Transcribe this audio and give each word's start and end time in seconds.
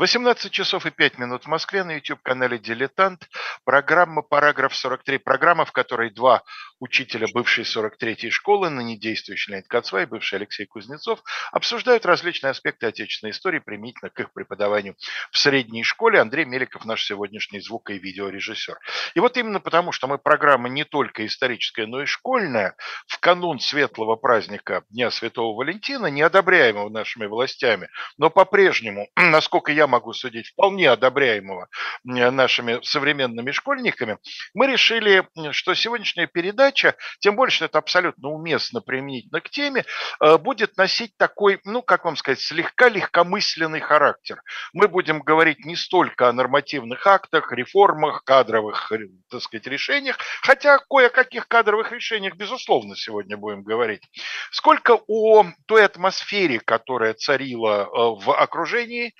18 0.00 0.50
часов 0.50 0.86
и 0.86 0.90
5 0.90 1.18
минут 1.18 1.44
в 1.44 1.46
Москве 1.46 1.84
на 1.84 1.92
YouTube-канале 1.96 2.58
«Дилетант». 2.58 3.28
Программа 3.66 4.22
«Параграф 4.22 4.72
43». 4.72 5.18
Программа, 5.18 5.66
в 5.66 5.72
которой 5.72 6.08
два 6.08 6.42
учителя 6.78 7.26
бывшей 7.34 7.64
43-й 7.64 8.30
школы, 8.30 8.70
ныне 8.70 8.96
действующий 8.96 9.52
Леонид 9.52 9.68
Кацва 9.68 10.02
и 10.02 10.06
бывший 10.06 10.36
Алексей 10.36 10.64
Кузнецов, 10.64 11.22
обсуждают 11.52 12.06
различные 12.06 12.52
аспекты 12.52 12.86
отечественной 12.86 13.32
истории 13.32 13.58
применительно 13.58 14.08
к 14.08 14.18
их 14.18 14.32
преподаванию 14.32 14.96
в 15.30 15.36
средней 15.36 15.84
школе. 15.84 16.18
Андрей 16.18 16.46
Меликов, 16.46 16.86
наш 16.86 17.04
сегодняшний 17.04 17.60
звук- 17.60 17.90
и 17.90 17.98
видеорежиссер. 17.98 18.78
И 19.14 19.20
вот 19.20 19.36
именно 19.36 19.60
потому, 19.60 19.92
что 19.92 20.06
мы 20.06 20.16
программа 20.16 20.70
не 20.70 20.84
только 20.84 21.26
историческая, 21.26 21.84
но 21.84 22.00
и 22.00 22.06
школьная, 22.06 22.74
в 23.06 23.20
канун 23.20 23.60
светлого 23.60 24.16
праздника 24.16 24.82
Дня 24.88 25.10
Святого 25.10 25.54
Валентина, 25.54 26.06
неодобряемого 26.06 26.88
нашими 26.88 27.26
властями, 27.26 27.90
но 28.16 28.30
по-прежнему, 28.30 29.06
насколько 29.16 29.72
я 29.72 29.89
могу 29.90 30.12
судить, 30.12 30.48
вполне 30.48 30.90
одобряемого 30.90 31.68
нашими 32.04 32.80
современными 32.82 33.50
школьниками, 33.50 34.18
мы 34.54 34.66
решили, 34.66 35.26
что 35.52 35.74
сегодняшняя 35.74 36.26
передача, 36.26 36.94
тем 37.18 37.36
больше, 37.36 37.56
что 37.56 37.64
это 37.66 37.78
абсолютно 37.78 38.28
уместно 38.28 38.80
применительно 38.80 39.40
к 39.40 39.50
теме, 39.50 39.84
э, 40.20 40.38
будет 40.38 40.76
носить 40.76 41.16
такой, 41.16 41.60
ну, 41.64 41.82
как 41.82 42.04
вам 42.04 42.16
сказать, 42.16 42.40
слегка 42.40 42.88
легкомысленный 42.88 43.80
характер. 43.80 44.42
Мы 44.72 44.88
будем 44.88 45.20
говорить 45.20 45.64
не 45.64 45.76
столько 45.76 46.28
о 46.28 46.32
нормативных 46.32 47.06
актах, 47.06 47.52
реформах, 47.52 48.24
кадровых, 48.24 48.90
э, 48.92 49.08
так 49.30 49.42
сказать, 49.42 49.66
решениях, 49.66 50.18
хотя 50.42 50.78
кое-каких 50.78 51.48
кадровых 51.48 51.92
решениях, 51.92 52.36
безусловно, 52.36 52.96
сегодня 52.96 53.36
будем 53.36 53.62
говорить, 53.62 54.02
сколько 54.50 54.98
о 55.06 55.46
той 55.66 55.84
атмосфере, 55.84 56.60
которая 56.60 57.14
царила 57.14 57.82
э, 57.82 58.24
в 58.24 58.32
окружении 58.32 59.14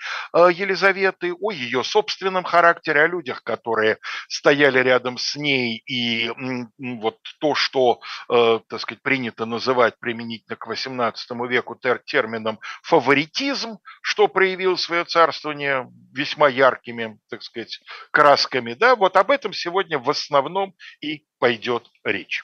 Елизаветы, 0.51 1.33
о 1.33 1.51
ее 1.51 1.83
собственном 1.83 2.43
характере, 2.43 3.01
о 3.01 3.07
людях, 3.07 3.43
которые 3.43 3.97
стояли 4.27 4.79
рядом 4.79 5.17
с 5.17 5.35
ней, 5.35 5.81
и 5.85 6.29
вот 6.77 7.17
то, 7.39 7.55
что, 7.55 8.01
э, 8.29 8.59
так 8.67 8.79
сказать, 8.79 9.01
принято 9.01 9.45
называть 9.45 9.99
применительно 9.99 10.55
к 10.55 10.67
XVIII 10.67 11.47
веку 11.47 11.79
термином 12.05 12.59
фаворитизм, 12.83 13.79
что 14.01 14.27
проявил 14.27 14.77
свое 14.77 15.05
царствование 15.05 15.89
весьма 16.13 16.49
яркими, 16.49 17.19
так 17.29 17.43
сказать, 17.43 17.79
красками, 18.11 18.73
да, 18.73 18.95
вот 18.95 19.17
об 19.17 19.31
этом 19.31 19.53
сегодня 19.53 19.99
в 19.99 20.09
основном 20.09 20.75
и 21.01 21.25
пойдет 21.39 21.87
речь. 22.03 22.43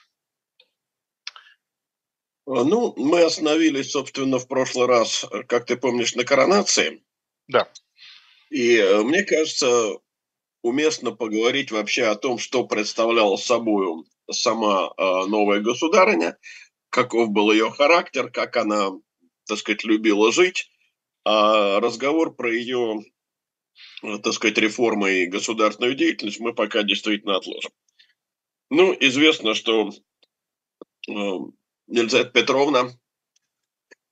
Ну, 2.46 2.94
мы 2.96 3.24
остановились, 3.24 3.92
собственно, 3.92 4.40
в 4.40 4.48
прошлый 4.48 4.88
раз, 4.88 5.26
как 5.48 5.66
ты 5.66 5.76
помнишь, 5.76 6.16
на 6.16 6.24
коронации. 6.24 7.04
Да. 7.48 7.68
И 8.50 8.78
э, 8.78 9.02
мне 9.04 9.24
кажется, 9.24 9.98
уместно 10.62 11.12
поговорить 11.12 11.72
вообще 11.72 12.06
о 12.06 12.16
том, 12.16 12.38
что 12.38 12.66
представляла 12.66 13.36
собой 13.38 14.06
сама 14.32 14.94
э, 14.98 15.26
новая 15.28 15.60
государыня, 15.60 16.38
каков 16.90 17.30
был 17.30 17.52
ее 17.52 17.70
характер, 17.70 18.30
как 18.32 18.58
она, 18.58 18.92
так 19.46 19.58
сказать, 19.58 19.84
любила 19.84 20.32
жить. 20.32 20.70
А 21.26 21.80
разговор 21.80 22.36
про 22.36 22.54
ее, 22.54 23.04
э, 24.04 24.18
так 24.20 24.34
сказать, 24.34 24.58
реформы 24.58 25.24
и 25.24 25.28
государственную 25.28 25.96
деятельность 25.96 26.40
мы 26.40 26.54
пока 26.54 26.84
действительно 26.84 27.38
отложим. 27.38 27.72
Ну, 28.70 28.96
известно, 29.00 29.54
что 29.54 29.92
Елизавета 31.08 32.32
Петровна 32.32 32.92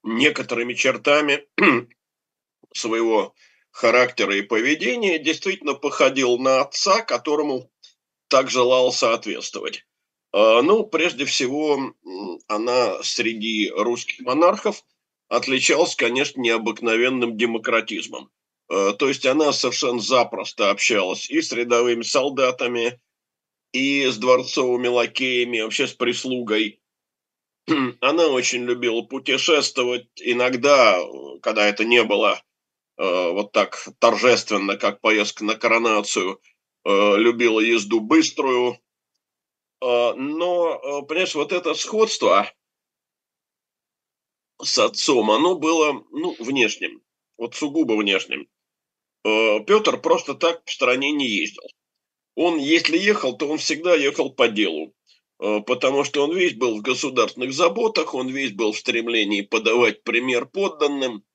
некоторыми 0.03 0.73
чертами 0.73 1.45
своего 2.73 3.33
характера 3.76 4.34
и 4.38 4.42
поведения 4.42 5.20
действительно 5.20 5.73
походил 5.73 6.38
на 6.38 6.62
отца, 6.62 7.02
которому 7.02 7.70
так 8.30 8.50
желал 8.50 8.94
соответствовать. 8.94 9.86
А, 10.32 10.62
ну, 10.62 10.86
прежде 10.86 11.26
всего, 11.26 11.94
она 12.48 13.04
среди 13.04 13.70
русских 13.70 14.22
монархов 14.22 14.82
отличалась, 15.27 15.95
конечно, 15.95 16.39
необыкновенным 16.39 17.36
демократизмом. 17.36 18.32
А, 18.70 18.94
то 18.94 19.10
есть 19.10 19.26
она 19.26 19.52
совершенно 19.52 19.99
запросто 19.99 20.70
общалась 20.70 21.30
и 21.30 21.42
с 21.42 21.52
рядовыми 21.52 22.04
солдатами, 22.04 23.02
и 23.73 24.05
с 24.08 24.16
дворцовыми 24.17 24.88
лакеями, 24.88 25.60
вообще 25.60 25.88
с 25.88 25.94
прислугой. 25.94 26.80
Она 27.99 28.28
очень 28.28 28.64
любила 28.64 29.02
путешествовать. 29.02 30.08
Иногда, 30.16 30.98
когда 31.42 31.66
это 31.67 31.83
не 31.83 32.02
было 32.04 32.39
Э, 32.39 32.55
вот 32.98 33.52
так 33.52 33.88
торжественно, 34.00 34.78
как 34.78 35.02
поездка 35.02 35.44
на 35.44 35.56
коронацию, 35.56 36.39
э, 36.86 37.17
любила 37.17 37.60
езду 37.60 38.00
быструю. 38.00 38.80
Э, 39.82 40.14
но, 40.14 41.04
понимаешь, 41.04 41.36
вот 41.36 41.52
это 41.52 41.73
сходство 41.73 42.52
с 44.61 44.80
отцом, 44.80 45.30
оно 45.32 45.55
было, 45.55 46.05
ну, 46.11 46.36
внешним, 46.39 47.02
вот 47.38 47.55
сугубо 47.55 47.94
внешним. 47.94 48.48
Петр 49.23 50.00
просто 50.00 50.36
так 50.36 50.61
в 50.66 50.72
стране 50.72 51.11
не 51.11 51.28
ездил. 51.28 51.64
Он, 52.36 52.60
если 52.60 52.95
ехал, 52.95 53.36
то 53.36 53.48
он 53.48 53.58
всегда 53.58 53.95
ехал 53.95 54.32
по 54.32 54.48
делу, 54.48 54.94
потому 55.39 56.04
что 56.04 56.23
он 56.23 56.36
весь 56.36 56.54
был 56.54 56.78
в 56.78 56.84
государственных 56.84 57.52
заботах, 57.52 58.14
он 58.14 58.30
весь 58.30 58.52
был 58.52 58.72
в 58.72 58.78
стремлении 58.78 59.42
подавать 59.42 60.04
пример 60.04 60.45
подданным– 60.45 61.23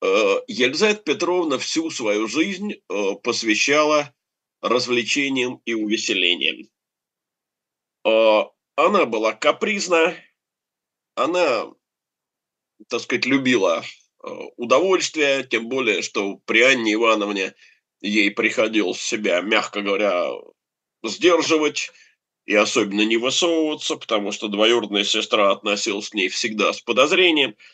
Елизавета 0.00 1.02
Петровна 1.02 1.58
всю 1.58 1.90
свою 1.90 2.28
жизнь 2.28 2.74
э, 2.74 3.14
посвящала 3.22 4.14
развлечениям 4.60 5.60
и 5.64 5.74
увеселениям. 5.74 6.68
Э, 8.04 8.44
она 8.76 9.06
была 9.06 9.32
капризна, 9.32 10.14
она, 11.16 11.66
так 12.88 13.00
сказать, 13.00 13.26
любила 13.26 13.84
удовольствие, 14.56 15.44
тем 15.44 15.68
более, 15.68 16.02
что 16.02 16.36
при 16.44 16.62
Анне 16.62 16.94
Ивановне 16.94 17.54
ей 18.00 18.30
приходилось 18.30 19.00
себя, 19.00 19.40
мягко 19.40 19.82
говоря, 19.82 20.30
сдерживать 21.02 21.90
и 22.46 22.54
особенно 22.54 23.02
не 23.02 23.16
высовываться, 23.16 23.96
потому 23.96 24.32
что 24.32 24.48
двоюродная 24.48 25.04
сестра 25.04 25.52
относилась 25.52 26.08
к 26.08 26.14
ней 26.14 26.28
всегда 26.28 26.72
с 26.72 26.80
подозрением– 26.80 27.56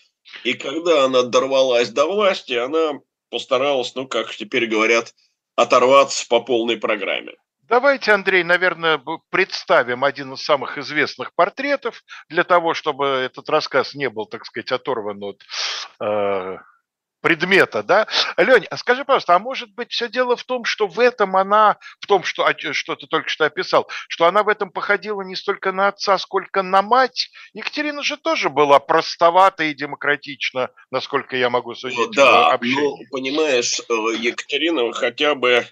и 0.42 0.54
когда 0.54 1.04
она 1.04 1.22
дорвалась 1.22 1.90
до 1.90 2.06
власти, 2.06 2.52
она 2.54 3.00
постаралась, 3.30 3.94
ну, 3.94 4.06
как 4.06 4.34
теперь 4.34 4.66
говорят, 4.66 5.12
оторваться 5.56 6.26
по 6.28 6.40
полной 6.40 6.76
программе. 6.76 7.34
Давайте, 7.62 8.12
Андрей, 8.12 8.44
наверное, 8.44 9.02
представим 9.30 10.04
один 10.04 10.34
из 10.34 10.42
самых 10.42 10.76
известных 10.76 11.34
портретов 11.34 12.02
для 12.28 12.44
того, 12.44 12.74
чтобы 12.74 13.06
этот 13.06 13.48
рассказ 13.48 13.94
не 13.94 14.10
был, 14.10 14.26
так 14.26 14.44
сказать, 14.44 14.70
оторван 14.70 15.22
от 15.22 15.42
э, 16.00 16.58
предмета, 17.24 17.82
да. 17.82 18.06
Лень, 18.36 18.66
а 18.66 18.76
скажи, 18.76 19.02
пожалуйста, 19.02 19.34
а 19.34 19.38
может 19.38 19.74
быть 19.74 19.90
все 19.90 20.10
дело 20.10 20.36
в 20.36 20.44
том, 20.44 20.66
что 20.66 20.86
в 20.86 21.00
этом 21.00 21.36
она, 21.36 21.78
в 21.98 22.06
том, 22.06 22.22
что, 22.22 22.46
что 22.72 22.96
ты 22.96 23.06
только 23.06 23.30
что 23.30 23.46
описал, 23.46 23.88
что 24.08 24.26
она 24.26 24.42
в 24.42 24.48
этом 24.48 24.70
походила 24.70 25.22
не 25.22 25.34
столько 25.34 25.72
на 25.72 25.88
отца, 25.88 26.18
сколько 26.18 26.62
на 26.62 26.82
мать? 26.82 27.30
Екатерина 27.54 28.02
же 28.02 28.18
тоже 28.18 28.50
была 28.50 28.78
простовата 28.78 29.64
и 29.64 29.72
демократична, 29.72 30.68
насколько 30.90 31.34
я 31.34 31.48
могу 31.48 31.74
судить. 31.74 32.10
Да, 32.14 32.58
ну, 32.60 32.98
понимаешь, 33.10 33.80
э, 33.80 33.94
Екатерина 34.18 34.92
хотя 34.92 35.34
бы 35.34 35.66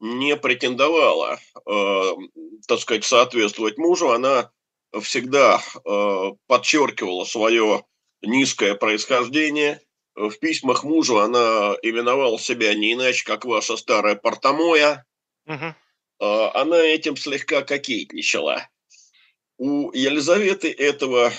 не 0.00 0.38
претендовала, 0.38 1.38
э, 1.66 2.02
так 2.66 2.80
сказать, 2.80 3.04
соответствовать 3.04 3.76
мужу, 3.76 4.10
она 4.10 4.50
всегда 5.02 5.60
э, 5.84 6.30
подчеркивала 6.46 7.26
свое 7.26 7.84
низкое 8.22 8.74
происхождение– 8.74 9.82
в 10.18 10.38
письмах 10.38 10.84
мужу 10.84 11.18
она 11.18 11.76
именовала 11.82 12.38
себя 12.38 12.74
не 12.74 12.94
иначе, 12.94 13.24
как 13.24 13.44
ваша 13.44 13.76
старая 13.76 14.16
портомоя. 14.16 15.06
Угу. 15.46 15.74
Она 16.20 16.78
этим 16.78 17.16
слегка 17.16 17.62
кокетничала. 17.62 18.68
У 19.58 19.92
Елизаветы 19.92 20.70
этого 20.70 21.32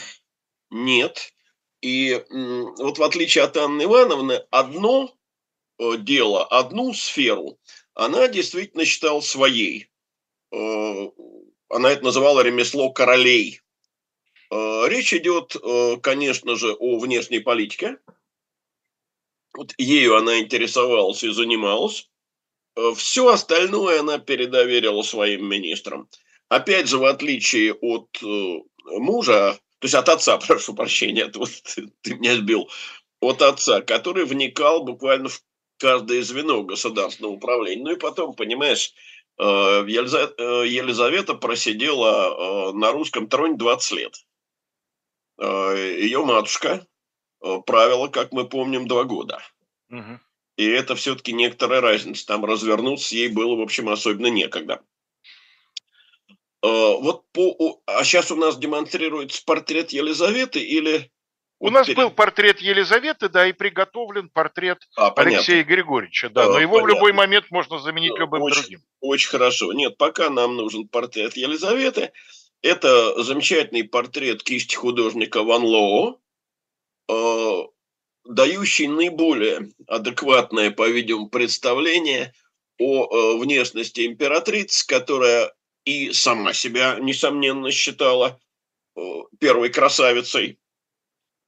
нет. 0.70 1.34
И 1.82 2.22
вот 2.30 2.98
в 2.98 3.04
отличие 3.04 3.44
от 3.44 3.56
Анны 3.58 3.84
Ивановны, 3.84 4.42
одно 4.52 5.14
э, 5.78 5.98
дело, 5.98 6.46
одну 6.46 6.94
сферу 6.94 7.58
она 7.94 8.28
действительно 8.28 8.86
считала 8.86 9.22
своей. 9.22 9.90
Э, 10.52 11.10
она 11.70 11.92
это 11.92 12.04
называла 12.04 12.42
ремесло 12.42 12.92
королей. 12.92 13.62
Э, 14.52 14.84
речь 14.88 15.14
идет, 15.14 15.56
конечно 16.02 16.56
же, 16.56 16.74
о 16.74 17.00
внешней 17.00 17.40
политике, 17.40 17.98
вот 19.60 19.74
ею 19.78 20.16
она 20.16 20.40
интересовалась 20.40 21.22
и 21.22 21.30
занималась. 21.32 22.10
Э, 22.78 22.94
Все 22.96 23.28
остальное 23.28 24.00
она 24.00 24.18
передоверила 24.18 25.02
своим 25.02 25.50
министрам. 25.50 26.08
Опять 26.48 26.88
же, 26.88 26.98
в 26.98 27.04
отличие 27.04 27.74
от 27.74 28.08
э, 28.24 28.60
мужа, 28.86 29.60
то 29.80 29.86
есть 29.86 29.96
от 29.96 30.08
отца, 30.08 30.38
прошу 30.48 30.74
прощения, 30.74 31.30
вот, 31.36 31.50
ты, 32.02 32.16
меня 32.16 32.38
сбил, 32.38 32.70
от 33.20 33.42
отца, 33.42 33.82
который 33.82 34.24
вникал 34.24 34.86
буквально 34.86 35.28
в 35.28 35.42
каждое 35.78 36.22
звено 36.24 36.64
государственного 36.64 37.34
управления. 37.34 37.84
Ну 37.84 37.92
и 37.92 38.00
потом, 38.00 38.34
понимаешь, 38.36 38.94
Елизавета 39.38 41.34
просидела 41.34 42.72
на 42.74 42.92
русском 42.92 43.28
троне 43.28 43.56
20 43.56 43.92
лет. 43.92 44.16
Ее 45.40 46.26
матушка 46.26 46.86
правила, 47.66 48.08
как 48.08 48.32
мы 48.32 48.48
помним, 48.48 48.88
два 48.88 49.04
года. 49.04 49.42
Угу. 49.90 50.20
И 50.58 50.66
это 50.66 50.96
все-таки 50.96 51.34
некоторая 51.34 51.82
разница. 51.82 52.26
Там 52.26 52.46
развернуться 52.46 53.16
ей 53.16 53.30
было, 53.30 53.56
в 53.56 53.62
общем, 53.62 53.90
особенно 53.90 54.28
некогда. 54.28 54.82
Вот 56.62 57.24
по, 57.32 57.82
а 57.86 58.04
сейчас 58.04 58.32
у 58.32 58.36
нас 58.36 58.58
демонстрируется 58.58 59.42
портрет 59.46 59.92
Елизаветы 59.92 60.60
или 60.60 61.10
у 61.60 61.70
нас 61.72 61.90
был 61.90 62.10
портрет 62.10 62.60
Елизаветы, 62.62 63.28
да, 63.28 63.48
и 63.48 63.52
приготовлен 63.52 64.30
портрет 64.30 64.88
а, 64.96 65.12
Алексея 65.12 65.64
Григорьевича, 65.64 66.30
да, 66.30 66.46
но 66.46 66.56
а, 66.56 66.62
его 66.62 66.76
понятно. 66.76 66.94
в 66.94 66.96
любой 66.96 67.14
момент 67.14 67.46
можно 67.52 67.80
заменить 67.80 68.18
любым 68.18 68.44
очень, 68.44 68.62
другим. 68.62 68.82
Очень 69.02 69.30
хорошо. 69.30 69.74
Нет, 69.74 69.98
пока 69.98 70.30
нам 70.30 70.56
нужен 70.56 70.88
портрет 70.88 71.36
Елизаветы. 71.36 72.14
Это 72.62 73.22
замечательный 73.22 73.84
портрет 73.84 74.42
кисти 74.42 74.76
художника 74.76 75.44
Ван 75.44 75.64
Лоо, 75.64 76.14
э, 76.14 76.18
дающий 78.26 78.88
наиболее 78.88 79.72
адекватное, 79.88 80.72
по-видимому, 80.72 81.30
представление 81.30 82.34
о 82.78 83.06
э, 83.06 83.40
внешности 83.40 84.06
императрицы, 84.06 84.86
которая 84.86 85.54
и 85.84 86.12
сама 86.14 86.54
себя, 86.54 86.98
несомненно, 87.00 87.72
считала 87.72 88.40
э, 88.96 89.02
первой 89.40 89.70
красавицей 89.70 90.60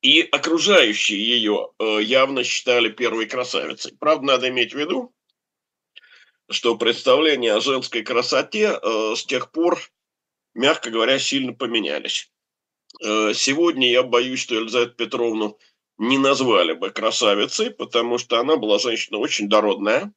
и 0.01 0.21
окружающие 0.21 1.23
ее 1.23 1.69
э, 1.77 1.99
явно 2.01 2.43
считали 2.43 2.89
первой 2.89 3.27
красавицей. 3.27 3.95
Правда, 3.99 4.25
надо 4.25 4.49
иметь 4.49 4.73
в 4.73 4.79
виду, 4.79 5.13
что 6.49 6.75
представления 6.75 7.53
о 7.53 7.61
женской 7.61 8.01
красоте 8.01 8.79
э, 8.81 9.13
с 9.15 9.23
тех 9.23 9.51
пор, 9.51 9.79
мягко 10.55 10.89
говоря, 10.89 11.19
сильно 11.19 11.53
поменялись. 11.53 12.30
Э, 13.03 13.33
сегодня 13.33 13.89
я 13.89 14.03
боюсь, 14.03 14.41
что 14.41 14.55
Елизавету 14.55 14.95
Петровну 14.95 15.57
не 15.97 16.17
назвали 16.17 16.73
бы 16.73 16.89
красавицей, 16.89 17.71
потому 17.71 18.17
что 18.17 18.39
она 18.39 18.57
была 18.57 18.79
женщина 18.79 19.17
очень 19.17 19.49
дородная, 19.49 20.11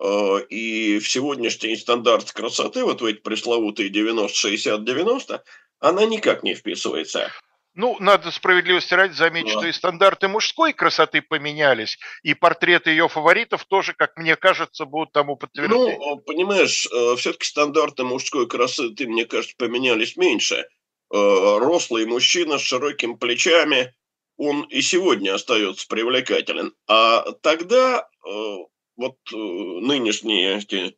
и 0.00 1.00
в 1.00 1.08
сегодняшний 1.08 1.76
стандарт 1.76 2.30
красоты, 2.30 2.84
вот 2.84 3.00
в 3.00 3.04
эти 3.04 3.16
пресловутые 3.16 3.90
90-60-90, 3.90 5.40
она 5.80 6.04
никак 6.04 6.42
не 6.42 6.54
вписывается. 6.54 7.32
Ну, 7.78 7.96
надо 8.00 8.32
справедливости 8.32 8.92
ради 8.94 9.12
заметить, 9.12 9.52
да. 9.52 9.60
что 9.60 9.68
и 9.68 9.72
стандарты 9.72 10.26
мужской 10.26 10.72
красоты 10.72 11.22
поменялись, 11.22 11.96
и 12.24 12.34
портреты 12.34 12.90
ее 12.90 13.08
фаворитов 13.08 13.64
тоже, 13.66 13.94
как 13.94 14.16
мне 14.16 14.34
кажется, 14.34 14.84
будут 14.84 15.12
тому 15.12 15.36
подтверждением. 15.36 16.00
Ну, 16.00 16.18
понимаешь, 16.18 16.88
э, 16.92 17.14
все-таки 17.16 17.46
стандарты 17.46 18.02
мужской 18.02 18.48
красоты, 18.48 19.06
мне 19.06 19.26
кажется, 19.26 19.54
поменялись 19.56 20.16
меньше. 20.16 20.66
Э, 21.10 21.58
рослый 21.58 22.06
мужчина 22.06 22.58
с 22.58 22.62
широкими 22.62 23.14
плечами, 23.14 23.94
он 24.36 24.62
и 24.64 24.82
сегодня 24.82 25.34
остается 25.34 25.86
привлекателен. 25.88 26.74
А 26.86 27.32
тогда 27.40 28.08
э, 28.24 28.56
вот 28.96 29.16
нынешние 29.32 30.58
эти 30.58 30.96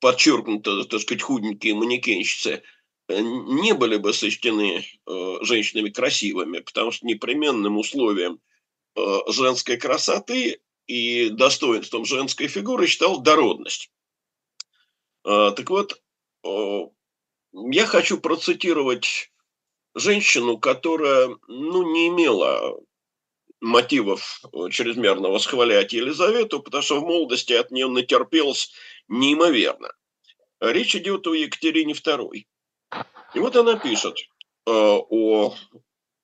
подчеркнуто, 0.00 0.84
так 0.84 1.00
сказать, 1.00 1.22
худенькие 1.22 1.74
манекенщицы– 1.74 2.62
Э, 3.08 3.20
не 3.20 3.74
были 3.74 3.96
бы 3.96 4.12
сочтены 4.12 4.84
э, 5.06 5.36
женщинами 5.42 5.90
красивыми, 5.90 6.60
потому 6.60 6.90
что 6.90 7.06
непременным 7.06 7.78
условием 7.78 8.40
э, 8.96 9.18
женской 9.28 9.76
красоты 9.76 10.60
и 10.86 11.28
достоинством 11.30 12.04
женской 12.04 12.48
фигуры 12.48 12.86
считал 12.86 13.20
дородность. 13.20 13.90
Так 15.24 15.70
вот, 15.70 16.02
я 17.52 17.86
хочу 17.86 18.18
процитировать 18.18 19.30
женщину, 19.94 20.58
которая 20.58 21.36
ну, 21.48 21.92
не 21.92 22.08
имела 22.08 22.78
мотивов 23.60 24.42
чрезмерно 24.70 25.28
восхвалять 25.28 25.92
Елизавету, 25.92 26.60
потому 26.60 26.82
что 26.82 27.00
в 27.00 27.04
молодости 27.04 27.52
от 27.52 27.70
нее 27.70 27.88
натерпелось 27.88 28.72
неимоверно. 29.08 29.92
Речь 30.60 30.96
идет 30.96 31.26
о 31.26 31.34
Екатерине 31.34 31.92
II. 31.92 32.44
И 33.34 33.38
вот 33.38 33.56
она 33.56 33.78
пишет 33.78 34.16
э, 34.66 34.70
о 34.70 35.54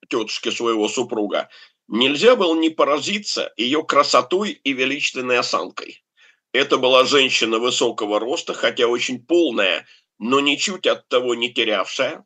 тетушке 0.09 0.51
своего 0.51 0.87
супруга. 0.87 1.49
Нельзя 1.87 2.35
было 2.35 2.55
не 2.55 2.69
поразиться 2.69 3.53
ее 3.57 3.83
красотой 3.83 4.51
и 4.51 4.73
величественной 4.73 5.39
осанкой. 5.39 6.03
Это 6.51 6.77
была 6.77 7.05
женщина 7.05 7.59
высокого 7.59 8.19
роста, 8.19 8.53
хотя 8.53 8.87
очень 8.87 9.23
полная, 9.23 9.85
но 10.19 10.41
ничуть 10.41 10.85
от 10.85 11.07
того 11.07 11.33
не 11.33 11.51
терявшая. 11.51 12.25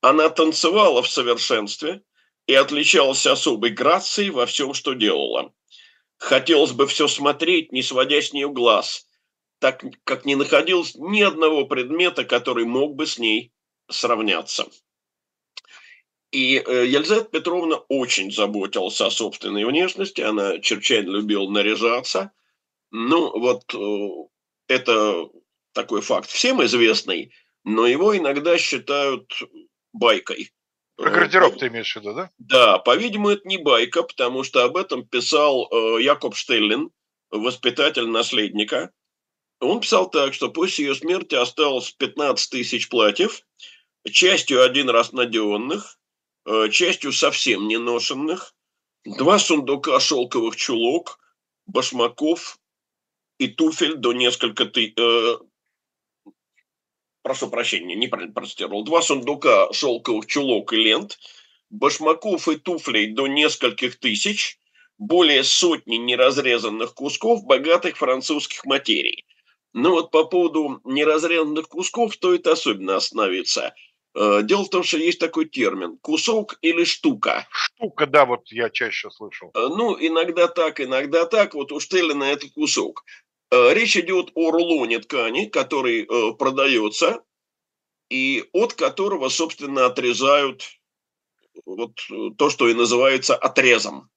Она 0.00 0.28
танцевала 0.30 1.02
в 1.02 1.08
совершенстве 1.08 2.02
и 2.46 2.54
отличалась 2.54 3.26
особой 3.26 3.70
грацией 3.70 4.30
во 4.30 4.46
всем, 4.46 4.74
что 4.74 4.94
делала. 4.94 5.52
Хотелось 6.16 6.72
бы 6.72 6.86
все 6.86 7.06
смотреть, 7.06 7.72
не 7.72 7.82
сводя 7.82 8.20
с 8.20 8.32
нее 8.32 8.48
глаз, 8.48 9.06
так 9.58 9.84
как 10.04 10.24
не 10.24 10.34
находилось 10.34 10.94
ни 10.94 11.22
одного 11.22 11.66
предмета, 11.66 12.24
который 12.24 12.64
мог 12.64 12.96
бы 12.96 13.06
с 13.06 13.18
ней 13.18 13.52
сравняться. 13.90 14.66
И 16.32 16.56
э, 16.56 16.86
Елизавета 16.86 17.30
Петровна 17.30 17.76
очень 17.88 18.32
заботилась 18.32 19.00
о 19.00 19.10
собственной 19.10 19.64
внешности, 19.64 20.20
она 20.20 20.58
чрезвычайно 20.58 21.10
любила 21.10 21.48
наряжаться. 21.48 22.32
Ну, 22.90 23.38
вот 23.38 23.72
э, 23.74 24.28
это 24.66 25.28
такой 25.74 26.00
факт 26.00 26.30
всем 26.30 26.64
известный, 26.64 27.32
но 27.64 27.86
его 27.86 28.16
иногда 28.16 28.56
считают 28.58 29.30
байкой. 29.92 30.50
Про 30.96 31.10
гардероб 31.10 31.58
ты 31.58 31.66
имеешь 31.66 31.92
в 31.92 31.96
виду, 31.96 32.14
да? 32.14 32.30
Да, 32.38 32.78
по-видимому, 32.78 33.30
это 33.30 33.46
не 33.48 33.58
байка, 33.58 34.02
потому 34.02 34.44
что 34.44 34.64
об 34.64 34.76
этом 34.76 35.06
писал 35.06 35.68
э, 35.70 36.02
Якоб 36.02 36.36
Штеллин, 36.36 36.90
воспитатель 37.30 38.06
наследника. 38.06 38.92
Он 39.60 39.80
писал 39.80 40.08
так, 40.08 40.34
что 40.34 40.50
после 40.50 40.86
ее 40.86 40.94
смерти 40.94 41.34
осталось 41.34 41.90
15 41.90 42.50
тысяч 42.50 42.88
платьев– 42.88 43.42
частью 44.10 44.62
один 44.62 44.90
раз 44.90 45.12
надеванных, 45.12 45.98
э, 46.46 46.68
частью 46.70 47.12
совсем 47.12 47.68
не 47.68 47.78
ношенных, 47.78 48.54
два 49.04 49.38
сундука 49.38 49.98
шелковых 50.00 50.56
чулок, 50.56 51.18
башмаков 51.66 52.58
и 53.38 53.48
туфель 53.48 53.96
до 53.96 54.12
несколько 54.12 54.66
ты... 54.66 54.92
Э, 54.96 55.36
прошу 57.24 57.48
прощения, 57.48 57.96
неправильно 57.96 58.32
процитировал. 58.32 58.84
Два 58.84 59.02
сундука 59.02 59.72
шелковых 59.72 60.26
чулок 60.26 60.72
и 60.72 60.76
лент, 60.76 61.18
башмаков 61.70 62.46
и 62.48 62.56
туфлей 62.56 63.08
до 63.12 63.26
нескольких 63.26 63.98
тысяч, 63.98 64.58
более 64.98 65.42
сотни 65.42 65.96
неразрезанных 65.96 66.94
кусков 66.94 67.44
богатых 67.44 67.96
французских 67.96 68.64
материй. 68.64 69.24
Ну 69.72 69.90
вот 69.90 70.12
по 70.12 70.24
поводу 70.24 70.80
неразрезанных 70.84 71.68
кусков 71.68 72.14
стоит 72.14 72.46
особенно 72.46 72.94
остановиться– 72.94 73.74
Э, 74.14 74.42
дело 74.42 74.64
в 74.64 74.70
том, 74.70 74.84
что 74.84 74.96
есть 74.96 75.18
такой 75.18 75.46
термин– 75.46 75.98
кусок 76.02 76.56
или 76.62 76.84
штука. 76.84 77.46
Штука, 77.50 78.06
да, 78.06 78.24
вот 78.24 78.50
я 78.52 78.70
чаще 78.70 79.10
слышал. 79.10 79.50
Э, 79.54 79.66
ну, 79.68 79.96
иногда 79.98 80.46
так, 80.46 80.80
иногда 80.80 81.26
так. 81.26 81.54
Вот 81.54 81.72
у 81.72 81.80
Штеллина 81.80 82.24
это 82.24 82.48
кусок. 82.48 83.04
Э, 83.54 83.74
речь 83.74 83.96
идет 83.96 84.30
о 84.34 84.50
рулоне 84.50 84.98
ткани, 84.98 85.46
который 85.46 86.06
продается, 86.36 87.22
и 88.10 88.44
от 88.52 88.74
которого, 88.74 89.28
собственно, 89.28 89.86
отрезают 89.86 90.64
вот 91.64 91.92
то, 92.36 92.50
что 92.50 92.68
и 92.68 92.74
называется 92.74 93.36
отрезом. 93.36 94.10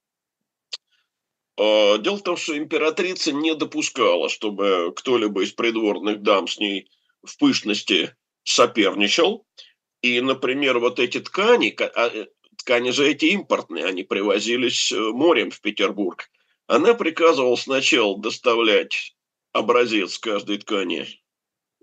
Дело 1.58 2.18
в 2.18 2.22
том, 2.22 2.38
что 2.38 2.58
императрица 2.58 3.32
не 3.32 3.56
допускала, 3.56 4.30
чтобы 4.30 4.94
кто-либо 4.96 5.44
из 5.44 5.54
придворных 5.54 6.22
дам 6.22 6.48
с 6.48 6.60
ней 6.60 6.90
в 7.24 7.38
пышности 7.38 8.16
соперничал– 8.44 9.46
и, 10.02 10.22
например, 10.22 10.80
вот 10.80 11.00
эти 11.00 11.20
ткани, 11.20 11.76
а, 11.80 12.08
э, 12.08 12.28
ткани 12.58 12.92
же 12.92 13.10
эти 13.10 13.26
импортные, 13.26 13.86
они 13.86 14.04
привозились 14.04 14.92
э, 14.92 15.00
морем 15.00 15.52
в 15.52 15.60
Петербург. 15.62 16.30
Она 16.68 16.94
приказывала 16.94 17.56
сначала 17.56 18.20
доставлять 18.20 19.16
образец 19.58 20.18
каждой 20.18 20.58
ткани 20.60 21.02
э, 21.02 21.06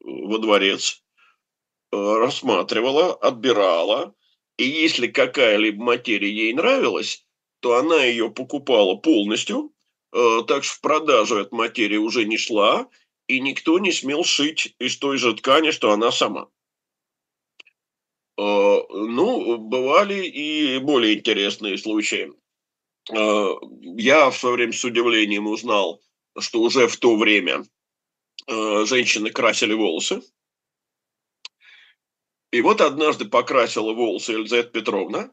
во 0.04 0.38
дворец, 0.38 1.02
рассматривала, 1.93 3.14
отбирала, 3.14 4.14
и 4.57 4.64
если 4.64 5.07
какая-либо 5.07 5.83
материя 5.83 6.31
ей 6.31 6.52
нравилась, 6.52 7.25
то 7.61 7.76
она 7.76 8.04
ее 8.04 8.31
покупала 8.31 8.97
полностью, 8.97 9.73
так 10.12 10.64
что 10.64 10.75
в 10.75 10.81
продажу 10.81 11.37
эта 11.37 11.54
материя 11.54 11.99
уже 11.99 12.25
не 12.25 12.37
шла, 12.37 12.88
и 13.28 13.40
никто 13.40 13.78
не 13.78 13.93
смел 13.93 14.25
шить 14.25 14.75
из 14.78 14.97
той 14.99 15.19
же 15.19 15.35
ткани, 15.35 15.71
что 15.71 15.93
она 15.93 16.11
сама. 16.11 16.49
Э, 18.37 18.81
ну, 18.90 19.59
бывали 19.59 20.26
и 20.26 20.78
более 20.78 21.14
интересные 21.19 21.78
случаи. 21.78 22.33
я 23.11 24.31
в 24.31 24.37
свое 24.37 24.54
время 24.57 24.73
с 24.73 24.85
удивлением 24.85 25.47
узнал, 25.47 26.00
что 26.38 26.61
уже 26.61 26.88
в 26.88 26.97
то 26.97 27.17
время 27.17 27.64
женщины 28.47 29.31
красили 29.31 29.75
волосы. 29.75 30.23
И 32.53 32.61
вот 32.61 32.81
однажды 32.81 33.25
покрасила 33.25 33.93
волосы 33.93 34.33
Елизавета 34.33 34.71
Петровна, 34.71 35.31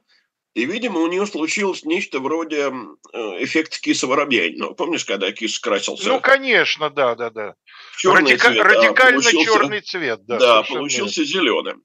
и, 0.54 0.66
видимо, 0.66 1.00
у 1.00 1.08
нее 1.08 1.26
случилось 1.28 1.84
нечто 1.84 2.20
вроде 2.20 2.74
эффекта 3.14 3.80
киса 3.80 4.08
Воробьянинова. 4.08 4.74
Помнишь, 4.74 5.06
когда 5.06 5.32
кис 5.32 5.60
красился? 5.60 6.10
Ну, 6.10 6.20
конечно, 6.20 6.90
да, 6.90 7.16
да, 7.16 7.30
да. 7.30 7.56
Радика- 8.04 8.50
цвет, 8.50 8.66
радикально 8.66 9.20
а 9.20 9.32
черный 9.32 9.82
цвет, 9.82 10.26
да. 10.26 10.40
Да, 10.40 10.64
получился 10.64 11.24
зеленым. 11.24 11.84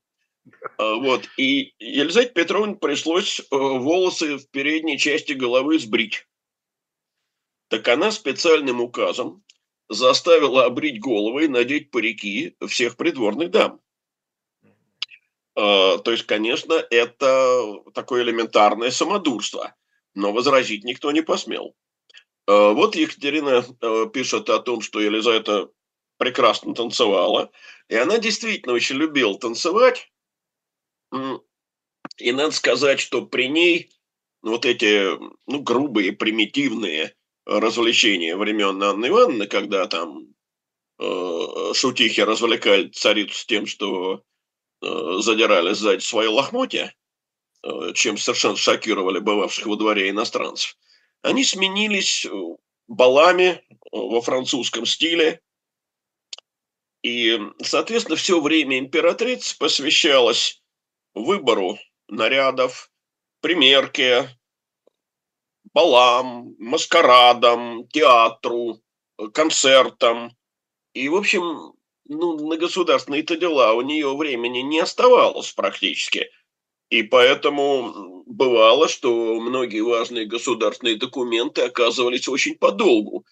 А, 0.79 0.95
вот. 0.95 1.29
И 1.37 1.75
Елизавете 1.79 2.33
Петровне 2.33 2.75
пришлось 2.75 3.41
э, 3.41 3.45
волосы 3.51 4.39
в 4.39 4.51
передней 4.51 4.99
части 4.99 5.33
головы 5.33 5.79
сбрить. 5.79 6.27
Так 7.69 7.89
она 7.89 8.13
специальным 8.13 8.81
указом 8.81 9.45
заставила 9.89 10.65
обрить 10.65 11.01
головы 11.01 11.45
и 11.45 11.49
надеть 11.49 11.91
парики 11.91 12.57
всех 12.67 12.97
придворных 12.97 13.51
дам. 13.51 13.81
А, 15.55 15.99
то 15.99 16.11
есть, 16.11 16.25
конечно, 16.25 16.75
это 16.75 17.83
такое 17.95 18.23
элементарное 18.23 18.91
самодурство, 18.91 19.75
но 20.15 20.33
возразить 20.33 20.85
никто 20.85 21.11
не 21.13 21.23
посмел. 21.23 21.75
А, 22.47 22.73
вот 22.73 22.95
Екатерина 22.95 23.65
э, 23.81 24.07
пишет 24.13 24.51
о 24.51 24.59
том, 24.61 24.81
что 24.81 25.01
Елизавета 25.01 25.71
прекрасно 26.19 26.75
танцевала, 26.75 27.51
и 27.89 27.97
она 27.97 28.19
действительно 28.19 28.75
очень 28.75 28.97
любила 28.97 29.39
танцевать, 29.39 30.11
и 32.19 32.33
надо 32.33 32.51
сказать, 32.53 33.01
что 33.01 33.27
при 33.27 33.49
ней 33.49 33.91
вот 34.43 34.65
эти 34.65 35.19
ну, 35.47 35.61
грубые, 35.61 36.13
примитивные 36.13 37.16
развлечения 37.47 38.37
времен 38.37 38.83
Анны 38.83 39.07
Ивановны, 39.07 39.47
когда 39.47 39.87
там 39.87 40.35
э, 40.99 41.73
шутихи 41.75 42.21
развлекали 42.21 42.89
царицу 42.89 43.35
с 43.35 43.47
тем, 43.47 43.67
что 43.67 44.23
э, 44.83 45.19
задирали 45.21 45.73
сзади 45.73 46.01
свои 46.01 46.27
лохмотья, 46.27 46.93
э, 47.63 47.93
чем 47.95 48.19
совершенно 48.19 48.57
шокировали 48.57 49.21
бывавших 49.21 49.67
во 49.67 49.77
дворе 49.77 50.11
иностранцев, 50.11 50.77
они 51.23 51.45
сменились 51.45 52.27
э, 52.27 52.31
балами 52.89 53.63
во 53.93 54.21
французском 54.21 54.85
стиле. 54.85 55.41
И, 57.03 57.39
соответственно, 57.63 58.17
все 58.17 58.41
время 58.41 58.79
императрицы 58.79 59.57
посвящалось 59.57 60.61
выбору 61.15 61.79
нарядов, 62.09 62.91
примерке, 63.41 64.37
балам, 65.77 66.57
маскарадам, 66.59 67.87
театру, 67.89 68.81
концертам. 69.35 70.35
И, 70.95 71.11
в 71.11 71.15
общем, 71.15 71.75
ну, 72.09 72.49
на 72.49 72.57
государственные-то 72.57 73.37
дела 73.37 73.75
у 73.75 73.83
нее 73.83 74.17
времени 74.17 74.61
не 74.61 74.81
оставалось 74.81 75.53
практически. 75.53 76.31
И 76.89 77.03
поэтому 77.03 78.25
бывало, 78.25 78.89
что 78.89 79.39
многие 79.39 79.83
важные 79.83 80.25
государственные 80.25 80.97
документы 80.97 81.61
оказывались 81.61 82.27
очень 82.27 82.55
подолгу 82.55 83.27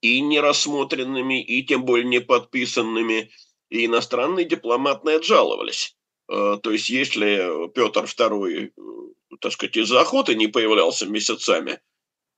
и 0.00 0.22
не 0.22 0.40
рассмотренными, 0.40 1.42
и 1.42 1.62
тем 1.62 1.84
более 1.84 2.06
не 2.06 2.20
подписанными, 2.20 3.30
и 3.68 3.84
иностранные 3.84 4.46
дипломаты 4.46 5.16
отжаловались. 5.16 5.94
Э, 6.32 6.56
то 6.62 6.70
есть, 6.70 6.88
если 6.88 7.68
Петр 7.74 8.04
II, 8.04 8.70
э, 8.74 9.36
так 9.38 9.52
сказать, 9.52 9.76
из-за 9.76 10.00
охоты 10.00 10.34
не 10.34 10.46
появлялся 10.46 11.04
месяцами 11.04 11.78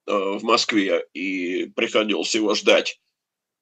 в 0.06 0.42
Москве 0.42 1.06
и 1.14 1.66
приходилось 1.76 2.35
его 2.35 2.54
ждать, 2.54 3.00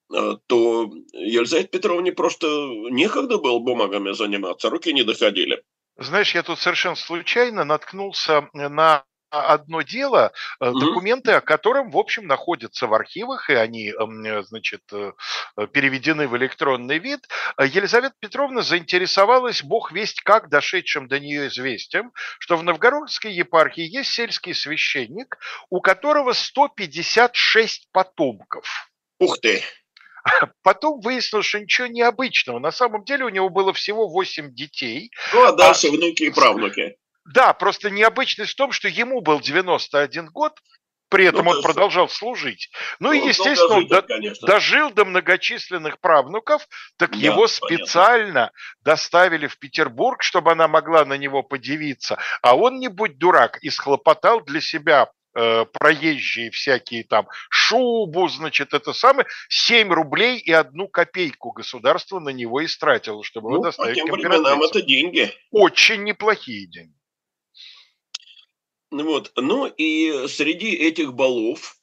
то 0.08 0.90
Елизавете 1.12 1.68
Петровне 1.68 2.12
просто 2.12 2.46
некогда 2.90 3.38
было 3.38 3.58
бумагами 3.58 4.12
заниматься, 4.12 4.70
руки 4.70 4.92
не 4.92 5.02
доходили. 5.02 5.62
Знаешь, 5.96 6.34
я 6.34 6.42
тут 6.42 6.58
совершенно 6.58 6.96
случайно 6.96 7.64
наткнулся 7.64 8.48
на 8.52 9.04
одно 9.30 9.82
дело, 9.82 10.32
mm-hmm. 10.60 10.72
документы, 10.72 11.32
о 11.32 11.40
котором, 11.40 11.90
в 11.90 11.98
общем, 11.98 12.26
находятся 12.26 12.86
в 12.86 12.94
архивах, 12.94 13.50
и 13.50 13.54
они, 13.54 13.88
эм, 13.90 14.44
значит, 14.44 14.82
э, 14.92 15.12
переведены 15.72 16.28
в 16.28 16.36
электронный 16.36 16.98
вид. 16.98 17.28
Елизавета 17.58 18.14
Петровна 18.18 18.62
заинтересовалась, 18.62 19.62
бог 19.62 19.92
весть 19.92 20.20
как, 20.22 20.48
дошедшим 20.48 21.08
до 21.08 21.18
нее 21.20 21.48
известием, 21.48 22.12
что 22.38 22.56
в 22.56 22.62
Новгородской 22.62 23.32
епархии 23.32 23.82
есть 23.82 24.10
сельский 24.10 24.54
священник, 24.54 25.38
у 25.70 25.80
которого 25.80 26.32
156 26.32 27.88
потомков. 27.92 28.90
Ух 29.18 29.38
ты! 29.40 29.62
Потом 30.62 31.00
выяснилось, 31.00 31.46
что 31.46 31.60
ничего 31.60 31.86
необычного. 31.86 32.58
На 32.58 32.72
самом 32.72 33.04
деле 33.04 33.24
у 33.24 33.28
него 33.28 33.48
было 33.48 33.72
всего 33.72 34.08
8 34.08 34.54
детей. 34.54 35.10
Ну, 35.32 35.44
а 35.44 35.52
дальше 35.52 35.88
а... 35.88 35.90
внуки 35.90 36.24
и 36.24 36.30
правнуки. 36.30 36.96
Да, 37.32 37.52
просто 37.52 37.90
необычность 37.90 38.52
в 38.52 38.56
том, 38.56 38.72
что 38.72 38.88
ему 38.88 39.20
был 39.20 39.40
91 39.40 40.26
год, 40.26 40.58
при 41.10 41.26
этом 41.26 41.44
ну, 41.44 41.50
он 41.50 41.62
продолжал 41.62 42.08
служить. 42.08 42.70
Ну, 43.00 43.08
ну 43.08 43.12
и, 43.12 43.28
естественно, 43.28 43.78
он 43.78 43.86
до, 43.88 44.06
дожил 44.42 44.90
до 44.90 45.04
многочисленных 45.04 46.00
правнуков, 46.00 46.66
так 46.96 47.10
да, 47.10 47.18
его 47.18 47.48
специально 47.48 48.32
понятно. 48.32 48.52
доставили 48.82 49.46
в 49.48 49.58
Петербург, 49.58 50.22
чтобы 50.22 50.52
она 50.52 50.68
могла 50.68 51.04
на 51.04 51.14
него 51.14 51.42
подивиться. 51.42 52.18
А 52.42 52.56
он, 52.56 52.78
не 52.78 52.88
будь 52.88 53.18
дурак, 53.18 53.58
исхлопотал 53.62 54.40
для 54.42 54.60
себя 54.60 55.10
э, 55.34 55.64
проезжие 55.64 56.52
всякие 56.52 57.02
там 57.02 57.26
шубу, 57.48 58.28
значит, 58.28 58.72
это 58.72 58.92
самое, 58.92 59.26
7 59.48 59.92
рублей 59.92 60.38
и 60.38 60.52
одну 60.52 60.86
копейку 60.86 61.50
государство 61.50 62.20
на 62.20 62.30
него 62.30 62.64
истратило, 62.64 63.24
чтобы 63.24 63.50
ну, 63.50 63.54
его 63.56 63.64
доставить 63.64 64.00
по 64.00 64.06
тем 64.06 64.14
временам 64.14 64.62
это 64.62 64.80
деньги. 64.80 65.32
Очень 65.50 66.04
неплохие 66.04 66.68
деньги. 66.68 66.99
Вот. 68.90 69.32
Ну 69.36 69.66
и 69.66 70.26
среди 70.28 70.74
этих 70.74 71.14
балов 71.14 71.80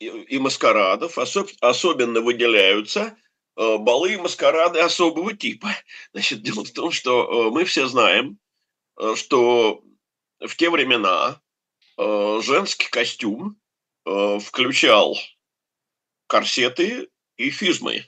и 0.00 0.38
маскарадов 0.38 1.18
особенно 1.18 2.20
выделяются 2.20 3.16
э, 3.56 3.78
балы 3.78 4.14
и 4.14 4.16
маскарады 4.16 4.80
особого 4.80 5.36
типа. 5.36 5.68
Значит, 6.12 6.42
дело 6.42 6.64
в 6.64 6.70
том, 6.70 6.90
что 6.90 7.48
э, 7.48 7.50
мы 7.50 7.64
все 7.64 7.86
знаем, 7.86 8.38
э, 8.98 9.14
что 9.16 9.82
в 10.40 10.56
те 10.56 10.70
времена 10.70 11.40
женский 11.98 12.88
костюм 12.88 13.60
включал 14.04 15.16
корсеты 16.26 17.10
и 17.36 17.50
физмы. 17.50 18.06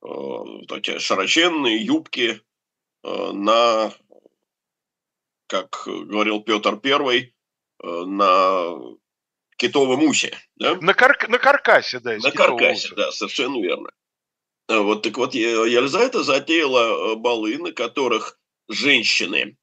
Вот 0.00 0.70
эти 0.72 0.98
широченные 0.98 1.78
юбки 1.78 2.42
на 3.04 3.94
как 5.48 5.82
говорил 5.86 6.40
Петр 6.40 6.76
Первый, 6.76 7.34
э, 7.82 7.86
на 7.86 8.76
китовом 9.56 10.04
усе. 10.04 10.36
Да? 10.56 10.76
На, 10.76 10.94
кар... 10.94 11.16
на 11.28 11.38
каркасе, 11.38 12.00
да. 12.00 12.16
На 12.18 12.30
каркасе, 12.30 12.88
уса. 12.88 12.94
да, 12.94 13.10
совершенно 13.10 13.60
верно. 13.60 13.90
Э, 14.68 14.78
вот 14.78 15.02
так 15.02 15.16
вот, 15.16 15.34
Елизавета 15.34 16.22
затеяла 16.22 17.12
э, 17.12 17.16
балы, 17.16 17.58
на 17.58 17.72
которых 17.72 18.38
женщины 18.68 19.56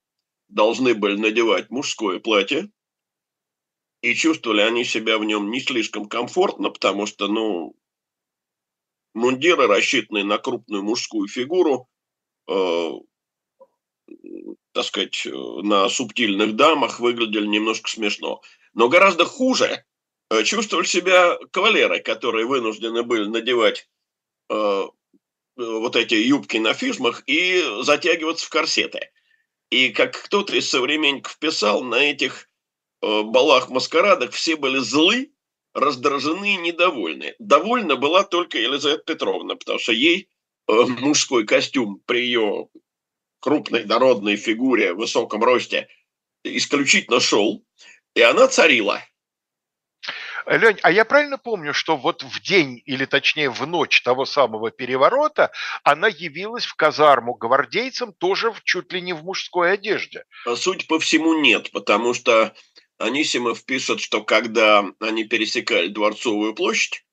должны 0.50 0.96
были 0.96 1.18
надевать 1.18 1.70
мужское 1.70 2.20
платье, 2.20 2.70
и 4.02 4.14
чувствовали 4.14 4.62
они 4.62 4.84
себя 4.84 5.18
в 5.18 5.24
нем 5.24 5.50
не 5.50 5.62
слишком 5.62 6.08
комфортно, 6.08 6.70
потому 6.70 7.06
что, 7.06 7.28
ну, 7.28 7.76
мундиры, 9.14 9.68
рассчитанные 9.68 10.24
на 10.24 10.38
крупную 10.38 10.84
мужскую 10.84 11.28
фигуру, 11.28 11.88
так 14.76 14.84
сказать, 14.84 15.26
э, 15.26 15.32
на 15.32 15.88
субтильных 15.88 16.56
дамах 16.58 17.00
выглядели 17.00 17.48
немножко 17.48 17.90
смешно. 17.90 18.42
Но 18.74 18.90
гораздо 18.90 19.24
хуже 19.26 19.86
э, 20.30 20.44
чувствовали 20.44 20.86
себя 20.86 21.38
кавалеры, 21.52 22.02
которые 22.02 22.46
вынуждены 22.46 23.04
были 23.04 23.26
надевать 23.26 23.88
э, 24.50 24.84
вот 25.56 25.96
эти 25.96 26.16
юбки 26.16 26.58
на 26.58 26.74
физмах 26.74 27.24
и 27.26 27.64
затягиваться 27.84 28.46
в 28.46 28.50
корсеты. 28.50 29.12
И 29.70 29.90
как 29.90 30.22
кто-то 30.26 30.54
из 30.54 30.70
современников 30.70 31.40
писал, 31.40 31.82
на 31.82 31.96
этих 31.96 32.50
э, 33.02 33.22
балах-маскарадах 33.24 34.34
все 34.34 34.58
были 34.58 34.80
злы, 34.80 35.32
раздражены 35.74 36.56
и 36.56 36.58
недовольны. 36.58 37.36
Довольна 37.40 37.96
была 37.96 38.24
только 38.24 38.58
Елизавета 38.58 39.04
Петровна, 39.06 39.56
потому 39.56 39.80
что 39.80 39.94
ей 39.94 40.28
э, 40.68 40.74
мужской 41.00 41.46
костюм 41.46 42.02
при 42.06 42.26
ее 42.26 42.68
крупной 43.46 43.86
народной 43.86 44.38
фигуре 44.38 44.94
в 44.94 44.98
высоком 44.98 45.44
росте 45.44 45.88
исключительно 46.44 47.20
шел, 47.20 47.64
и 48.16 48.22
она 48.22 48.48
царила. 48.48 49.04
Лень, 50.48 50.80
а 50.82 50.92
я 50.92 51.06
правильно 51.06 51.38
помню, 51.38 51.72
что 51.72 51.96
вот 51.96 52.24
в 52.24 52.42
день, 52.42 52.82
или 52.86 53.06
точнее 53.06 53.52
в 53.52 53.68
ночь 53.68 54.02
того 54.02 54.26
самого 54.26 54.72
переворота, 54.72 55.52
она 55.84 56.08
явилась 56.08 56.66
в 56.66 56.74
казарму 56.74 57.36
гвардейцам 57.36 58.14
тоже 58.14 58.52
в, 58.52 58.64
чуть 58.64 58.92
ли 58.92 59.00
не 59.02 59.14
в 59.14 59.24
мужской 59.24 59.74
одежде? 59.74 60.24
Суть 60.56 60.88
по 60.88 61.00
всему 61.00 61.40
нет, 61.40 61.70
потому 61.72 62.16
что 62.16 62.52
Анисимов 62.98 63.64
пишет, 63.64 64.02
что 64.02 64.24
когда 64.24 64.86
они 65.00 65.24
пересекали 65.24 65.90
Дворцовую 65.90 66.56
площадь, 66.56 67.06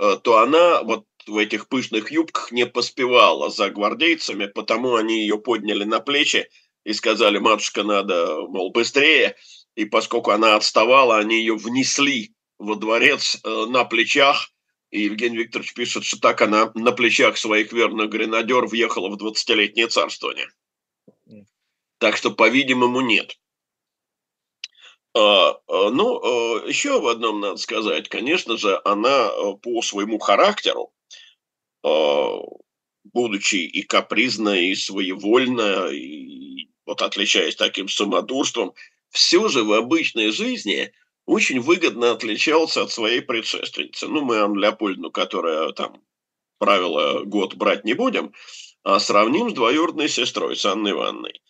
э, 0.00 0.16
то 0.20 0.38
она 0.38 0.82
вот 0.82 1.04
в 1.28 1.36
этих 1.36 1.68
пышных 1.68 2.10
юбках 2.10 2.52
не 2.52 2.66
поспевала 2.66 3.50
за 3.50 3.70
гвардейцами, 3.70 4.46
потому 4.46 4.94
они 4.94 5.20
ее 5.20 5.38
подняли 5.38 5.84
на 5.84 6.00
плечи 6.00 6.48
и 6.84 6.92
сказали, 6.92 7.38
матушка, 7.38 7.82
надо, 7.82 8.46
мол, 8.48 8.70
быстрее. 8.70 9.36
И 9.74 9.84
поскольку 9.84 10.30
она 10.30 10.56
отставала, 10.56 11.18
они 11.18 11.38
ее 11.38 11.56
внесли 11.56 12.34
во 12.58 12.76
дворец 12.76 13.38
э, 13.42 13.66
на 13.66 13.84
плечах. 13.84 14.50
И 14.90 15.02
Евгений 15.02 15.38
Викторович 15.38 15.74
пишет, 15.74 16.04
что 16.04 16.20
так 16.20 16.40
она 16.42 16.70
на 16.74 16.92
плечах 16.92 17.36
своих 17.36 17.72
верных 17.72 18.08
гренадер 18.08 18.66
въехала 18.66 19.08
в 19.08 19.16
20-летнее 19.16 19.88
царствование. 19.88 20.48
Так 21.98 22.16
что, 22.16 22.30
по-видимому, 22.30 23.00
нет. 23.00 23.36
А, 25.14 25.58
а, 25.66 25.90
ну, 25.90 26.20
а, 26.22 26.66
еще 26.66 27.00
в 27.00 27.08
одном 27.08 27.40
надо 27.40 27.56
сказать, 27.56 28.08
конечно 28.08 28.56
же, 28.56 28.80
она 28.84 29.30
по 29.62 29.82
своему 29.82 30.18
характеру, 30.18 30.92
будучи 33.12 33.56
и 33.56 33.82
капризная, 33.82 34.60
и 34.60 34.74
своевольная, 34.74 35.88
и 35.90 36.68
вот 36.84 37.02
отличаясь 37.02 37.56
таким 37.56 37.88
самодурством, 37.88 38.74
все 39.10 39.48
же 39.48 39.64
в 39.64 39.72
обычной 39.72 40.30
жизни 40.30 40.92
очень 41.24 41.60
выгодно 41.60 42.12
отличался 42.12 42.82
от 42.82 42.90
своей 42.90 43.20
предшественницы. 43.20 44.08
Ну, 44.08 44.22
мы 44.22 44.38
Анну 44.38 44.60
Леопольдовну, 44.60 45.10
которая 45.10 45.72
там 45.72 46.02
правила 46.58 47.24
год 47.24 47.54
брать 47.54 47.84
не 47.84 47.94
будем, 47.94 48.32
а 48.82 48.98
сравним 49.00 49.50
с 49.50 49.54
двоюродной 49.54 50.08
сестрой, 50.08 50.56
с 50.56 50.64
Анной 50.64 50.92
Ивановной. 50.92 51.40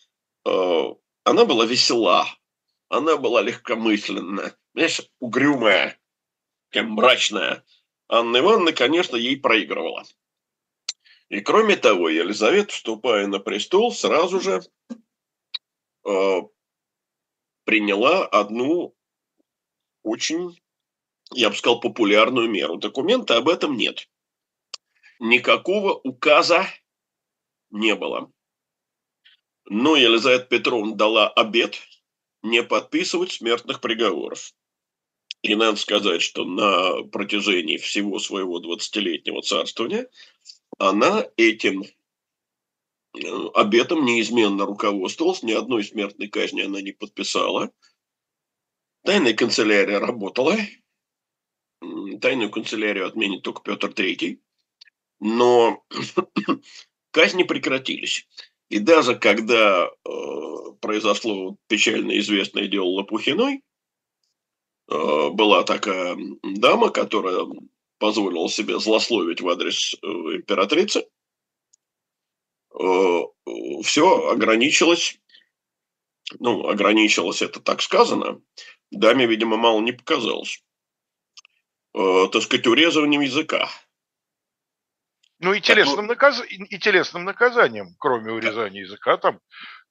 Она 1.23 1.45
была 1.45 1.65
весела, 1.65 2.27
она 2.89 3.17
была 3.17 3.41
легкомысленная, 3.41 4.55
знаешь, 4.73 5.01
угрюмая, 5.19 5.99
такая 6.69 6.87
мрачная. 6.89 7.63
Анна 8.07 8.37
Ивановна, 8.37 8.71
конечно, 8.71 9.17
ей 9.17 9.37
проигрывала. 9.37 10.05
И 11.29 11.41
кроме 11.41 11.75
того, 11.75 12.09
Елизавета, 12.09 12.73
вступая 12.73 13.27
на 13.27 13.39
престол, 13.39 13.91
сразу 13.91 14.39
же 14.39 14.61
э, 16.05 16.41
приняла 17.65 18.25
одну 18.25 18.95
очень, 20.03 20.57
я 21.33 21.49
бы 21.49 21.55
сказал, 21.55 21.79
популярную 21.79 22.49
меру. 22.49 22.77
Документа 22.77 23.37
об 23.37 23.49
этом 23.49 23.75
нет. 23.75 24.09
Никакого 25.19 25.93
указа 25.93 26.65
не 27.71 27.93
было. 27.95 28.31
Но 29.65 29.95
Елизавета 29.97 30.45
Петровна 30.45 30.95
дала 30.95 31.27
обед– 31.27 31.77
не 32.43 32.63
подписывать 32.63 33.31
смертных 33.31 33.81
приговоров. 33.81 34.53
И 35.41 35.55
надо 35.55 35.77
сказать, 35.77 36.21
что 36.21 36.45
на 36.45 37.03
протяжении 37.03 37.77
всего 37.77 38.19
своего 38.19 38.59
20-летнего 38.59 39.41
царствования 39.41 40.09
она 40.77 41.25
этим 41.37 41.83
э, 41.83 41.87
обетом 43.53 44.05
неизменно 44.05 44.65
руководствовалась, 44.65 45.43
ни 45.43 45.53
одной 45.53 45.83
смертной 45.83 46.27
казни 46.27 46.61
она 46.61 46.81
не 46.81 46.91
подписала. 46.91 47.71
Тайная 49.03 49.33
канцелярия 49.33 49.99
работала. 49.99 50.55
Тайную 52.21 52.49
канцелярию 52.51 53.07
отменит 53.07 53.43
только 53.43 53.61
Петр 53.63 53.89
III. 53.89 54.39
Но 55.19 55.83
казни 57.11 57.43
прекратились. 57.43 58.27
И 58.69 58.79
даже 58.79 59.15
когда 59.15 59.85
э, 59.87 59.89
произошло 60.81 61.57
печально 61.67 62.19
известное 62.19 62.67
дело 62.67 62.87
Лопухиной, 62.87 63.63
э, 64.89 65.29
была 65.29 65.63
такая 65.63 66.17
дама, 66.43 66.89
которая 66.89 67.47
позволила 67.97 68.49
себе 68.49 68.79
злословить 68.79 69.41
в 69.41 69.49
адрес 69.49 69.93
э, 69.95 70.07
императрицы, 70.07 71.07
э, 72.79 73.19
все 73.83 74.29
ограничилось, 74.29 75.19
ну, 76.39 76.67
ограничилось 76.67 77.41
это 77.41 77.59
так 77.59 77.81
сказано, 77.81 78.41
даме, 78.91 79.25
видимо, 79.25 79.57
мало 79.57 79.81
не 79.81 79.91
показалось, 79.91 80.63
э, 81.93 82.27
так 82.31 82.41
сказать, 82.41 82.67
урезыванием 82.67 83.21
языка– 83.21 83.69
ну 85.39 85.53
и 85.53 85.61
телесным, 85.61 86.07
наказ... 86.07 86.41
и 86.49 86.79
телесным 86.79 87.23
наказанием, 87.23 87.95
кроме 87.99 88.31
урезания 88.31 88.81
языка, 88.81 89.17
там 89.17 89.39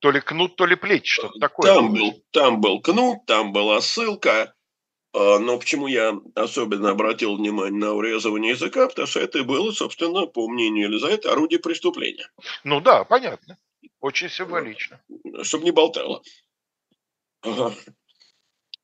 то 0.01 0.11
ли 0.11 0.21
кнут, 0.21 0.57
то 0.57 0.67
ли 0.67 0.75
плеч, 0.75 1.09
что-то 1.13 1.39
такое. 1.39 1.73
Там 1.73 1.95
был, 1.95 2.25
там 2.33 2.61
был 2.61 2.81
кнут, 2.81 3.27
там 3.27 3.53
была 3.53 3.81
ссылка, 3.81 4.55
но 5.17 5.59
почему 5.59 5.87
я 5.87 6.21
особенно 6.35 6.91
обратил 6.91 7.37
внимание 7.37 7.79
на 7.79 7.95
урезывание 7.95 8.53
языка, 8.53 8.87
потому 8.87 9.07
что 9.07 9.21
это 9.21 9.43
было, 9.45 9.73
собственно, 9.73 10.27
по 10.27 10.47
мнению 10.47 10.89
Елизаветы, 10.89 11.29
орудие 11.29 11.59
преступления. 11.59 12.31
Ну 12.65 12.83
да, 12.83 13.05
понятно. 13.05 13.59
Очень 14.01 14.29
символично. 14.29 15.03
Чтобы 15.43 15.65
не 15.65 15.71
болтало. 15.71 16.23
Ага. 17.41 17.75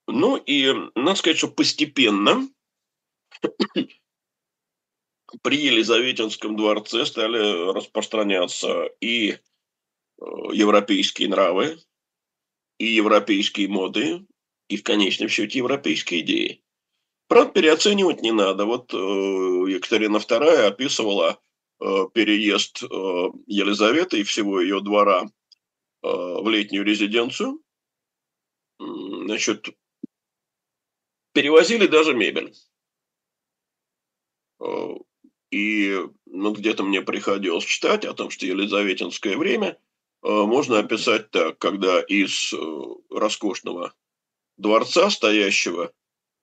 Ну 0.07 0.37
и 0.37 0.73
надо 0.95 1.17
сказать, 1.17 1.37
что 1.37 1.49
постепенно 1.49 2.49
при 5.43 5.57
Елизаветинском 5.57 6.57
дворце 6.57 7.05
стали 7.05 7.73
распространяться 7.73 8.85
и 9.01 9.33
э, 9.33 9.39
европейские 10.53 11.29
нравы, 11.29 11.79
и 12.79 12.87
европейские 12.87 13.69
моды, 13.69 14.25
и 14.73 14.77
в 14.77 14.83
конечном 14.83 15.29
счете 15.29 15.59
европейские 15.59 16.21
идеи. 16.21 16.63
Правда, 17.29 17.53
переоценивать 17.53 18.23
не 18.23 18.33
надо. 18.33 18.65
Вот 18.65 18.93
э, 18.95 18.97
Екатерина 18.97 20.17
II 20.17 20.67
описывала 20.67 21.41
э, 21.81 21.85
переезд 22.15 22.83
Елизаветы 23.47 24.21
и 24.21 24.25
всего 24.25 24.61
ее 24.61 24.81
двора 24.81 25.31
в 26.03 26.49
летнюю 26.49 26.85
резиденцию. 26.85 27.61
Значит, 28.81 29.69
перевозили 31.33 31.87
даже 31.87 32.13
мебель. 32.13 32.53
И 35.53 36.01
ну, 36.25 36.53
где-то 36.53 36.83
мне 36.83 37.03
приходилось 37.03 37.65
читать 37.65 38.05
о 38.07 38.15
том, 38.15 38.31
что 38.31 38.47
Елизаветинское 38.47 39.37
время 39.37 39.79
э, 40.23 40.29
можно 40.29 40.79
описать 40.79 41.31
так, 41.31 41.59
когда 41.59 42.01
из 42.01 42.55
э, 42.55 42.57
роскошного 43.11 43.93
дворца, 44.57 45.11
стоящего 45.11 45.93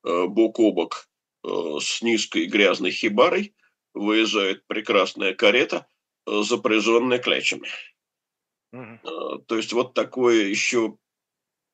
э, 0.04 0.26
бок 0.28 0.60
о 0.60 0.72
бок 0.72 1.08
с 1.42 2.02
низкой 2.02 2.48
грязной 2.48 2.92
хибарой, 2.92 3.56
выезжает 3.94 4.68
прекрасная 4.68 5.34
карета, 5.34 5.88
запряженная 6.26 7.18
клячами. 7.18 7.70
Mm-hmm. 8.76 9.46
То 9.48 9.56
есть 9.56 9.72
вот 9.72 9.94
такое 9.94 10.48
еще 10.48 10.98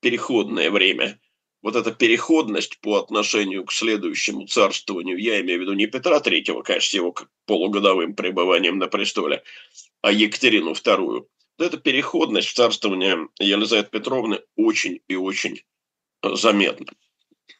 переходное 0.00 0.70
время 0.70 1.20
вот 1.66 1.74
эта 1.74 1.90
переходность 1.90 2.78
по 2.80 2.96
отношению 2.96 3.64
к 3.64 3.72
следующему 3.72 4.46
царствованию, 4.46 5.18
я 5.18 5.40
имею 5.40 5.58
в 5.58 5.62
виду 5.62 5.72
не 5.72 5.86
Петра 5.86 6.20
Третьего, 6.20 6.62
конечно, 6.62 6.90
с 6.90 6.94
его 6.94 7.12
полугодовым 7.44 8.14
пребыванием 8.14 8.78
на 8.78 8.86
престоле, 8.86 9.42
а 10.00 10.12
Екатерину 10.12 10.74
Вторую, 10.74 11.28
эта 11.58 11.76
переходность 11.76 12.50
в 12.50 12.54
царствование 12.54 13.28
Елизаветы 13.40 13.90
Петровны 13.90 14.42
очень 14.54 15.00
и 15.08 15.16
очень 15.16 15.62
э, 16.22 16.34
заметна. 16.34 16.86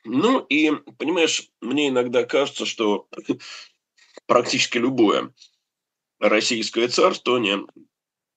Ну 0.05 0.41
и, 0.41 0.71
понимаешь, 0.99 1.49
мне 1.61 1.89
иногда 1.89 2.25
кажется, 2.25 2.67
что 2.67 3.09
практически 4.27 4.79
любое 4.79 5.33
российское 6.19 6.89
царствование 6.89 7.65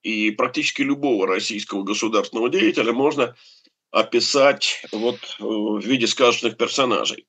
и 0.01 0.31
практически 0.31 0.81
любого 0.81 1.27
российского 1.27 1.83
государственного 1.83 2.49
деятеля 2.49 2.93
можно 2.93 3.35
описать 3.91 4.83
вот 4.91 5.19
э, 5.39 5.43
в 5.43 5.79
виде 5.79 6.07
сказочных 6.07 6.57
персонажей. 6.57 7.27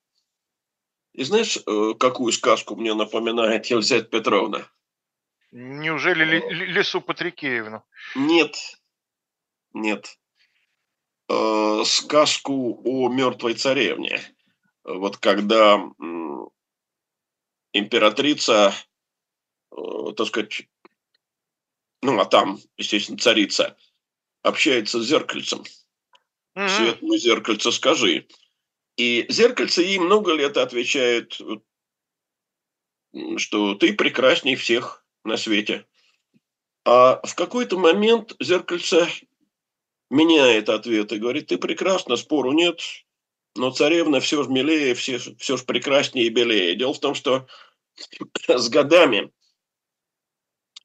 И 1.12 1.24
знаешь, 1.24 1.58
э, 1.58 1.94
какую 1.98 2.32
сказку 2.32 2.76
мне 2.76 2.94
напоминает 2.94 3.66
Елизавета 3.66 4.08
Петровна? 4.08 4.66
Неужели 5.52 6.24
Лесу 6.72 7.00
Патрикеевну? 7.00 7.82
Нет, 8.14 8.56
нет. 9.72 10.19
Э, 11.30 11.84
сказку 11.84 12.80
о 12.84 13.08
мертвой 13.08 13.54
царевне. 13.54 14.20
Вот 14.82 15.18
когда 15.18 15.80
императрица, 17.72 18.74
так 19.70 20.26
сказать, 20.26 20.68
ну 22.02 22.18
а 22.18 22.24
там, 22.24 22.58
естественно, 22.76 23.18
царица, 23.18 23.76
общается 24.42 25.00
с 25.00 25.06
зеркальцем– 25.06 25.62
mm-hmm. 26.56 26.68
светлое 26.68 27.18
зеркальце 27.18 27.72
скажи. 27.72 28.26
И 28.96 29.26
зеркальце 29.28 29.82
ей 29.82 29.98
много 29.98 30.34
лет 30.34 30.56
отвечает, 30.56 31.38
что 33.36 33.74
ты 33.74 33.92
прекрасней 33.94 34.56
всех 34.56 35.04
на 35.24 35.36
свете. 35.36 35.86
А 36.84 37.20
в 37.24 37.34
какой-то 37.34 37.78
момент 37.78 38.34
зеркальце 38.40 39.08
меняет 40.10 40.68
ответ 40.68 41.12
и 41.12 41.18
говорит, 41.18 41.46
ты 41.46 41.56
прекрасна, 41.56 42.16
спору 42.16 42.52
нет, 42.52 42.80
но 43.56 43.70
царевна 43.70 44.20
все 44.20 44.42
же 44.42 44.50
милее, 44.50 44.94
все, 44.94 45.18
все 45.18 45.56
же 45.56 45.64
прекраснее 45.64 46.26
и 46.26 46.30
белее. 46.30 46.76
Дело 46.76 46.92
в 46.92 47.00
том, 47.00 47.14
что 47.14 47.46
с 48.48 48.68
годами 48.68 49.32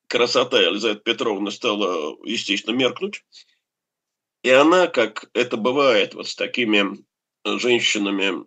красота 0.07 0.61
Елизаветы 0.61 1.01
Петровны 1.01 1.51
стала, 1.51 2.17
естественно, 2.23 2.75
меркнуть. 2.75 3.25
И 4.43 4.49
она, 4.49 4.88
как 4.88 5.29
это 5.33 5.57
бывает 5.57 6.13
вот 6.13 6.27
с 6.27 6.35
такими 6.35 7.03
женщинами, 7.43 8.45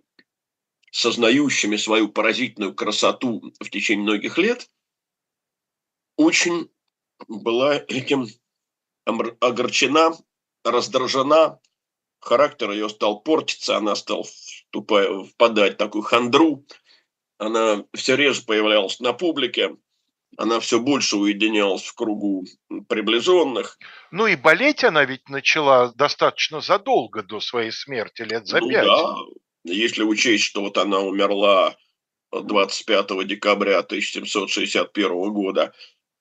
сознающими 0.92 1.76
свою 1.76 2.08
поразительную 2.08 2.74
красоту 2.74 3.52
в 3.60 3.68
течение 3.70 4.04
многих 4.04 4.38
лет, 4.38 4.70
очень 6.16 6.70
была 7.26 7.76
этим 7.76 8.28
огорчена, 9.04 10.12
раздражена, 10.64 11.58
характер 12.20 12.70
ее 12.70 12.88
стал 12.88 13.20
портиться, 13.20 13.76
она 13.76 13.94
стала 13.96 14.24
впадать 14.72 15.74
в 15.74 15.76
такую 15.76 16.02
хандру, 16.02 16.64
она 17.38 17.84
все 17.94 18.16
реже 18.16 18.42
появлялась 18.42 19.00
на 19.00 19.12
публике, 19.12 19.76
она 20.36 20.60
все 20.60 20.78
больше 20.78 21.16
уединялась 21.16 21.84
в 21.84 21.94
кругу 21.94 22.44
приближенных. 22.88 23.78
Ну 24.10 24.26
и 24.26 24.36
болеть 24.36 24.84
она 24.84 25.04
ведь 25.04 25.28
начала 25.28 25.92
достаточно 25.94 26.60
задолго 26.60 27.22
до 27.22 27.40
своей 27.40 27.72
смерти, 27.72 28.22
лет 28.22 28.46
за 28.46 28.60
ну, 28.60 28.68
пять. 28.68 28.84
Да, 28.84 29.16
если 29.64 30.02
учесть, 30.02 30.44
что 30.44 30.62
вот 30.62 30.78
она 30.78 31.00
умерла 31.00 31.76
25 32.32 33.26
декабря 33.26 33.78
1761 33.78 35.32
года, 35.32 35.72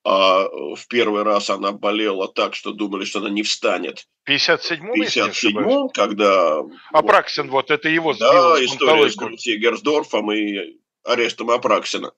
а 0.10 0.48
в 0.76 0.88
первый 0.88 1.24
раз 1.24 1.50
она 1.50 1.74
болела 1.74 2.30
так, 2.30 2.56
что 2.56 2.72
думали, 2.72 3.04
что 3.04 3.20
она 3.20 3.30
не 3.30 3.44
встанет. 3.44 4.08
В 4.24 4.30
57-м, 4.30 4.94
57 4.94 5.90
когда... 5.90 6.62
Апраксин, 6.94 7.50
вот, 7.50 7.52
вот 7.52 7.72
это 7.72 7.90
его 7.90 8.14
Да, 8.14 8.56
история 8.64 9.10
с 9.10 9.18
Грутией 9.18 9.58
Герсдорфом 9.58 10.32
и 10.32 10.78
арестом 11.04 11.52
Апраксина. 11.52 12.14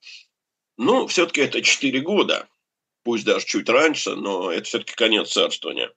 Ну, 0.78 1.08
все-таки 1.08 1.41
это 1.41 1.63
4 1.63 1.99
года, 2.02 2.47
пусть 3.04 3.25
даже 3.25 3.47
чуть 3.47 3.67
раньше, 3.67 4.15
но 4.15 4.52
это 4.52 4.65
все-таки 4.65 4.93
конец 4.93 5.32
царствования. 5.32 5.91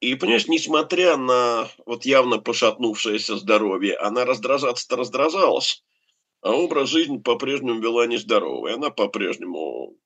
И, 0.00 0.16
понимаешь, 0.16 0.48
несмотря 0.48 1.16
на 1.16 1.68
вот 1.86 2.04
явно 2.04 2.38
пошатнувшееся 2.38 3.36
здоровье, 3.36 3.96
она 3.96 4.24
раздражаться-то 4.24 4.96
раздражалась, 4.96 5.84
а 6.40 6.50
образ 6.50 6.88
жизни 6.88 7.18
по-прежнему 7.18 7.80
вела 7.80 8.08
нездоровый. 8.08 8.74
Она 8.74 8.90
по-прежнему 8.90 9.96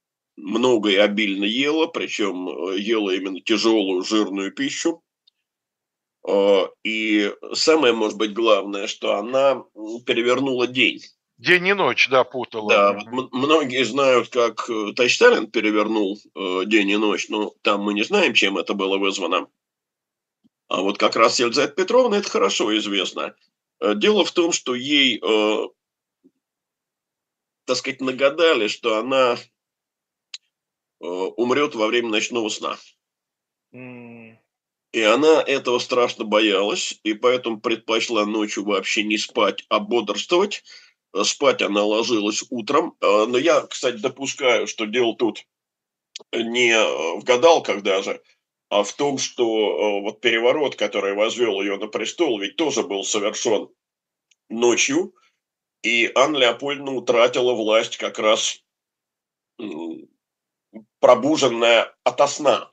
много 0.42 0.90
и 0.90 0.96
обильно 0.96 1.44
ела, 1.44 1.86
причем 1.86 2.48
э, 2.48 2.78
ела 2.78 3.10
именно 3.10 3.40
тяжелую 3.40 4.02
жирную 4.02 4.52
пищу. 4.52 5.02
А, 6.26 6.68
и 6.82 7.32
самое, 7.52 7.92
может 7.92 8.18
быть, 8.18 8.32
главное, 8.32 8.86
что 8.86 9.16
она 9.16 9.64
перевернула 10.06 10.66
день. 10.66 11.00
День 11.38 11.68
и 11.68 11.72
ночь, 11.72 12.08
да, 12.10 12.24
путала. 12.24 12.68
Да, 12.68 12.92
вот 13.12 13.32
многие 13.32 13.84
знают, 13.84 14.28
как 14.28 14.68
э, 14.68 14.92
Товарищ 14.94 15.16
Сталин 15.16 15.50
перевернул 15.50 16.18
э, 16.34 16.62
день 16.66 16.90
и 16.90 16.96
ночь, 16.96 17.28
но 17.28 17.54
там 17.62 17.82
мы 17.82 17.94
не 17.94 18.02
знаем, 18.02 18.34
чем 18.34 18.58
это 18.58 18.74
было 18.74 18.98
вызвано. 18.98 19.48
А 20.68 20.82
вот 20.82 20.98
как 20.98 21.16
раз 21.16 21.40
Елизавета 21.40 21.74
Петровна 21.74 22.18
это 22.18 22.28
хорошо 22.30 22.76
известно. 22.76 23.34
Дело 23.80 24.24
в 24.26 24.30
том, 24.30 24.52
что 24.52 24.74
ей, 24.74 25.18
так 27.64 27.76
сказать, 27.76 28.00
нагадали, 28.02 28.68
что 28.68 28.98
она 28.98 29.36
Э, 29.36 29.59
умрет 31.00 31.74
во 31.74 31.86
время 31.86 32.08
ночного 32.08 32.48
сна. 32.48 32.78
И 34.92 35.02
она 35.02 35.40
этого 35.42 35.78
страшно 35.78 36.24
боялась, 36.24 36.98
и 37.04 37.14
поэтому 37.14 37.60
предпочла 37.60 38.26
ночью 38.26 38.64
вообще 38.64 39.04
не 39.04 39.18
спать, 39.18 39.64
а 39.68 39.78
бодрствовать. 39.78 40.64
Э, 41.14 41.22
спать 41.22 41.62
она 41.62 41.84
ложилась 41.84 42.44
утром. 42.50 42.96
Э, 43.00 43.26
но 43.26 43.38
я, 43.38 43.60
кстати, 43.62 43.96
допускаю, 43.96 44.66
что 44.66 44.86
дело 44.86 45.14
тут 45.14 45.46
не 46.32 46.76
в 47.18 47.24
гадалках 47.24 47.82
даже, 47.82 48.22
а 48.68 48.82
в 48.82 48.92
том, 48.92 49.16
что 49.16 50.00
вот 50.02 50.20
переворот, 50.20 50.76
который 50.76 51.14
возвел 51.14 51.62
ее 51.62 51.78
на 51.78 51.86
престол, 51.86 52.38
ведь 52.38 52.56
тоже 52.56 52.82
был 52.82 53.04
совершен 53.04 53.70
ночью, 54.50 55.14
и 55.82 56.12
Анна 56.14 56.36
Леопольдовна 56.36 56.92
утратила 56.92 57.54
власть 57.54 57.96
как 57.96 58.18
раз 58.18 58.62
пробуженная 61.00 61.94
ото 62.04 62.26
сна. 62.26 62.70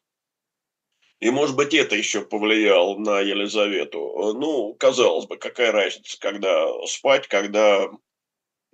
И, 1.20 1.32
может 1.32 1.56
быть, 1.56 1.74
это 1.74 1.96
еще 1.96 2.22
повлияло 2.22 2.98
на 2.98 3.22
Елизавету. 3.22 4.34
Ну, 4.38 4.76
казалось 4.76 5.26
бы, 5.26 5.38
какая 5.38 5.72
разница, 5.72 6.20
когда 6.20 6.68
спать, 6.86 7.28
когда 7.28 7.90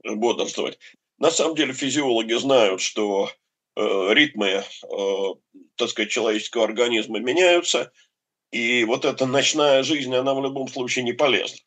бодрствовать. 0.03 0.77
На 1.17 1.31
самом 1.31 1.55
деле 1.55 1.73
физиологи 1.73 2.33
знают, 2.33 2.81
что 2.81 3.29
э, 3.75 4.13
ритмы, 4.13 4.47
э, 4.47 4.63
так 5.77 5.89
сказать, 5.89 6.11
человеческого 6.11 6.65
организма 6.65 7.19
меняются, 7.19 7.93
и 8.51 8.83
вот 8.83 9.05
эта 9.05 9.25
ночная 9.25 9.83
жизнь, 9.83 10.13
она 10.13 10.33
в 10.33 10.43
любом 10.43 10.67
случае 10.67 11.05
не 11.05 11.13
полезна. 11.13 11.57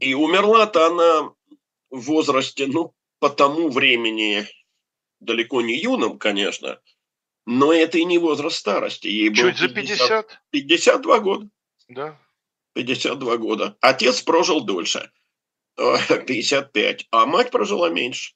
И 0.00 0.14
умерла-то 0.14 0.86
она 0.86 1.34
в 1.90 2.00
возрасте, 2.00 2.66
ну, 2.66 2.94
по 3.20 3.28
тому 3.30 3.68
времени, 3.68 4.46
далеко 5.24 5.62
не 5.62 5.76
юным, 5.76 6.18
конечно, 6.18 6.80
но 7.46 7.72
это 7.72 7.98
и 7.98 8.04
не 8.04 8.18
возраст 8.18 8.56
старости. 8.56 9.08
Ей 9.08 9.34
Чуть 9.34 9.58
было 9.58 9.68
50, 9.68 9.98
за 9.98 10.22
50? 10.22 10.42
52 10.50 11.18
года. 11.20 11.48
Да. 11.88 12.20
52 12.74 13.36
года. 13.36 13.76
Отец 13.80 14.22
прожил 14.22 14.62
дольше, 14.64 15.10
55, 15.76 17.06
а 17.10 17.26
мать 17.26 17.50
прожила 17.50 17.88
меньше. 17.88 18.34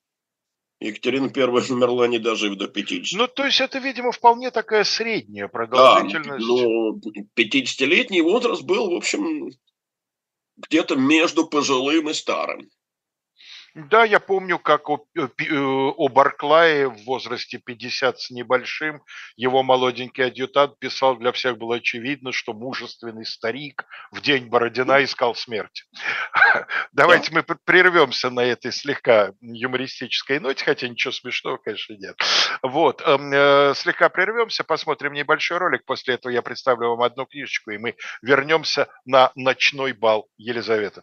Екатерина 0.80 1.28
Первая 1.28 1.64
умерла, 1.70 2.06
не 2.06 2.18
дожив 2.18 2.56
до 2.56 2.68
50. 2.68 3.18
Ну, 3.18 3.26
то 3.26 3.44
есть 3.44 3.60
это, 3.60 3.78
видимо, 3.78 4.12
вполне 4.12 4.50
такая 4.50 4.84
средняя 4.84 5.48
продолжительность. 5.48 6.46
Да, 6.46 6.52
ну, 6.52 7.00
50-летний 7.36 8.22
возраст 8.22 8.62
был, 8.62 8.90
в 8.90 8.94
общем, 8.94 9.50
где-то 10.56 10.96
между 10.96 11.46
пожилым 11.46 12.10
и 12.10 12.14
старым. 12.14 12.68
Да, 13.74 14.04
я 14.04 14.18
помню, 14.18 14.58
как 14.58 14.88
о, 14.88 15.04
э, 15.16 15.28
э, 15.38 15.54
о 15.54 16.08
Барклае 16.08 16.88
в 16.88 17.04
возрасте 17.04 17.58
50 17.58 18.18
с 18.18 18.30
небольшим 18.30 19.02
его 19.36 19.62
молоденький 19.62 20.24
адъютант 20.24 20.78
писал, 20.78 21.16
для 21.16 21.32
всех 21.32 21.58
было 21.58 21.76
очевидно, 21.76 22.32
что 22.32 22.54
мужественный 22.54 23.26
старик 23.26 23.84
в 24.10 24.20
день 24.20 24.46
Бородина 24.46 25.04
искал 25.04 25.34
смерти. 25.34 25.84
Давайте 26.92 27.32
мы 27.32 27.42
прервемся 27.42 28.30
на 28.30 28.40
этой 28.40 28.72
слегка 28.72 29.32
юмористической 29.40 30.40
ноте, 30.40 30.64
хотя 30.64 30.88
ничего 30.88 31.12
смешного, 31.12 31.58
конечно, 31.58 31.94
нет. 31.94 32.16
Вот, 32.62 33.02
эм, 33.02 33.30
э, 33.32 33.74
слегка 33.74 34.08
прервемся, 34.08 34.64
посмотрим 34.64 35.12
небольшой 35.12 35.58
ролик, 35.58 35.84
после 35.84 36.14
этого 36.14 36.32
я 36.32 36.42
представлю 36.42 36.90
вам 36.90 37.02
одну 37.02 37.26
книжечку, 37.26 37.70
и 37.70 37.78
мы 37.78 37.96
вернемся 38.22 38.88
на 39.04 39.30
ночной 39.34 39.92
бал 39.92 40.26
Елизаветы. 40.38 41.02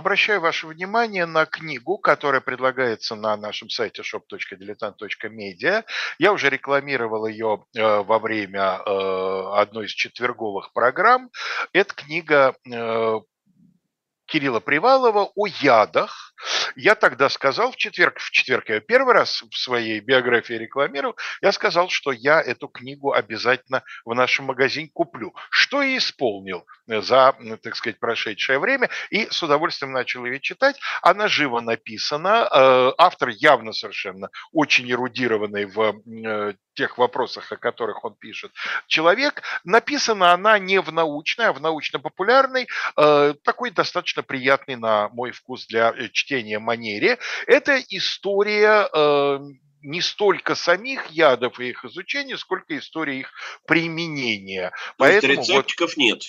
Обращаю 0.00 0.40
ваше 0.40 0.66
внимание 0.66 1.26
на 1.26 1.44
книгу, 1.44 1.98
которая 1.98 2.40
предлагается 2.40 3.14
на 3.14 3.36
нашем 3.36 3.68
сайте 3.68 4.02
shop.diletant.media. 4.02 5.84
Я 6.18 6.32
уже 6.32 6.48
рекламировал 6.48 7.26
ее 7.26 7.64
э, 7.76 8.02
во 8.02 8.18
время 8.18 8.80
э, 8.84 9.60
одной 9.60 9.86
из 9.86 9.92
четверговых 9.92 10.72
программ. 10.72 11.30
Эта 11.74 11.94
книга 11.94 12.54
э, 12.66 13.20
Кирилла 14.24 14.60
Привалова 14.60 15.30
о 15.34 15.46
ядах. 15.46 16.29
Я 16.76 16.94
тогда 16.94 17.28
сказал 17.28 17.72
в 17.72 17.76
четверг, 17.76 18.18
в 18.18 18.30
четверг 18.30 18.68
я 18.68 18.80
первый 18.80 19.14
раз 19.14 19.42
в 19.42 19.56
своей 19.56 20.00
биографии 20.00 20.54
рекламировал, 20.54 21.16
я 21.40 21.52
сказал, 21.52 21.88
что 21.88 22.12
я 22.12 22.40
эту 22.40 22.68
книгу 22.68 23.12
обязательно 23.12 23.82
в 24.04 24.14
нашем 24.14 24.46
магазине 24.46 24.90
куплю, 24.92 25.34
что 25.50 25.82
и 25.82 25.98
исполнил 25.98 26.66
за, 26.86 27.34
так 27.62 27.76
сказать, 27.76 27.98
прошедшее 27.98 28.58
время, 28.58 28.88
и 29.10 29.26
с 29.30 29.42
удовольствием 29.42 29.92
начал 29.92 30.24
ее 30.24 30.40
читать. 30.40 30.78
Она 31.02 31.28
живо 31.28 31.60
написана, 31.60 32.48
э, 32.50 32.92
автор 32.98 33.28
явно 33.28 33.72
совершенно 33.72 34.30
очень 34.52 34.90
эрудированный 34.90 35.66
в 35.66 36.00
э, 36.06 36.54
тех 36.74 36.98
вопросах, 36.98 37.52
о 37.52 37.56
которых 37.56 38.04
он 38.04 38.14
пишет, 38.14 38.52
человек. 38.86 39.42
Написана 39.64 40.32
она 40.32 40.58
не 40.58 40.80
в 40.80 40.92
научной, 40.92 41.46
а 41.48 41.52
в 41.52 41.60
научно-популярной, 41.60 42.68
э, 42.96 43.34
такой 43.44 43.70
достаточно 43.70 44.22
приятный 44.22 44.76
на 44.76 45.08
мой 45.10 45.32
вкус 45.32 45.66
для 45.66 45.90
э, 45.90 46.08
чтения 46.30 46.60
манере. 46.60 47.18
Это 47.46 47.82
история 47.88 48.88
э, 48.92 49.38
не 49.82 50.00
столько 50.00 50.54
самих 50.54 51.06
ядов 51.10 51.58
и 51.58 51.70
их 51.70 51.84
изучения, 51.84 52.36
сколько 52.36 52.78
история 52.78 53.18
их 53.18 53.32
применения. 53.66 54.72
Поэтому 54.96 55.32
рецептиков 55.34 55.90
вот, 55.90 55.96
нет. 55.96 56.22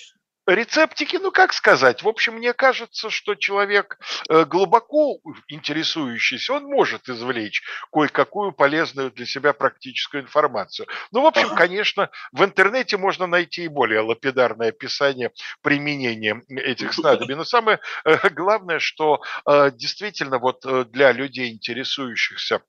Рецептики, 0.55 1.15
ну 1.15 1.31
как 1.31 1.53
сказать, 1.53 2.03
в 2.03 2.07
общем, 2.07 2.35
мне 2.35 2.51
кажется, 2.53 3.09
что 3.09 3.35
человек 3.35 3.97
э, 4.29 4.43
глубоко 4.43 5.19
интересующийся, 5.47 6.53
он 6.53 6.65
может 6.65 7.07
извлечь 7.07 7.63
кое-какую 7.91 8.51
полезную 8.51 9.11
для 9.11 9.25
себя 9.25 9.53
практическую 9.53 10.23
информацию. 10.23 10.87
Ну, 11.11 11.21
в 11.21 11.25
общем, 11.25 11.55
конечно, 11.55 12.09
в 12.33 12.43
интернете 12.43 12.97
можно 12.97 13.27
найти 13.27 13.63
и 13.63 13.69
более 13.69 14.01
лапидарное 14.01 14.69
описание 14.69 15.31
применения 15.61 16.41
этих 16.49 16.93
снадобий. 16.93 17.35
Но 17.35 17.45
самое 17.45 17.79
э, 18.03 18.29
главное, 18.29 18.79
что 18.79 19.21
э, 19.47 19.71
действительно 19.71 20.37
вот 20.37 20.65
для 20.91 21.13
людей, 21.13 21.51
интересующихся 21.51 22.61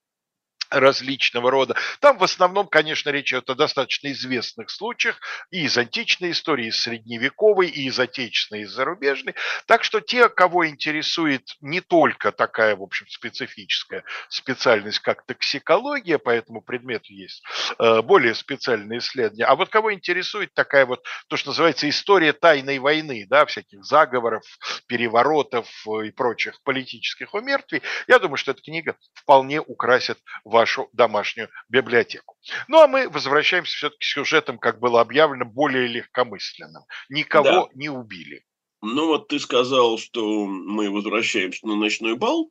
различного 0.73 1.51
рода. 1.51 1.75
Там 1.99 2.17
в 2.17 2.23
основном, 2.23 2.67
конечно, 2.67 3.09
речь 3.09 3.31
идет 3.31 3.49
о 3.49 3.55
достаточно 3.55 4.11
известных 4.11 4.69
случаях 4.69 5.19
и 5.51 5.63
из 5.63 5.77
античной 5.77 6.31
истории, 6.31 6.65
и 6.65 6.69
из 6.69 6.79
средневековой, 6.79 7.67
и 7.67 7.85
из 7.85 7.99
отечественной, 7.99 8.61
и 8.61 8.63
из 8.63 8.71
зарубежной. 8.71 9.35
Так 9.65 9.83
что 9.83 9.99
те, 10.01 10.29
кого 10.29 10.67
интересует 10.67 11.55
не 11.61 11.81
только 11.81 12.31
такая, 12.31 12.75
в 12.75 12.83
общем, 12.83 13.07
специфическая 13.07 14.03
специальность, 14.29 14.99
как 14.99 15.25
токсикология, 15.25 16.17
по 16.17 16.29
этому 16.29 16.61
предмету 16.61 17.13
есть 17.13 17.43
э, 17.79 18.01
более 18.01 18.35
специальные 18.35 18.99
исследования, 18.99 19.45
а 19.45 19.55
вот 19.55 19.69
кого 19.69 19.93
интересует 19.93 20.53
такая 20.53 20.85
вот, 20.85 21.05
то, 21.27 21.37
что 21.37 21.49
называется 21.49 21.87
история 21.89 22.33
тайной 22.33 22.79
войны, 22.79 23.25
да, 23.29 23.45
всяких 23.45 23.83
заговоров, 23.83 24.43
переворотов 24.87 25.67
и 26.03 26.11
прочих 26.11 26.61
политических 26.63 27.33
умертвий, 27.33 27.81
я 28.07 28.19
думаю, 28.19 28.37
что 28.37 28.51
эта 28.51 28.61
книга 28.61 28.95
вполне 29.13 29.61
украсит 29.61 30.17
ваш 30.43 30.62
вашу 30.63 30.89
домашнюю 30.93 31.49
библиотеку. 31.67 32.37
Ну 32.69 32.79
а 32.79 32.87
мы 32.87 33.09
возвращаемся 33.09 33.75
все-таки 33.75 33.99
к 33.99 34.03
сюжетам, 34.03 34.57
как 34.57 34.79
было 34.79 35.01
объявлено, 35.01 35.43
более 35.43 35.87
легкомысленным. 35.87 36.83
Никого 37.09 37.49
да. 37.49 37.67
не 37.73 37.89
убили. 37.89 38.45
Ну 38.81 39.07
вот 39.07 39.27
ты 39.27 39.39
сказал, 39.39 39.97
что 39.97 40.45
мы 40.45 40.89
возвращаемся 40.89 41.67
на 41.67 41.75
ночной 41.75 42.15
бал, 42.15 42.49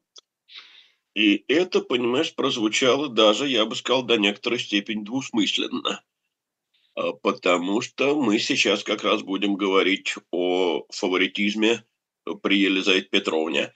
и 1.15 1.45
это, 1.49 1.81
понимаешь, 1.81 2.35
прозвучало 2.35 3.09
даже, 3.09 3.49
я 3.49 3.65
бы 3.65 3.77
сказал, 3.77 4.03
до 4.03 4.19
некоторой 4.19 4.59
степени 4.59 5.05
двусмысленно. 5.05 6.03
А, 6.95 7.13
потому 7.13 7.81
что 7.81 8.15
мы 8.15 8.39
сейчас 8.39 8.85
как 8.85 9.05
раз 9.05 9.23
будем 9.23 9.55
говорить 9.55 10.15
о 10.31 10.85
фаворитизме 10.91 11.85
при 12.43 12.59
Елизавете 12.59 13.09
Петровне. 13.09 13.73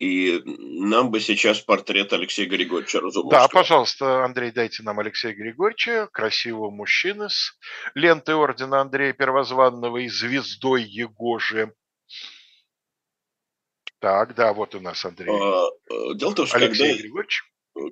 И 0.00 0.40
нам 0.46 1.10
бы 1.10 1.20
сейчас 1.20 1.60
портрет 1.60 2.14
Алексея 2.14 2.48
Григорьевича 2.48 3.00
Разумовского. 3.00 3.42
Да, 3.42 3.48
пожалуйста, 3.48 4.24
Андрей, 4.24 4.50
дайте 4.50 4.82
нам 4.82 4.98
Алексея 4.98 5.34
Григорьевича, 5.34 6.08
красивого 6.10 6.70
мужчины 6.70 7.28
с 7.28 7.54
лентой 7.94 8.34
ордена 8.34 8.80
Андрея 8.80 9.12
Первозванного 9.12 9.98
и 9.98 10.08
звездой 10.08 10.84
Егожи. 10.84 11.74
Так, 13.98 14.34
да, 14.34 14.54
вот 14.54 14.74
у 14.74 14.80
нас 14.80 15.04
Андрей. 15.04 15.28
А, 15.30 15.66
э, 15.68 16.14
дело 16.14 16.30
в 16.30 16.34
том, 16.34 16.46
что 16.46 16.56
Алексей 16.56 16.88
когда, 16.88 17.02
Григорьевич. 17.02 17.42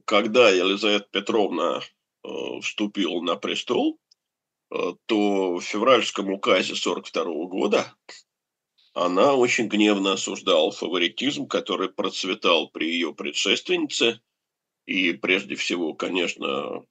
когда 0.06 0.48
Елизавета 0.48 1.06
Петровна 1.10 1.82
э, 2.24 2.28
вступила 2.62 3.20
на 3.20 3.36
престол, 3.36 4.00
э, 4.70 4.76
то 5.04 5.56
в 5.56 5.60
февральском 5.60 6.30
указе 6.30 6.74
42 6.74 7.24
года 7.48 7.94
она 9.00 9.34
очень 9.36 9.68
гневно 9.68 10.14
осуждала 10.14 10.72
фаворитизм, 10.72 11.46
который 11.46 11.88
процветал 11.88 12.68
при 12.68 12.90
ее 12.90 13.14
предшественнице. 13.14 14.20
И 14.86 15.12
прежде 15.12 15.54
всего, 15.54 15.94
конечно, 15.94 16.84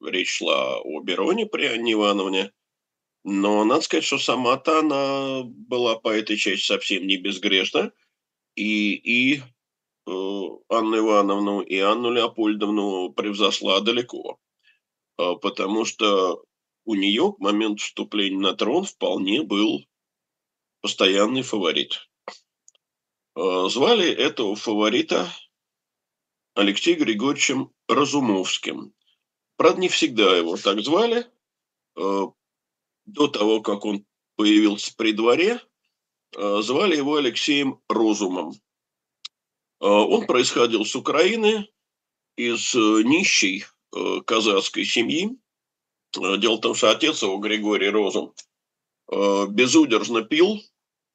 речь 0.00 0.36
шла 0.36 0.78
о 0.78 1.00
Бероне 1.00 1.46
при 1.46 1.66
Анне 1.66 1.94
Ивановне. 1.94 2.52
Но 3.24 3.64
надо 3.64 3.80
сказать, 3.80 4.04
что 4.04 4.18
сама-то 4.18 4.78
она 4.78 5.42
была 5.42 5.98
по 5.98 6.10
этой 6.10 6.36
части 6.36 6.64
совсем 6.64 7.08
не 7.08 7.16
безгрешна. 7.16 7.92
И, 8.54 8.94
и 8.94 9.38
э, 9.38 9.40
Анну 10.06 10.98
Ивановну, 10.98 11.60
и 11.60 11.76
Анну 11.78 12.12
Леопольдовну 12.12 13.10
превзошла 13.10 13.80
далеко. 13.80 14.38
Э, 15.18 15.32
потому 15.42 15.84
что 15.84 16.44
у 16.84 16.94
нее 16.94 17.32
к 17.32 17.40
моменту 17.40 17.82
вступления 17.82 18.38
на 18.38 18.54
трон 18.54 18.84
вполне 18.84 19.42
был 19.42 19.84
постоянный 20.86 21.42
фаворит. 21.42 22.08
Э, 23.34 23.68
звали 23.68 24.08
этого 24.08 24.54
фаворита 24.54 25.28
Алексеем 26.54 27.00
Григорьевичем 27.00 27.72
Разумовским. 27.88 28.94
Правда, 29.56 29.80
не 29.80 29.88
всегда 29.88 30.36
его 30.36 30.56
так 30.56 30.80
звали. 30.82 31.26
Э, 31.96 32.26
до 33.04 33.26
того, 33.26 33.62
как 33.62 33.84
он 33.84 34.06
появился 34.36 34.94
при 34.96 35.10
дворе, 35.10 35.60
э, 36.36 36.62
звали 36.62 36.94
его 36.94 37.16
Алексеем 37.16 37.80
Розумом. 37.88 38.54
Он 39.80 40.24
происходил 40.24 40.84
с 40.84 40.94
Украины, 40.94 41.68
из 42.36 42.74
нищей 42.74 43.64
казахской 44.24 44.84
семьи. 44.84 45.36
Дело 46.14 46.56
в 46.56 46.60
том, 46.60 46.74
что 46.74 46.90
отец 46.92 47.22
его, 47.22 47.38
Григорий 47.38 47.90
Розум, 47.90 48.32
безудержно 49.48 50.22
пил, 50.22 50.62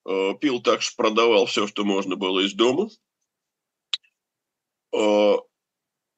пил 0.04 0.62
так, 0.62 0.82
что 0.82 0.96
продавал 0.96 1.46
все, 1.46 1.68
что 1.68 1.84
можно 1.84 2.16
было 2.16 2.40
из 2.42 2.54
дома. 2.54 2.90
Э, 4.94 5.36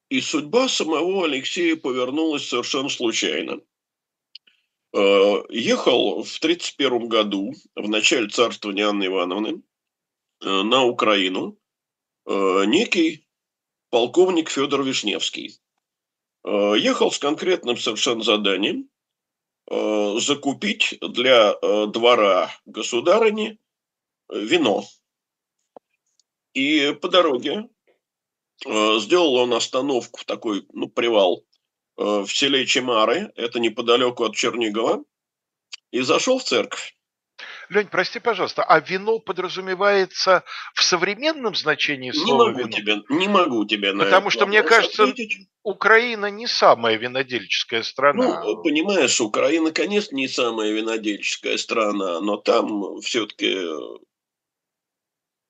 и 0.10 0.22
судьба 0.22 0.68
самого 0.68 1.26
Алексея 1.26 1.76
повернулась 1.76 2.48
совершенно 2.48 2.90
случайно. 2.90 3.60
Э, 4.94 5.44
ехал 5.50 6.24
в 6.24 6.38
1931 6.38 7.08
году, 7.08 7.54
в 7.76 7.90
начале 7.90 8.28
царствования 8.30 8.88
Анны 8.88 9.08
Ивановны, 9.08 9.62
на 10.42 10.84
Украину 10.84 11.58
некий 12.26 13.26
полковник 13.90 14.50
Федор 14.50 14.84
Вишневский. 14.84 15.58
Ехал 16.44 17.12
с 17.12 17.18
конкретным 17.18 17.78
совершенно 17.78 18.24
заданием 18.24 18.90
закупить 20.20 20.98
для 21.00 21.54
двора 21.88 22.52
государыни 22.66 23.58
вино. 24.30 24.84
И 26.54 26.96
по 27.02 27.10
дороге 27.10 27.70
э, 28.66 29.00
сделал 29.00 29.36
он 29.36 29.54
остановку 29.54 30.20
в 30.20 30.26
такой, 30.26 30.66
ну, 30.72 30.88
привал 30.88 31.46
э, 31.98 32.04
в 32.04 32.28
селе 32.30 32.66
Чемары, 32.66 33.32
это 33.36 33.60
неподалеку 33.60 34.24
от 34.24 34.36
Чернигова, 34.36 35.04
и 35.92 36.02
зашел 36.02 36.40
в 36.40 36.44
церковь. 36.44 36.96
Лень, 37.70 37.88
прости, 37.88 38.20
пожалуйста, 38.20 38.64
а 38.64 38.80
вино 38.80 39.20
подразумевается 39.20 40.44
в 40.76 40.84
современном 40.84 41.56
значении 41.56 42.12
слова 42.12 42.50
не 42.50 42.52
могу 42.52 42.60
вино? 42.60 42.78
Тебе, 42.78 43.02
не 43.10 43.28
могу 43.28 43.66
тебе 43.66 43.94
на 43.94 44.06
Потому 44.06 44.30
что, 44.30 44.46
мне 44.46 44.64
кажется, 44.64 45.04
ответить. 45.04 45.48
Украина 45.64 46.30
не 46.30 46.46
самая 46.46 46.98
винодельческая 46.98 47.84
страна. 47.84 48.44
Ну, 48.44 48.62
понимаешь, 48.62 49.20
Украина, 49.22 49.72
конечно, 49.72 50.16
не 50.16 50.28
самая 50.28 50.72
винодельческая 50.72 51.58
страна, 51.58 52.20
но 52.20 52.38
там 52.38 53.00
все-таки 53.02 53.56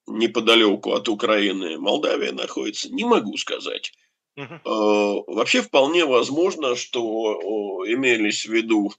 неподалеку 0.08 0.94
от 0.94 1.08
Украины 1.10 1.78
Молдавия 1.78 2.32
находится, 2.32 2.90
не 2.94 3.06
могу 3.06 3.38
сказать. 3.38 3.94
Uh-huh. 4.38 5.24
Вообще 5.28 5.62
вполне 5.62 6.06
возможно, 6.06 6.76
что 6.76 7.84
имелись 7.86 8.46
в 8.46 8.52
виду 8.52 8.94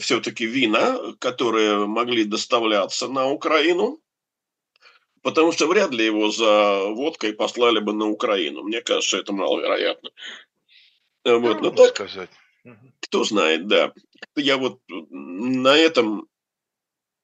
все-таки 0.00 0.46
вина, 0.46 1.14
которые 1.18 1.86
могли 1.86 2.24
доставляться 2.24 3.08
на 3.08 3.28
Украину. 3.30 4.00
потому 5.24 5.52
что 5.52 5.66
вряд 5.66 5.90
ли 5.90 6.04
его 6.04 6.30
за 6.30 6.84
водкой 6.90 7.32
послали 7.32 7.80
бы 7.80 7.94
на 7.94 8.06
Украину. 8.06 8.62
Мне 8.62 8.82
кажется, 8.82 9.16
это 9.16 9.32
маловероятно. 9.32 10.10
Вот. 11.24 11.62
Но 11.62 11.70
так, 11.70 11.96
сказать. 11.96 12.30
кто 13.00 13.24
знает, 13.24 13.66
да. 13.66 13.94
Я 14.36 14.58
вот 14.58 14.80
на 14.88 15.74
этом 15.76 16.28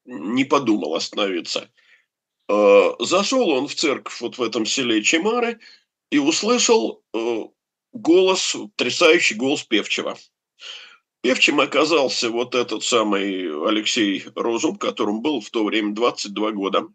не 0.07 0.45
подумал 0.45 0.95
остановиться. 0.95 1.71
Э, 2.51 2.97
зашел 2.99 3.49
он 3.51 3.69
в 3.69 3.77
церковь 3.77 4.21
вот 4.21 4.39
в 4.39 4.43
этом 4.43 4.67
селе 4.67 5.05
Чемары 5.05 5.61
и 6.11 6.19
услышал 6.19 7.01
э, 7.15 7.45
голос, 7.93 8.57
трясающий 8.75 9.37
голос 9.37 9.63
певчего. 9.63 10.17
Певчим 11.21 11.61
оказался 11.61 12.29
вот 12.29 12.57
этот 12.57 12.83
самый 12.83 13.69
Алексей 13.69 14.25
Розум, 14.35 14.77
которому 14.77 15.21
был 15.21 15.41
в 15.41 15.51
то 15.51 15.65
время 15.65 15.95
22 15.95 16.51
года. 16.51 16.89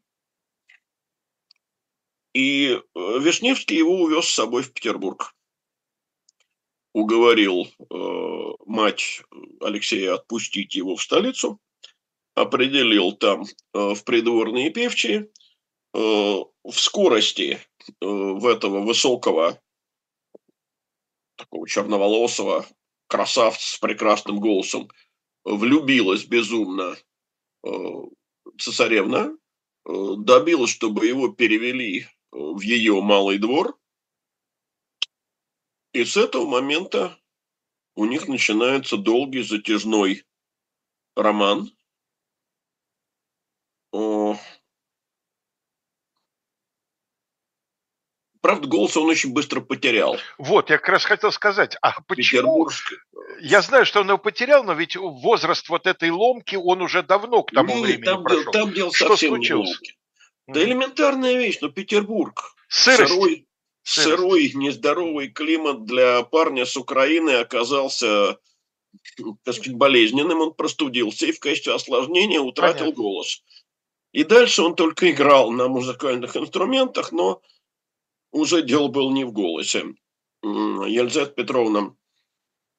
И 2.34 2.72
э, 2.72 3.20
Вишневский 3.22 3.78
его 3.78 4.02
увез 4.02 4.26
с 4.26 4.34
собой 4.34 4.62
в 4.62 4.74
Петербург. 4.74 5.34
Уговорил 6.92 7.70
э, 7.80 8.66
мать 8.66 9.22
Алексея 9.62 10.16
отпустить 10.16 10.76
его 10.76 10.98
в 10.98 11.02
столицу, 11.02 11.62
определил 12.34 13.14
там 13.14 13.44
э, 13.44 13.94
в 13.94 14.04
придворные 14.04 14.70
певчие– 14.70 15.30
в 15.98 16.80
скорости 16.80 17.60
э, 17.88 17.94
в 18.02 18.46
этого 18.48 18.82
высокого, 18.82 19.62
такого 21.38 21.68
черноволосого 21.68 22.66
красавца 23.08 23.76
с 23.76 23.80
прекрасным 23.80 24.40
голосом 24.40 24.90
влюбилась 25.44 26.26
безумно 26.26 26.96
э, 27.64 27.70
цесаревна, 28.58 29.38
добилась, 29.86 30.72
чтобы 30.72 31.06
его 31.06 31.28
перевели 31.28 32.08
в 32.32 32.60
ее 32.62 33.02
малый 33.02 33.38
двор, 33.38 33.78
и 35.96 36.04
с 36.04 36.18
этого 36.18 36.46
момента 36.46 37.18
у 37.96 38.04
них 38.04 38.28
начинается 38.28 38.98
долгий 38.98 39.44
затяжной 39.44 40.26
роман. 41.16 41.72
Правда, 48.46 48.68
голос 48.68 48.96
он 48.96 49.10
очень 49.10 49.34
быстро 49.34 49.60
потерял. 49.60 50.20
Вот, 50.38 50.70
я 50.70 50.78
как 50.78 50.90
раз 50.90 51.04
хотел 51.04 51.32
сказать, 51.32 51.76
а 51.82 52.00
почему? 52.04 52.70
Я 53.42 53.64
знаю, 53.64 53.88
что 53.88 54.02
он 54.02 54.08
его 54.08 54.20
потерял, 54.20 54.64
но 54.64 54.74
ведь 54.74 54.96
возраст 54.96 55.68
вот 55.68 55.88
этой 55.88 56.12
ломки, 56.12 56.56
он 56.56 56.84
уже 56.84 57.02
давно 57.02 57.42
к 57.42 57.50
тому 57.50 57.74
Нет, 57.74 57.84
времени 57.84 58.04
там 58.04 58.24
прошел. 58.24 58.52
там 58.52 58.72
дело 58.72 58.94
что 58.94 59.18
случилось? 59.18 59.70
Ломки. 59.70 59.98
Да 60.46 60.64
элементарная 60.64 61.34
вещь, 61.40 61.58
но 61.60 61.70
Петербург. 61.70 62.56
Сырость. 62.68 63.14
Сырой, 63.14 63.48
Сырость. 63.82 64.20
сырой, 64.20 64.52
нездоровый 64.54 65.30
климат 65.30 65.86
для 65.86 66.22
парня 66.22 66.68
с 66.68 66.78
Украины 66.78 67.32
оказался 67.32 68.38
так 69.44 69.56
сказать, 69.56 69.74
болезненным, 69.74 70.42
он 70.42 70.54
простудился 70.54 71.26
и 71.26 71.32
в 71.32 71.40
качестве 71.40 71.74
осложнения 71.74 72.40
утратил 72.40 72.82
Понятно. 72.82 73.02
голос. 73.02 73.42
И 74.12 74.24
дальше 74.24 74.62
он 74.62 74.76
только 74.76 75.10
играл 75.10 75.50
на 75.50 75.68
музыкальных 75.68 76.38
инструментах, 76.38 77.12
но 77.12 77.42
уже 78.36 78.62
дело 78.64 78.90
было 78.90 79.12
не 79.12 79.24
в 79.24 79.32
голосе. 79.32 79.96
Елизавета 80.44 81.32
Петровна 81.32 81.96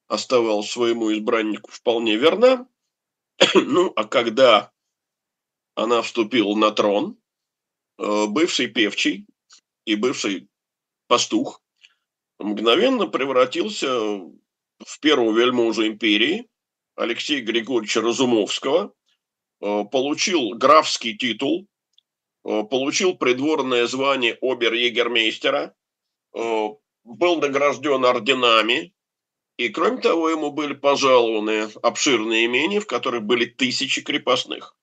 оставалась 0.07 0.69
своему 0.69 1.11
избраннику 1.11 1.71
вполне 1.71 2.15
верна. 2.15 2.67
ну, 3.55 3.91
а 3.95 4.05
когда 4.05 4.71
она 5.75 6.01
вступила 6.03 6.55
на 6.55 6.71
трон, 6.71 7.17
э, 7.97 8.25
бывший 8.27 8.67
певчий 8.67 9.25
и 9.85 9.95
бывший 9.95 10.47
пастух 11.07 11.61
мгновенно 12.37 13.07
превратился 13.07 13.89
в 13.89 14.99
первого 15.01 15.37
вельможу 15.37 15.87
империи 15.87 16.47
Алексея 16.95 17.41
Григорьевича 17.41 18.01
Разумовского, 18.01 18.93
э, 19.61 19.83
получил 19.91 20.51
графский 20.51 21.17
титул, 21.17 21.67
получил 22.47 23.17
придворное 23.17 23.85
звание 23.87 24.37
обер-егермейстера, 24.41 25.75
э, 26.33 26.67
был 27.03 27.41
награжден 27.41 28.05
орденами, 28.05 28.93
и 29.57 29.67
кроме 29.69 30.01
того, 30.01 30.29
ему 30.29 30.51
были 30.51 30.73
пожалованы 30.73 31.69
обширные 31.83 32.45
имения, 32.45 32.79
в 32.79 32.87
которых 32.87 33.23
были 33.23 33.45
тысячи 33.45 34.01
крепостных. 34.01 34.77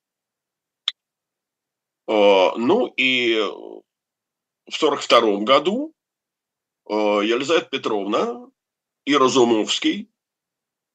Э, 2.06 2.50
ну 2.56 2.92
и 2.98 3.34
в 4.66 4.76
1942 4.76 5.44
году 5.44 5.94
Елизавета 6.86 7.66
Петровна 7.70 8.50
и 9.06 9.16
Разумовский 9.16 10.10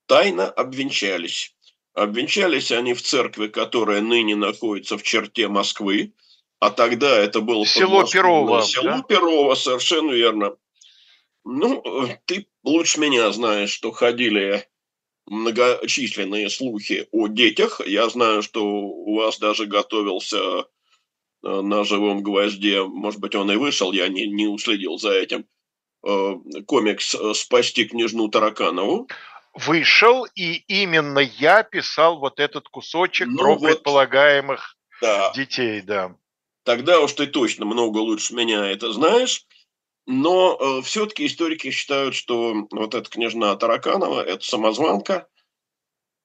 тайно 0.05 0.47
обвенчались. 0.47 1.55
Обвенчались 1.93 2.71
они 2.71 2.93
в 2.93 3.01
церкви, 3.01 3.47
которая 3.47 4.01
ныне 4.01 4.35
находится 4.35 4.99
в 4.99 5.03
черте 5.03 5.47
Москвы, 5.47 6.13
а 6.59 6.71
тогда 6.71 7.17
это 7.17 7.39
было 7.41 7.65
село 7.65 8.03
Перово. 8.03 8.61
Село 8.61 8.83
да? 8.83 9.01
Перово, 9.03 9.55
совершенно 9.55 10.11
верно. 10.11 10.55
Ну, 11.45 11.81
ты 12.25 12.47
лучше 12.63 12.99
меня 12.99 13.31
знаешь, 13.31 13.71
что 13.71 13.91
ходили 13.91 14.67
многочисленные 15.25 16.49
слухи 16.49 17.07
о 17.11 17.27
детях. 17.27 17.81
Я 17.85 18.09
знаю, 18.09 18.41
что 18.41 18.65
у 18.65 19.15
вас 19.15 19.39
даже 19.39 19.67
готовился 19.67 20.37
э, 20.37 20.63
на 21.43 21.83
живом 21.85 22.23
гвозде, 22.23 22.83
может 22.83 23.21
быть, 23.21 23.35
он 23.35 23.51
и 23.51 23.55
вышел, 23.55 23.91
я 23.93 24.07
не, 24.09 24.27
не 24.27 24.47
уследил 24.47 24.97
за 24.97 25.13
этим, 25.13 25.45
э, 26.05 26.33
комикс 26.65 27.15
«Спасти 27.35 27.85
княжну 27.85 28.27
Тараканову». 28.27 29.07
Вышел, 29.53 30.25
и 30.35 30.63
именно 30.67 31.19
я 31.19 31.63
писал 31.63 32.19
вот 32.19 32.39
этот 32.39 32.67
кусочек 32.67 33.27
ну 33.27 33.37
про 33.37 33.55
вот, 33.55 33.61
предполагаемых 33.61 34.77
да. 35.01 35.31
детей, 35.33 35.81
да 35.81 36.15
тогда 36.69 36.99
уж 36.99 37.13
ты 37.13 37.25
точно 37.25 37.65
много 37.65 37.97
лучше 37.97 38.35
меня 38.35 38.69
это 38.69 38.93
знаешь. 38.93 39.47
Но 40.05 40.55
э, 40.55 40.81
все-таки 40.83 41.25
историки 41.25 41.71
считают, 41.71 42.13
что 42.13 42.67
вот 42.69 42.93
эта 42.93 43.09
княжна 43.09 43.55
Тараканова– 43.55 44.21
это 44.33 44.45
самозванка, 44.45 45.27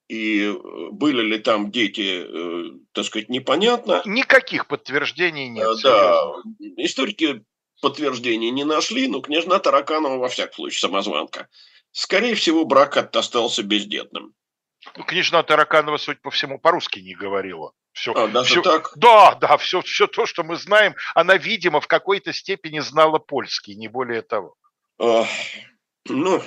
и 0.06 0.42
э, 0.42 0.54
были 0.90 1.22
ли 1.22 1.38
там 1.38 1.70
дети, 1.70 2.26
э, 2.26 2.78
так 2.92 3.06
сказать, 3.06 3.30
непонятно. 3.30 4.02
Никаких 4.04 4.66
подтверждений 4.66 5.48
нет. 5.48 5.78
Э, 5.78 5.82
да, 5.82 6.22
историки 6.76 7.42
подтверждений 7.80 8.50
не 8.50 8.64
нашли, 8.64 9.08
но 9.08 9.22
княжна 9.22 9.58
Тараканова 9.60 10.18
во 10.18 10.28
всяком 10.28 10.56
случае 10.56 10.80
самозванка. 10.80 11.48
Скорее 11.90 12.34
всего, 12.34 12.66
брак 12.66 12.98
остался 13.16 13.62
бездетным. 13.62 14.34
Ну, 14.96 15.04
княжна 15.04 15.42
Тараканова, 15.42 15.96
судя 15.96 16.18
по 16.20 16.30
всему, 16.30 16.58
по-русски 16.58 17.00
не 17.00 17.14
говорила. 17.14 17.72
Все, 17.92 18.12
а, 18.12 18.28
даже 18.28 18.50
все, 18.50 18.62
так? 18.62 18.92
Да, 18.96 19.34
да, 19.36 19.56
все, 19.56 19.80
все 19.82 20.06
то, 20.06 20.26
что 20.26 20.42
мы 20.42 20.56
знаем, 20.56 20.94
она, 21.14 21.36
видимо, 21.36 21.80
в 21.80 21.86
какой-то 21.86 22.32
степени 22.32 22.80
знала 22.80 23.18
польский, 23.18 23.74
не 23.74 23.88
более 23.88 24.22
того. 24.22 24.56
А, 24.98 25.26
ну, 26.08 26.42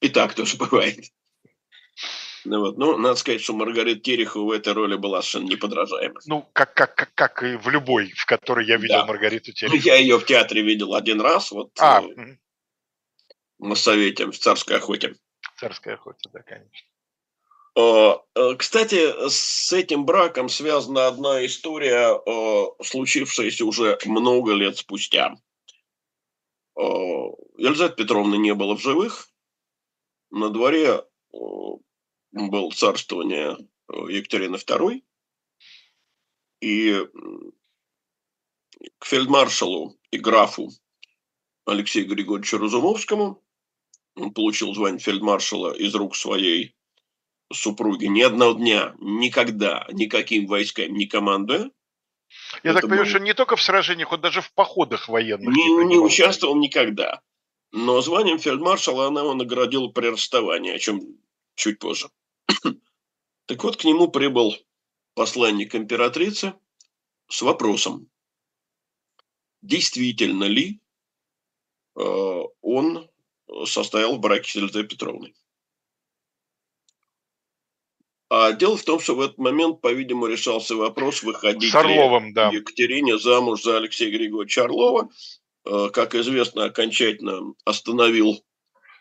и 0.00 0.08
так 0.08 0.34
тоже 0.34 0.56
бывает. 0.58 1.04
Ну, 2.44 2.60
вот. 2.60 2.78
ну, 2.78 2.96
надо 2.96 3.16
сказать, 3.16 3.42
что 3.42 3.52
Маргарита 3.52 4.00
Терехова 4.00 4.44
в 4.44 4.50
этой 4.52 4.72
роли 4.72 4.96
была 4.96 5.20
совершенно 5.20 5.50
неподражаема. 5.50 6.20
Ну, 6.26 6.48
как, 6.52 6.72
как, 6.72 6.94
как, 6.94 7.14
как 7.14 7.42
и 7.42 7.56
в 7.56 7.68
любой, 7.68 8.12
в 8.12 8.24
которой 8.24 8.66
я 8.66 8.76
видел 8.76 9.00
да. 9.00 9.06
Маргариту 9.06 9.52
Терехову. 9.52 9.82
Я 9.82 9.96
ее 9.96 10.18
в 10.18 10.24
театре 10.24 10.62
видел 10.62 10.94
один 10.94 11.20
раз, 11.20 11.50
вот 11.50 11.70
а. 11.78 12.02
э, 12.02 12.36
на 13.58 13.74
совете 13.74 14.26
в 14.26 14.38
«Царской 14.38 14.76
охоте». 14.76 15.16
«Царской 15.56 15.94
охоте», 15.94 16.30
да, 16.32 16.40
конечно. 16.42 16.88
Э, 17.78 18.18
э, 18.34 18.56
кстати, 18.56 19.28
с 19.28 19.72
этим 19.72 20.04
браком 20.04 20.48
связана 20.48 21.06
одна 21.06 21.46
история, 21.46 22.18
э, 22.18 22.64
случившаяся 22.82 23.64
уже 23.64 23.96
много 24.04 24.52
лет 24.52 24.78
спустя. 24.78 25.36
Елизавета 26.76 27.94
Петровна 27.94 28.36
не 28.36 28.54
было 28.54 28.76
в 28.76 28.80
живых. 28.80 29.28
На 30.30 30.48
дворе 30.50 31.04
был 31.30 32.72
царствование 32.72 33.56
Екатерины 33.88 34.56
II. 34.56 35.02
И 36.60 37.06
к 38.98 39.06
фельдмаршалу 39.06 39.98
и 40.12 40.18
графу 40.18 40.70
Алексею 41.64 42.08
Григорьевичу 42.08 42.58
Разумовскому 42.58 43.42
он 44.14 44.32
получил 44.32 44.72
звание 44.74 45.00
фельдмаршала 45.00 45.72
из 45.72 45.94
рук 45.94 46.14
своей 46.14 46.77
супруги 47.52 48.06
ни 48.06 48.20
одного 48.22 48.54
дня, 48.54 48.94
никогда, 48.98 49.86
никаким 49.92 50.46
войсками 50.46 50.88
не 50.88 51.06
командуя. 51.06 51.70
Я 52.62 52.74
так 52.74 52.82
понимаю, 52.82 53.04
был... 53.04 53.10
что 53.10 53.18
не 53.20 53.34
только 53.34 53.56
в 53.56 53.62
сражениях, 53.62 54.12
он 54.12 54.20
даже 54.20 54.40
в 54.42 54.52
походах 54.52 55.08
военных 55.08 55.54
не, 55.54 55.68
не, 55.68 55.84
не 55.86 55.98
участвовал 55.98 56.56
никогда. 56.56 57.22
Но 57.70 58.00
званием 58.00 58.38
фельдмаршала 58.38 59.06
она 59.08 59.20
его 59.20 59.34
наградила 59.34 59.88
при 59.88 60.08
расставании, 60.08 60.72
о 60.72 60.78
чем 60.78 61.00
чуть 61.54 61.78
позже. 61.78 62.10
так 63.46 63.64
вот, 63.64 63.76
к 63.76 63.84
нему 63.84 64.08
прибыл 64.08 64.56
посланник 65.14 65.74
императрицы 65.74 66.54
с 67.28 67.42
вопросом. 67.42 68.08
действительно 69.62 70.44
ли 70.44 70.80
э, 71.96 72.42
он 72.60 73.10
состоял 73.66 74.16
в 74.16 74.20
браке 74.20 74.50
с 74.50 74.54
Елизаветой 74.54 74.88
Петровной. 74.88 75.34
А 78.30 78.52
дело 78.52 78.76
в 78.76 78.84
том, 78.84 79.00
что 79.00 79.14
в 79.14 79.20
этот 79.20 79.38
момент, 79.38 79.80
по-видимому, 79.80 80.26
решался 80.26 80.76
вопрос, 80.76 81.22
выходить 81.22 81.72
с 81.72 81.74
Орловым, 81.74 82.26
ли 82.26 82.32
да. 82.32 82.50
Екатерине 82.50 83.18
замуж 83.18 83.62
за 83.62 83.78
Алексея 83.78 84.10
Григорьевича 84.10 84.64
Орлова. 84.64 85.08
Э, 85.64 85.88
как 85.92 86.14
известно, 86.14 86.64
окончательно 86.64 87.54
остановил 87.64 88.42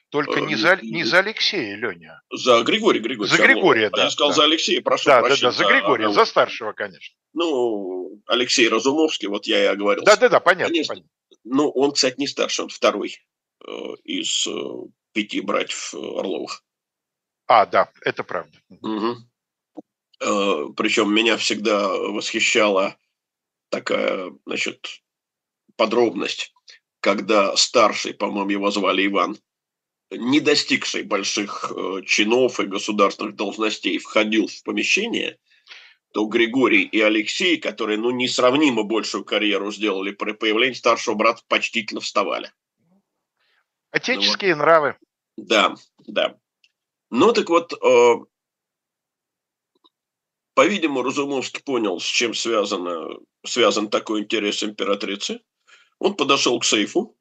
Только 0.10 0.40
Э, 0.40 0.46
не 0.46 0.56
за, 0.56 0.78
не 0.82 1.04
за 1.04 1.20
Алексея, 1.20 1.76
Леня. 1.76 2.22
за 2.32 2.62
Григория 2.64 3.00
Григорьевича 3.02 3.36
За 3.38 3.44
Орлова. 3.44 3.56
Григория, 3.60 3.88
А 3.88 3.90
да, 3.98 4.04
Я 4.06 4.10
сказал 4.12 4.30
да. 4.30 4.36
за 4.36 4.44
Алексея, 4.46 4.82
прошу 4.82 5.06
Да, 5.06 5.16
да, 5.22 5.28
прощения. 5.28 5.52
да, 5.52 5.58
за 5.58 5.64
Григория, 5.66 6.06
Орлова. 6.06 6.14
за 6.14 6.26
старшего, 6.26 6.72
конечно. 6.72 7.16
Ну, 7.34 8.22
Алексей 8.28 8.70
Разумовский, 8.70 9.28
вот 9.28 9.46
я 9.46 9.62
и 9.64 9.68
оговорился. 9.68 10.06
Да, 10.06 10.16
да, 10.16 10.30
да, 10.30 10.40
понятно. 10.40 10.68
Конечно. 10.74 10.94
понятно. 10.96 11.12
Ну, 11.44 11.70
он, 11.70 11.92
кстати, 11.92 12.16
не 12.18 12.28
старший, 12.28 12.64
он 12.64 12.70
второй 12.70 13.18
э, 13.68 13.72
из 14.06 14.48
пяти 15.14 15.42
братьев 15.42 15.94
Орловых. 15.94 16.64
А, 17.48 17.66
да, 17.66 17.90
это 18.02 18.24
правда. 18.24 18.58
Мгм. 18.82 19.30
Э, 20.20 20.66
Причем 20.76 21.14
меня 21.14 21.38
всегда 21.38 21.88
восхищала 21.88 22.98
такая, 23.70 24.34
значит, 24.46 25.02
подробность, 25.76 26.54
когда 27.00 27.56
старший, 27.56 28.14
по-моему, 28.14 28.50
его 28.50 28.72
звали 28.72 29.08
Иван, 29.08 29.38
не 30.12 30.40
достигший 30.40 31.04
больших 31.04 31.72
э, 31.76 32.02
чинов 32.06 32.60
и 32.60 32.66
государственных 32.66 33.36
должностей, 33.36 33.98
входил 33.98 34.48
в 34.48 34.64
помещение, 34.64 35.38
то 36.14 36.26
Григорий 36.26 36.84
и 36.84 37.00
Алексей, 37.02 37.58
которые, 37.58 37.98
ну, 37.98 38.12
несравнимо 38.12 38.84
большую 38.84 39.26
карьеру 39.26 39.72
сделали 39.72 40.12
при 40.12 40.32
появлении 40.32 40.74
старшего 40.74 41.16
брата, 41.16 41.44
почтительно 41.48 42.02
вставали. 42.02 42.52
Отеческие 43.92 44.56
нравы. 44.56 44.98
Да, 45.38 45.76
да. 46.08 46.38
Ну 47.10 47.32
так 47.32 47.50
вот, 47.50 47.74
э, 47.74 48.16
по-видимому, 50.54 51.04
Разумовский 51.04 51.64
понял, 51.64 52.00
с 52.00 52.04
чем 52.04 52.34
связано, 52.34 53.18
связан 53.46 53.90
такой 53.90 54.22
интерес 54.22 54.64
императрицы. 54.64 55.42
Он 56.00 56.16
подошел 56.16 56.60
к 56.60 56.66
сейфу, 56.66 57.18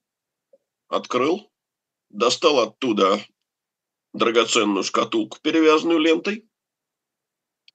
открыл, 0.89 1.51
достал 2.11 2.61
оттуда 2.61 3.25
драгоценную 4.13 4.83
шкатулку, 4.83 5.39
перевязанную 5.41 5.99
лентой, 5.99 6.49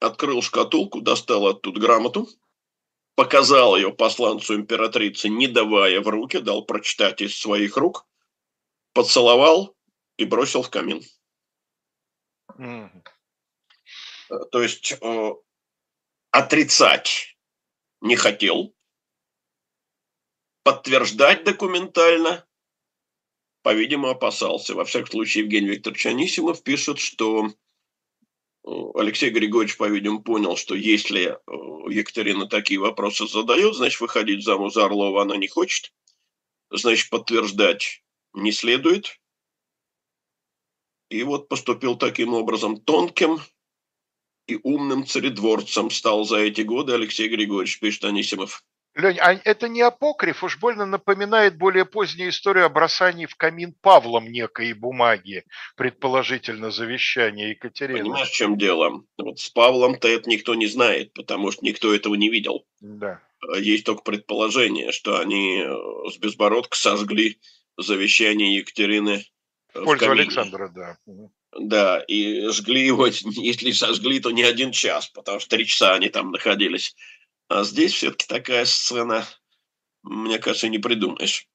открыл 0.00 0.42
шкатулку, 0.42 1.00
достал 1.00 1.46
оттуда 1.46 1.80
грамоту, 1.80 2.28
показал 3.14 3.76
ее 3.76 3.92
посланцу 3.92 4.56
императрицы, 4.56 5.28
не 5.28 5.46
давая 5.46 6.00
в 6.00 6.08
руки, 6.08 6.38
дал 6.38 6.64
прочитать 6.64 7.22
из 7.22 7.38
своих 7.38 7.76
рук, 7.76 8.06
поцеловал 8.92 9.74
и 10.18 10.24
бросил 10.24 10.62
в 10.62 10.70
камин. 10.70 11.02
Э, 12.58 14.38
То 14.50 14.62
есть 14.62 14.94
э, 15.00 15.30
отрицать 16.30 17.36
не 18.00 18.16
хотел, 18.16 18.74
подтверждать 20.62 21.44
документально, 21.44 22.46
по-видимому, 23.62 24.10
опасался. 24.10 24.74
Во 24.74 24.84
всяком 24.84 25.10
случае, 25.10 25.44
Евгений 25.44 25.68
Викторович 25.68 26.06
Анисимов 26.06 26.62
пишет, 26.62 26.98
что 26.98 27.46
э, 27.46 28.70
Алексей 28.94 29.30
Григорьевич, 29.30 29.76
по-видимому, 29.76 30.22
понял, 30.22 30.56
что 30.56 30.74
если 30.74 31.32
э, 31.32 31.92
Екатерина 31.92 32.46
такие 32.46 32.80
вопросы 32.80 33.26
задает, 33.28 33.74
значит, 33.74 34.00
выходить 34.00 34.44
замуж 34.44 34.72
за 34.72 34.84
Орлова 34.86 35.22
она 35.22 35.36
не 35.36 35.48
хочет, 35.48 35.92
значит, 36.70 37.10
подтверждать 37.10 38.02
не 38.34 38.52
следует. 38.52 39.20
И 41.12 41.24
вот 41.24 41.48
поступил 41.48 41.96
таким 41.96 42.32
образом 42.32 42.80
тонким, 42.80 43.38
и 44.46 44.58
умным 44.62 45.06
царедворцем 45.06 45.90
стал 45.90 46.24
за 46.24 46.38
эти 46.38 46.62
годы 46.62 46.94
Алексей 46.94 47.28
Григорьевич, 47.28 47.80
пишет 47.80 48.04
Анисимов. 48.04 48.64
Лень, 48.94 49.18
а 49.20 49.34
это 49.34 49.68
не 49.68 49.82
апокриф, 49.82 50.42
уж 50.42 50.58
больно 50.58 50.86
напоминает 50.86 51.58
более 51.58 51.84
позднюю 51.84 52.30
историю 52.30 52.64
о 52.64 52.70
бросании 52.70 53.26
в 53.26 53.36
камин 53.36 53.74
Павлом 53.82 54.32
некой 54.32 54.72
бумаги, 54.72 55.44
предположительно 55.76 56.70
завещания 56.70 57.50
Екатерины. 57.50 58.00
Понимаешь, 58.00 58.30
в 58.30 58.34
чем 58.34 58.56
дело? 58.56 59.04
Вот 59.18 59.38
с 59.38 59.50
Павлом-то 59.50 60.08
это 60.08 60.30
никто 60.30 60.54
не 60.54 60.66
знает, 60.66 61.12
потому 61.12 61.50
что 61.52 61.64
никто 61.64 61.94
этого 61.94 62.14
не 62.14 62.30
видел. 62.30 62.66
Да. 62.80 63.20
А 63.40 63.58
Есть 63.58 63.84
только 63.84 64.02
предположение, 64.02 64.92
что 64.92 65.20
они 65.20 65.60
э, 65.60 66.10
с 66.10 66.16
Безбородко 66.16 66.76
сожгли 66.76 67.38
завещание 67.76 68.56
Екатерины 68.56 69.26
В 69.74 69.80
в 69.80 69.84
пользу 69.84 70.06
камине. 70.06 70.22
Александра, 70.22 70.68
да. 70.68 70.98
Да, 71.58 72.00
и 72.00 72.48
жгли 72.48 72.86
его, 72.86 73.06
если 73.24 73.72
сожгли, 73.72 74.20
то 74.20 74.30
не 74.30 74.42
один 74.42 74.72
час, 74.72 75.08
потому 75.08 75.40
что 75.40 75.50
три 75.50 75.66
часа 75.66 75.94
они 75.94 76.08
там 76.08 76.30
находились. 76.30 76.94
А 77.48 77.64
здесь 77.64 77.92
все-таки 77.92 78.26
такая 78.26 78.64
сцена, 78.64 79.26
мне 80.02 80.38
кажется, 80.38 80.68
не 80.68 80.78
придумаешь. 80.78 81.46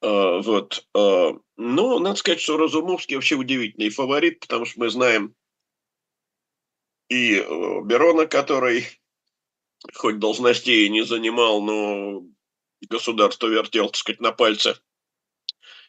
А, 0.00 0.40
Вот. 0.40 0.86
а, 0.94 1.32
Ну, 1.56 1.98
надо 1.98 2.16
сказать, 2.16 2.40
что 2.40 2.56
Разумовский 2.56 3.16
вообще 3.16 3.34
удивительный 3.34 3.90
фаворит, 3.90 4.40
потому 4.40 4.64
что 4.64 4.80
мы 4.80 4.90
знаем 4.90 5.34
и 7.08 7.36
э, 7.36 7.80
Берона, 7.84 8.26
который 8.26 8.86
хоть 9.94 10.18
должностей 10.18 10.88
не 10.88 11.02
занимал, 11.02 11.62
но 11.62 12.22
государство 12.88 13.46
вертел, 13.48 13.86
так 13.86 13.96
сказать, 13.96 14.20
на 14.20 14.32
пальце. 14.32 14.78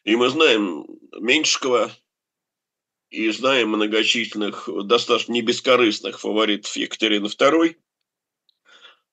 И 0.04 0.16
мы 0.16 0.30
знаем 0.30 0.86
Меньшикова, 1.20 1.92
и 3.10 3.30
знаем 3.32 3.70
многочисленных, 3.70 4.70
достаточно 4.86 5.34
небескорыстных 5.34 6.20
фаворитов 6.20 6.76
Екатерины 6.76 7.26
II. 7.26 7.76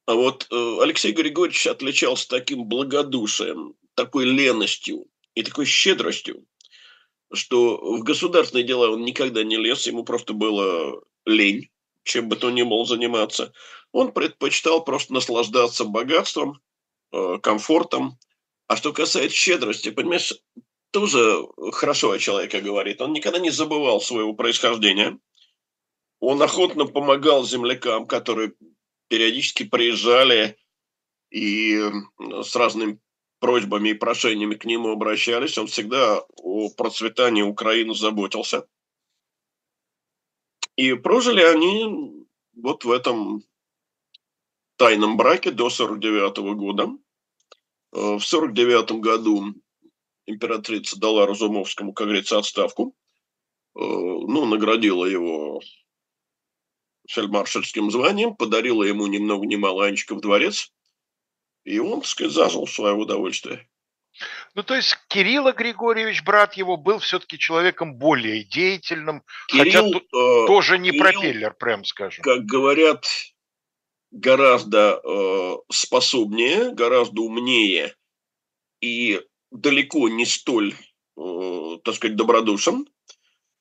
А 0.06 0.14
вот 0.14 0.46
э, 0.50 0.76
Алексей 0.82 1.12
Григорьевич 1.12 1.66
отличался 1.66 2.28
таким 2.28 2.64
благодушием, 2.64 3.74
такой 3.94 4.26
леностью 4.26 5.06
и 5.34 5.42
такой 5.42 5.64
щедростью, 5.64 6.46
что 7.32 7.76
в 7.96 8.02
государственные 8.02 8.64
дела 8.64 8.90
он 8.90 9.02
никогда 9.02 9.42
не 9.42 9.56
лез, 9.56 9.86
ему 9.86 10.04
просто 10.04 10.32
было 10.32 11.02
лень, 11.24 11.70
чем 12.04 12.28
бы 12.28 12.36
то 12.36 12.50
ни 12.50 12.62
было 12.62 12.84
заниматься. 12.84 13.52
Он 13.92 14.12
предпочитал 14.12 14.84
просто 14.84 15.12
наслаждаться 15.14 15.84
богатством, 15.84 16.60
э, 17.12 17.38
комфортом. 17.42 18.18
А 18.68 18.76
что 18.76 18.92
касается 18.92 19.36
щедрости, 19.36 19.90
понимаешь, 19.90 20.34
тоже 20.96 21.46
хорошо 21.72 22.12
о 22.12 22.18
человеке 22.18 22.62
говорит. 22.62 23.02
Он 23.02 23.12
никогда 23.12 23.38
не 23.38 23.50
забывал 23.50 24.00
своего 24.00 24.32
происхождения. 24.32 25.18
Он 26.20 26.40
охотно 26.40 26.86
помогал 26.86 27.44
землякам, 27.44 28.06
которые 28.06 28.54
периодически 29.08 29.64
приезжали 29.64 30.56
и 31.28 31.76
э, 31.76 32.42
с 32.42 32.56
разными 32.56 32.98
просьбами 33.40 33.90
и 33.90 33.94
прошениями 33.94 34.54
к 34.54 34.64
нему 34.64 34.88
обращались. 34.88 35.58
Он 35.58 35.66
всегда 35.66 36.24
о 36.38 36.70
процветании 36.70 37.42
Украины 37.42 37.94
заботился. 37.94 38.66
И 40.76 40.94
прожили 40.94 41.42
они 41.42 42.26
вот 42.54 42.86
в 42.86 42.90
этом 42.90 43.44
тайном 44.78 45.18
браке 45.18 45.50
до 45.50 45.68
49 45.68 46.38
года. 46.56 46.88
Э, 47.92 48.16
В 48.16 48.22
49 48.22 48.92
году 48.92 49.54
императрица 50.26 50.98
дала 50.98 51.26
Разумовскому, 51.26 51.92
как 51.92 52.06
говорится, 52.06 52.38
отставку. 52.38 52.94
Э, 53.74 53.80
Ну, 53.80 54.44
наградила 54.46 55.04
его 55.06 55.60
фельдмаршальским 57.08 57.90
званием, 57.90 58.34
подарила 58.34 58.82
ему 58.82 59.06
ни 59.06 59.18
много 59.18 59.46
ни 59.46 59.56
мало 59.56 59.86
Анечка 59.86 60.14
в 60.14 60.20
дворец. 60.20 60.72
И 61.64 61.78
он, 61.78 62.00
так 62.00 62.06
сказать, 62.08 62.32
зажил 62.32 62.66
свое 62.66 62.94
удовольствие. 62.94 63.68
Ну, 64.54 64.62
то 64.62 64.74
есть 64.74 64.96
Кирилла 65.08 65.52
Григорьевич, 65.52 66.22
брат 66.24 66.54
его, 66.54 66.76
был 66.78 66.98
все-таки 67.00 67.38
человеком 67.38 67.96
более 67.96 68.44
деятельным, 68.44 69.22
хотя 69.50 69.64
Кирилл, 69.64 69.92
тут 69.92 70.04
э, 70.04 70.46
тоже 70.46 70.78
не 70.78 70.90
Кирилл- 70.90 70.98
пропеллер, 71.00 71.54
прям 71.54 71.84
скажем. 71.84 72.22
как 72.24 72.44
говорят, 72.46 73.04
гораздо 74.10 75.00
э, 75.04 75.56
способнее, 75.70 76.72
гораздо 76.72 77.20
умнее 77.20 77.94
и 78.80 79.20
далеко 79.50 80.08
не 80.08 80.24
столь, 80.26 80.74
э, 81.18 81.78
так 81.84 81.94
сказать, 81.94 82.16
добродушен. 82.16 82.86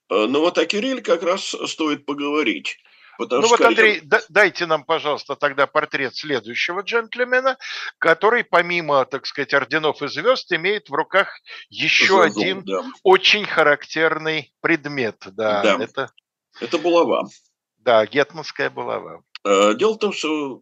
Э, 0.10 0.26
Но 0.28 0.40
вот 0.42 0.58
о 0.58 0.66
Кирилле 0.66 1.02
как 1.02 1.24
раз 1.24 1.56
стоит 1.68 2.06
поговорить. 2.06 2.78
Потому 3.18 3.44
Ну 3.44 3.48
что 3.48 3.58
вот, 3.58 3.66
Андрей, 3.68 4.02
да- 4.02 4.24
дайте 4.28 4.66
нам, 4.66 4.84
пожалуйста, 4.84 5.38
тогда 5.38 5.68
портрет 5.68 6.16
следующего 6.18 6.82
джентльмена, 6.82 7.58
который 7.98 8.44
помимо, 8.44 9.06
так 9.06 9.26
сказать, 9.26 9.54
орденов 9.54 10.02
и 10.02 10.10
звезд 10.10 10.52
имеет 10.52 10.90
в 10.90 10.94
руках 10.94 11.30
еще 11.70 12.08
Жезл, 12.08 12.40
один 12.42 12.64
да. 12.66 12.84
очень 13.04 13.46
характерный 13.46 14.54
предмет. 14.60 15.16
Да, 15.32 15.64
Да. 15.64 15.84
это, 15.84 16.12
Это 16.60 16.78
булава. 16.78 17.30
да, 17.78 18.06
гетманская 18.06 18.70
булава. 18.70 19.24
Э, 19.46 19.76
Дело 19.76 19.94
в 19.94 20.00
том, 20.00 20.12
что 20.12 20.62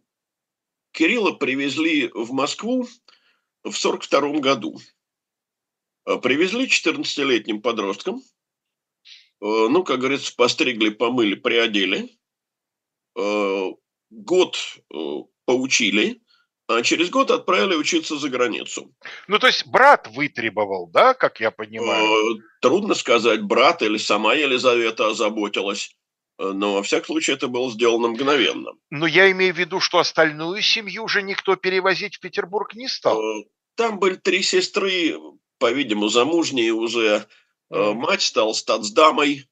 Кирилла 0.92 1.32
привезли 1.32 2.08
в 2.14 2.30
Москву 2.32 2.84
в 3.64 3.74
1942 3.76 4.38
году. 4.38 4.78
Э, 6.06 6.18
привезли 6.18 6.66
14-летним 6.66 7.60
подростком. 7.60 8.22
Э, 9.40 9.68
ну, 9.68 9.84
как 9.84 10.00
говорится, 10.00 10.34
постригли, 10.36 10.90
помыли, 10.90 11.34
приодели. 11.34 12.10
Год 14.10 14.58
поучили, 15.44 16.20
а 16.66 16.82
через 16.82 17.10
год 17.10 17.30
отправили 17.30 17.76
учиться 17.76 18.16
за 18.16 18.28
границу. 18.28 18.92
Ну, 19.28 19.38
то 19.38 19.46
есть 19.46 19.66
брат 19.66 20.08
вытребовал, 20.08 20.88
да, 20.88 21.14
как 21.14 21.40
я 21.40 21.50
понимаю? 21.50 22.42
Трудно 22.60 22.94
сказать, 22.94 23.42
брат 23.42 23.82
или 23.82 23.98
сама 23.98 24.34
Елизавета 24.34 25.08
озаботилась. 25.08 25.94
Э, 26.38 26.52
но, 26.52 26.74
во 26.74 26.82
всяком 26.82 27.06
случае, 27.06 27.36
это 27.36 27.48
было 27.48 27.70
сделано 27.70 28.08
мгновенно. 28.08 28.72
Но 28.90 29.06
я 29.06 29.30
имею 29.30 29.54
в 29.54 29.58
виду, 29.58 29.80
что 29.80 29.98
остальную 29.98 30.62
семью 30.62 31.04
уже 31.04 31.22
никто 31.22 31.56
перевозить 31.56 32.16
в 32.16 32.20
Петербург 32.20 32.74
не 32.74 32.88
стал. 32.88 33.20
Э, 33.20 33.44
там 33.76 33.98
были 33.98 34.16
три 34.16 34.42
сестры, 34.42 35.18
по-видимому, 35.58 36.08
замужние 36.08 36.72
уже. 36.72 37.26
Mm. 37.72 37.94
Мать 37.94 38.22
стала 38.22 38.52
статсдамой. 38.52 39.48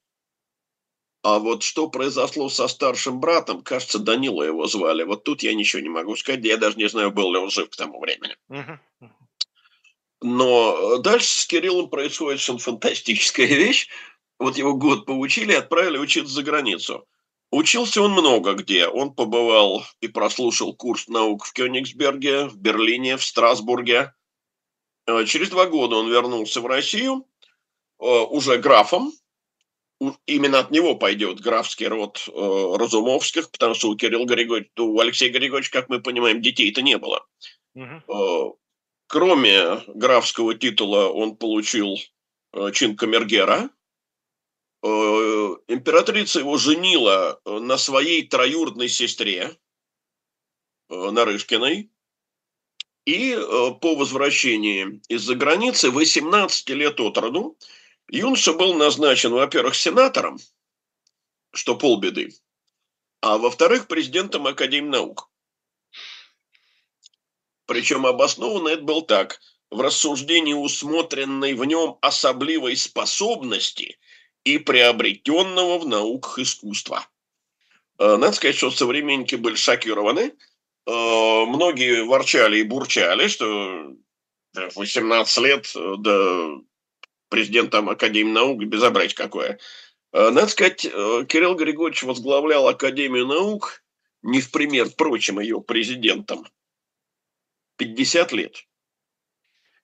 А 1.23 1.39
вот 1.39 1.63
что 1.63 1.87
произошло 1.87 2.49
со 2.49 2.67
старшим 2.67 3.19
братом, 3.19 3.63
кажется, 3.63 3.97
Данила 3.97 4.43
его 4.43 4.67
звали. 4.67 5.03
Вот 5.03 5.23
тут 5.23 5.41
я 5.41 5.53
ничего 5.53 5.81
не 5.81 5.89
могу 5.89 6.15
сказать. 6.15 6.43
Я 6.43 6.57
даже 6.57 6.77
не 6.77 6.89
знаю, 6.89 7.11
был 7.11 7.31
ли 7.31 7.39
он 7.39 7.49
жив 7.49 7.69
к 7.69 7.75
тому 7.75 7.99
времени. 7.99 8.35
Но 10.21 10.97
дальше 10.99 11.27
с 11.27 11.45
Кириллом 11.45 11.89
происходит 11.89 12.39
совершенно 12.39 12.59
фантастическая 12.59 13.47
вещь 13.47 13.89
вот 14.43 14.57
его 14.57 14.75
год 14.75 15.05
поучили 15.05 15.53
и 15.53 15.57
отправили 15.57 15.97
учиться 15.97 16.33
за 16.33 16.43
границу. 16.43 17.07
Учился 17.51 18.01
он 18.01 18.11
много 18.11 18.53
где. 18.53 18.87
Он 18.87 19.13
побывал 19.13 19.85
и 20.01 20.07
прослушал 20.07 20.75
курс 20.75 21.07
наук 21.07 21.45
в 21.45 21.53
Кёнигсберге, 21.53 22.47
в 22.47 22.57
Берлине, 22.57 23.17
в 23.17 23.23
Страсбурге. 23.23 24.13
Э, 25.05 25.25
через 25.25 25.49
два 25.49 25.65
года 25.67 25.97
он 25.97 26.09
вернулся 26.09 26.61
в 26.61 26.65
Россию 26.65 27.27
э, 27.99 28.05
уже 28.05 28.57
графом. 28.57 29.11
Именно 30.25 30.59
от 30.59 30.71
него 30.71 30.95
пойдет 30.95 31.39
графский 31.39 31.87
род 31.87 32.25
э, 32.27 32.31
Разумовских, 32.31 33.51
потому 33.51 33.73
что 33.73 33.89
у 33.89 33.95
Кирилла 33.95 34.25
Григорьевича, 34.25 34.71
у 34.81 34.99
Алексея 34.99 35.31
Григорьевича, 35.31 35.71
как 35.71 35.89
мы 35.89 36.01
понимаем, 36.01 36.41
детей-то 36.41 36.81
не 36.81 36.97
было. 36.97 37.25
Угу. 37.75 38.59
Кроме 39.07 39.81
графского 39.87 40.55
титула 40.55 41.07
он 41.09 41.35
получил 41.37 41.97
чин 42.73 42.95
камергера, 42.95 43.69
императрица 44.83 46.39
его 46.39 46.57
женила 46.57 47.39
на 47.45 47.77
своей 47.77 48.27
троюродной 48.27 48.89
сестре, 48.89 49.55
Нарышкиной, 50.89 51.92
и 53.05 53.35
по 53.81 53.95
возвращении 53.95 55.01
из-за 55.09 55.35
границы 55.35 55.91
18 55.91 56.69
лет 56.69 56.99
от 56.99 57.17
роду 57.17 57.57
юноша 58.09 58.53
был 58.53 58.73
назначен, 58.73 59.31
во-первых, 59.31 59.75
сенатором, 59.75 60.39
что 61.51 61.75
полбеды, 61.75 62.33
а 63.21 63.37
во-вторых, 63.37 63.87
президентом 63.87 64.47
Академии 64.47 64.89
наук. 64.89 65.29
Причем 67.65 68.05
обоснованно 68.05 68.69
это 68.69 68.83
был 68.83 69.01
так. 69.01 69.39
В 69.69 69.81
рассуждении 69.81 70.53
усмотренной 70.53 71.53
в 71.53 71.65
нем 71.65 71.97
особливой 72.01 72.75
способности– 72.75 73.97
и 74.43 74.57
приобретенного 74.57 75.79
в 75.79 75.87
науках 75.87 76.39
искусства. 76.39 77.07
Э, 77.97 78.17
надо 78.17 78.33
сказать, 78.33 78.55
что 78.55 78.71
современники 78.71 79.35
были 79.35 79.55
шокированы. 79.55 80.33
Э, 80.85 81.45
многие 81.45 82.03
ворчали 82.03 82.57
и 82.57 82.63
бурчали, 82.63 83.27
что 83.27 83.93
18 84.53 85.37
лет 85.43 85.71
э, 85.75 85.95
до 85.97 86.61
президента 87.29 87.79
Академии 87.79 88.31
наук 88.31 88.63
безобразие 88.63 89.15
какое. 89.15 89.59
Надо 90.11 90.45
сказать, 90.45 90.81
Кирилл 90.81 91.55
Григорьевич 91.55 92.03
возглавлял 92.03 92.67
Академию 92.67 93.25
наук 93.25 93.83
не 94.21 94.41
в 94.41 94.51
пример 94.51 94.89
прочим 94.91 95.39
ее 95.39 95.59
президентам. 95.59 96.45
50 97.77 98.31
лет. 98.33 98.63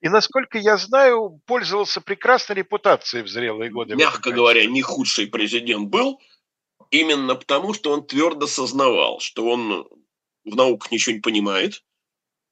И, 0.02 0.08
насколько 0.08 0.58
я 0.58 0.78
знаю, 0.78 1.42
пользовался 1.46 2.00
прекрасной 2.00 2.56
репутацией 2.58 3.24
в 3.24 3.28
зрелые 3.28 3.70
годы. 3.70 3.96
Мягко 3.96 4.32
говоря, 4.32 4.66
не 4.66 4.82
худший 4.82 5.28
президент 5.28 5.90
был, 5.90 6.22
именно 6.90 7.36
потому, 7.36 7.74
что 7.74 7.92
он 7.92 8.06
твердо 8.06 8.48
сознавал, 8.48 9.20
что 9.20 9.46
он 9.46 9.88
в 10.46 10.56
науках 10.56 10.92
ничего 10.92 11.16
не 11.16 11.22
понимает, 11.22 11.84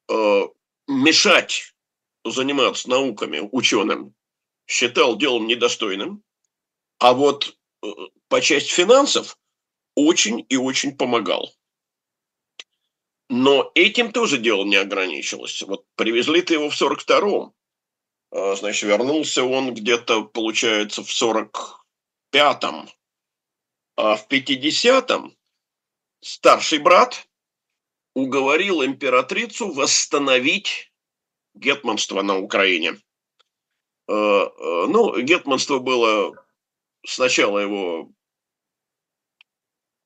э, 0.10 0.42
мешать 0.88 1.74
заниматься 2.26 2.90
науками 2.90 3.48
ученым 3.52 4.16
считал 4.66 5.18
делом 5.18 5.48
недостойным, 5.48 6.24
а 7.00 7.14
вот 7.14 7.58
э, 7.84 7.88
по 8.28 8.42
части 8.42 8.72
финансов 8.72 9.38
очень 9.96 10.46
и 10.50 10.58
очень 10.58 10.96
помогал. 10.96 11.54
Но 13.30 13.72
этим 13.76 14.12
тоже 14.12 14.38
дело 14.38 14.64
не 14.64 14.78
ограничилось. 14.78 15.62
Вот 15.64 15.86
привезли-то 15.96 16.54
его 16.54 16.70
в 16.70 16.82
42-м. 16.82 17.54
А, 18.32 18.56
значит, 18.56 18.84
вернулся 18.84 19.44
он 19.44 19.74
где-то, 19.74 20.24
получается, 20.24 21.04
в 21.04 21.10
45-м. 21.10 22.90
А 23.98 24.16
в 24.16 24.28
50-м 24.28 25.36
старший 26.22 26.80
брат 26.80 27.28
уговорил 28.18 28.84
императрицу 28.84 29.72
восстановить 29.72 30.92
гетманство 31.54 32.24
на 32.24 32.40
Украине. 32.40 32.98
А, 34.08 34.14
а, 34.14 34.88
ну, 34.88 35.22
гетманство 35.22 35.78
было 35.78 36.34
сначала 37.06 37.60
его 37.60 38.12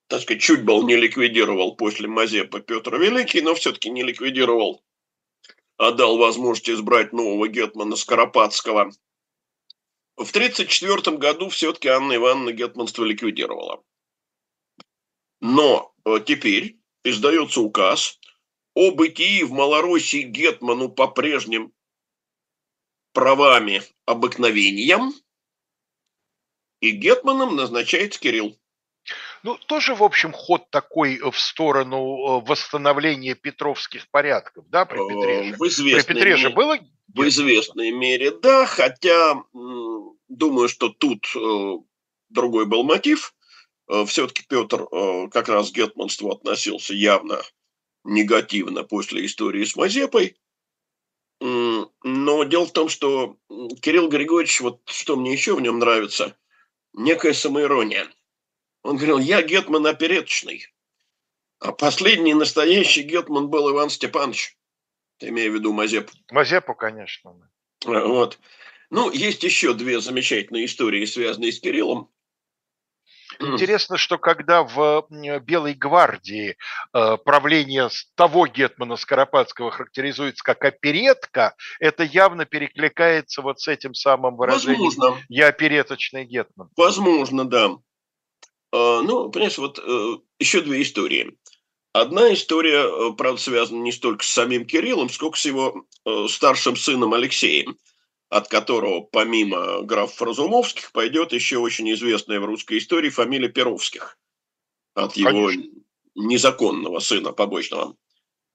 так 0.07 0.23
сказать, 0.23 0.41
чуть 0.41 0.65
был 0.65 0.85
не 0.85 0.97
ликвидировал 0.97 1.77
после 1.77 2.09
Мазепа 2.09 2.59
Петр 2.59 2.97
Великий, 2.97 3.39
но 3.39 3.55
все-таки 3.55 3.89
не 3.89 4.03
ликвидировал, 4.03 4.83
а 5.77 5.91
дал 5.91 6.17
возможность 6.17 6.69
избрать 6.69 7.13
нового 7.13 7.47
гетмана 7.47 7.95
Скоропадского. 7.95 8.91
В 10.17 10.29
1934 10.31 11.15
году 11.15 11.47
все-таки 11.47 11.87
Анна 11.87 12.17
Ивановна 12.17 12.51
гетманство 12.51 13.05
ликвидировала. 13.05 13.81
Но 15.39 15.93
э, 16.03 16.19
теперь 16.25 16.80
издается 17.03 17.61
указ 17.61 18.19
о 18.73 18.91
бытии 18.91 19.43
в 19.43 19.51
Малороссии 19.51 20.21
гетману 20.21 20.89
по 20.89 21.07
прежним 21.07 21.73
правами 23.13 23.81
обыкновениям, 24.05 25.13
и 26.79 26.91
гетманом 26.91 27.55
назначается 27.55 28.19
Кирилл. 28.19 28.57
Ну, 29.43 29.57
тоже, 29.57 29.95
в 29.95 30.03
общем, 30.03 30.31
ход 30.31 30.69
такой 30.69 31.15
э, 31.17 31.31
в 31.31 31.39
сторону 31.39 31.97
э, 31.97 32.45
восстановления 32.45 33.33
петровских 33.33 34.09
порядков, 34.09 34.69
да, 34.69 34.85
при 34.85 34.97
Петре 34.97 35.43
же? 35.43 35.55
В 35.57 35.67
известной 35.67 36.03
при 36.03 36.13
Петре 36.13 36.37
же 36.37 36.49
было? 36.51 36.77
В 37.07 37.27
известной 37.27 37.91
мере, 37.91 38.31
да, 38.31 38.65
хотя 38.65 39.43
думаю, 40.27 40.69
что 40.69 40.89
тут 40.89 41.25
э, 41.35 41.77
другой 42.29 42.65
был 42.65 42.83
мотив. 42.83 43.33
Все-таки 44.05 44.43
Петр 44.47 44.87
как 45.29 45.49
раз 45.49 45.71
к 45.71 45.75
гетманству 45.75 46.31
относился 46.31 46.93
явно 46.93 47.41
негативно 48.03 48.83
после 48.83 49.25
истории 49.25 49.63
с 49.63 49.75
Мазепой. 49.75 50.37
Но 51.39 52.43
дело 52.43 52.65
в 52.65 52.71
том, 52.71 52.87
что 52.87 53.37
Кирилл 53.81 54.09
Григорьевич, 54.09 54.61
вот 54.61 54.81
что 54.85 55.15
мне 55.15 55.33
еще 55.33 55.55
в 55.55 55.61
нем 55.61 55.79
нравится, 55.79 56.37
некая 56.93 57.33
самоирония– 57.33 58.07
он 58.83 58.97
говорил, 58.97 59.19
я 59.19 59.41
гетман 59.41 59.85
опереточный. 59.85 60.67
А 61.59 61.71
последний 61.71 62.33
настоящий 62.33 63.03
гетман 63.03 63.49
был 63.49 63.71
Иван 63.71 63.89
Степанович. 63.89 64.57
Ты 65.17 65.29
имею 65.29 65.51
в 65.51 65.55
виду 65.55 65.71
Мазепу? 65.71 66.11
Мазепу, 66.31 66.73
конечно. 66.73 67.51
А, 67.85 68.05
вот. 68.05 68.39
Ну, 68.89 69.11
есть 69.11 69.43
еще 69.43 69.73
две 69.73 70.01
замечательные 70.01 70.65
истории, 70.65 71.05
связанные 71.05 71.51
с 71.51 71.59
Кириллом. 71.59 72.09
Интересно, 73.41 73.97
что 73.97 74.17
когда 74.17 74.63
в 74.63 75.07
Белой 75.41 75.73
гвардии 75.73 76.57
э, 76.93 77.17
правление 77.17 77.89
того 78.15 78.47
гетмана 78.47 78.95
Скоропадского 78.95 79.71
характеризуется 79.71 80.43
как 80.43 80.63
оперетка, 80.63 81.55
это 81.79 82.03
явно 82.03 82.45
перекликается 82.45 83.41
вот 83.41 83.59
с 83.59 83.67
этим 83.67 83.93
самым 83.93 84.35
выражением 84.35 84.85
Возможно. 84.85 85.21
«я 85.29 85.47
опереточный 85.47 86.25
гетман». 86.25 86.69
Возможно, 86.77 87.45
да. 87.45 87.71
А, 88.71 89.01
ну, 89.01 89.29
понимаешь, 89.29 89.57
вот 89.57 89.79
э, 89.79 90.17
еще 90.39 90.61
две 90.61 90.81
истории. 90.81 91.37
Одна 91.93 92.33
история, 92.33 92.85
э, 92.85 93.13
правда, 93.17 93.41
связана 93.41 93.81
не 93.81 93.91
столько 93.91 94.23
с 94.23 94.29
самим 94.29 94.65
Кириллом, 94.65 95.09
сколько 95.09 95.37
с 95.37 95.45
его 95.45 95.85
э, 96.05 96.27
старшим 96.29 96.77
сыном 96.77 97.13
Алексеем, 97.13 97.77
от 98.31 98.47
которого 98.47 99.01
помимо 99.01 99.81
графов 99.81 100.21
Разумовских 100.21 100.93
пойдет 100.93 101.33
еще 101.33 101.57
очень 101.57 101.91
известная 101.91 102.39
в 102.39 102.45
русской 102.45 102.77
истории 102.77 103.09
фамилия 103.09 103.49
Перовских. 103.49 104.17
От 104.93 105.17
его 105.17 105.47
Конечно. 105.47 105.81
незаконного 106.15 106.99
сына 106.99 107.33
побочного. 107.33 107.97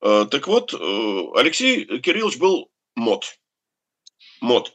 Так 0.01 0.49
вот, 0.49 0.73
Алексей 0.73 1.85
Кириллович 2.01 2.39
был 2.39 2.73
мод. 2.95 3.39
Мод. 4.41 4.73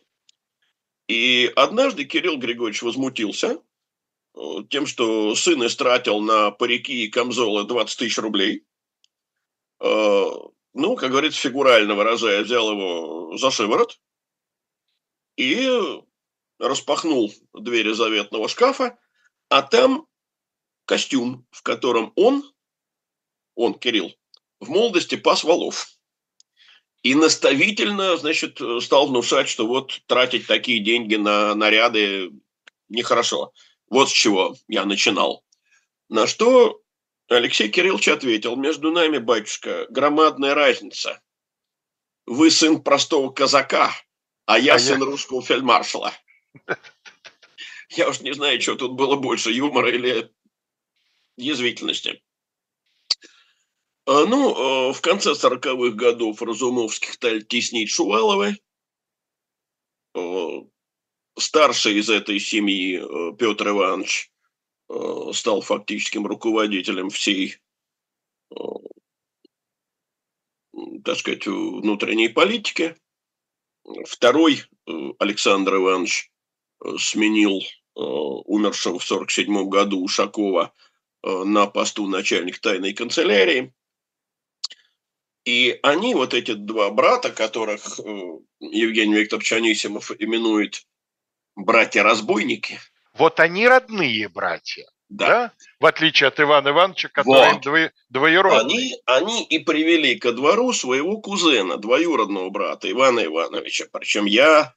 И 1.08 1.52
однажды 1.56 2.06
Кирилл 2.06 2.38
Григорьевич 2.38 2.84
возмутился 2.84 3.60
тем, 4.70 4.86
что 4.86 5.34
сын 5.34 5.66
истратил 5.66 6.20
на 6.20 6.52
парики 6.52 7.06
и 7.06 7.10
камзолы 7.10 7.64
20 7.64 7.98
тысяч 7.98 8.20
рублей. 8.20 8.66
Ну, 9.80 10.96
как 10.96 11.10
говорится, 11.10 11.40
фигурально 11.40 11.96
выражая, 11.96 12.44
взял 12.44 12.72
его 12.72 13.36
за 13.38 13.50
шиворот 13.50 14.00
и 15.38 15.70
распахнул 16.60 17.34
двери 17.54 17.94
заветного 17.94 18.48
шкафа, 18.48 18.98
а 19.50 19.62
там 19.62 20.08
костюм, 20.86 21.46
в 21.52 21.64
котором 21.64 22.14
он, 22.16 22.44
он, 23.56 23.74
Кирилл, 23.74 24.14
в 24.60 24.70
молодости 24.70 25.16
пас 25.16 25.44
валов. 25.44 25.88
И 27.04 27.16
наставительно, 27.16 28.16
значит, 28.18 28.60
стал 28.82 29.08
внушать, 29.08 29.50
что 29.50 29.66
вот 29.66 30.02
тратить 30.06 30.46
такие 30.46 30.84
деньги 30.84 31.16
на 31.16 31.56
наряды 31.56 32.32
нехорошо. 32.90 33.54
Вот 33.90 34.10
с 34.10 34.12
чего 34.12 34.56
я 34.68 34.86
начинал. 34.86 35.44
На 36.10 36.28
что 36.28 36.82
Алексей 37.28 37.70
Кириллович 37.70 38.10
ответил, 38.10 38.56
между 38.56 38.92
нами, 38.92 39.18
батюшка, 39.18 39.88
громадная 39.90 40.54
разница. 40.54 41.22
Вы 42.28 42.52
сын 42.52 42.82
простого 42.84 43.32
казака, 43.32 43.92
а 44.46 44.60
я 44.60 44.76
а 44.76 44.80
сын 44.80 45.00
я... 45.00 45.06
русского 45.06 45.42
фельдмаршала. 45.42 46.14
Я 47.94 48.08
уж 48.08 48.22
не 48.22 48.34
знаю, 48.34 48.62
что 48.62 48.76
тут 48.76 48.94
было 48.94 49.18
больше, 49.18 49.52
юмора 49.52 49.92
или 49.92 50.32
язвительности. 51.36 52.24
А, 54.06 54.26
ну, 54.26 54.90
а, 54.90 54.94
в 54.94 55.02
конце 55.02 55.32
40-х 55.32 55.96
годов 55.96 56.42
Разумовских 56.42 57.14
стали 57.14 57.42
теснить 57.42 57.90
Шуваловы. 57.90 58.58
А, 60.16 60.66
старший 61.38 62.00
из 62.00 62.10
этой 62.10 62.40
семьи 62.40 63.00
Петр 63.38 63.70
Иванович 63.70 64.32
стал 65.34 65.62
фактическим 65.62 66.28
руководителем 66.28 67.10
всей, 67.10 67.56
так 71.06 71.18
сказать, 71.18 71.48
внутренней 71.48 72.28
политики. 72.28 72.98
Второй 74.06 74.64
Александр 75.20 75.76
Иванович 75.76 76.32
сменил 76.98 77.62
умершего 77.96 79.00
в 79.00 79.06
1947 79.12 79.70
году 79.70 80.04
Ушакова 80.04 80.74
на 81.24 81.68
посту 81.68 82.08
начальник 82.08 82.60
тайной 82.60 82.94
канцелярии. 82.94 83.74
И 85.46 85.80
они, 85.82 86.14
вот 86.14 86.34
эти 86.34 86.54
два 86.54 86.92
брата, 86.92 87.32
которых 87.32 88.00
э, 88.00 88.04
Евгений 88.60 89.16
Викторович 89.16 89.54
Анисимов 89.54 90.12
именует 90.20 90.86
братья-разбойники. 91.56 92.80
Вот 93.14 93.40
они 93.40 93.68
родные 93.68 94.30
братья. 94.30 94.86
Да. 95.12 95.28
да? 95.28 95.52
В 95.80 95.86
отличие 95.86 96.30
от 96.30 96.40
Ивана 96.40 96.70
Ивановича, 96.70 97.10
который 97.10 97.54
вот. 97.54 97.62
двое, 97.62 97.92
двоюродный. 98.10 98.62
Они, 98.62 98.96
они 99.06 99.44
и 99.44 99.60
привели 99.60 100.16
ко 100.16 100.32
двору 100.32 100.72
своего 100.72 101.18
кузена, 101.20 101.78
двоюродного 101.78 102.50
брата 102.50 102.90
Ивана 102.90 103.26
Ивановича. 103.26 103.86
Причем 103.92 104.26
я 104.26 104.74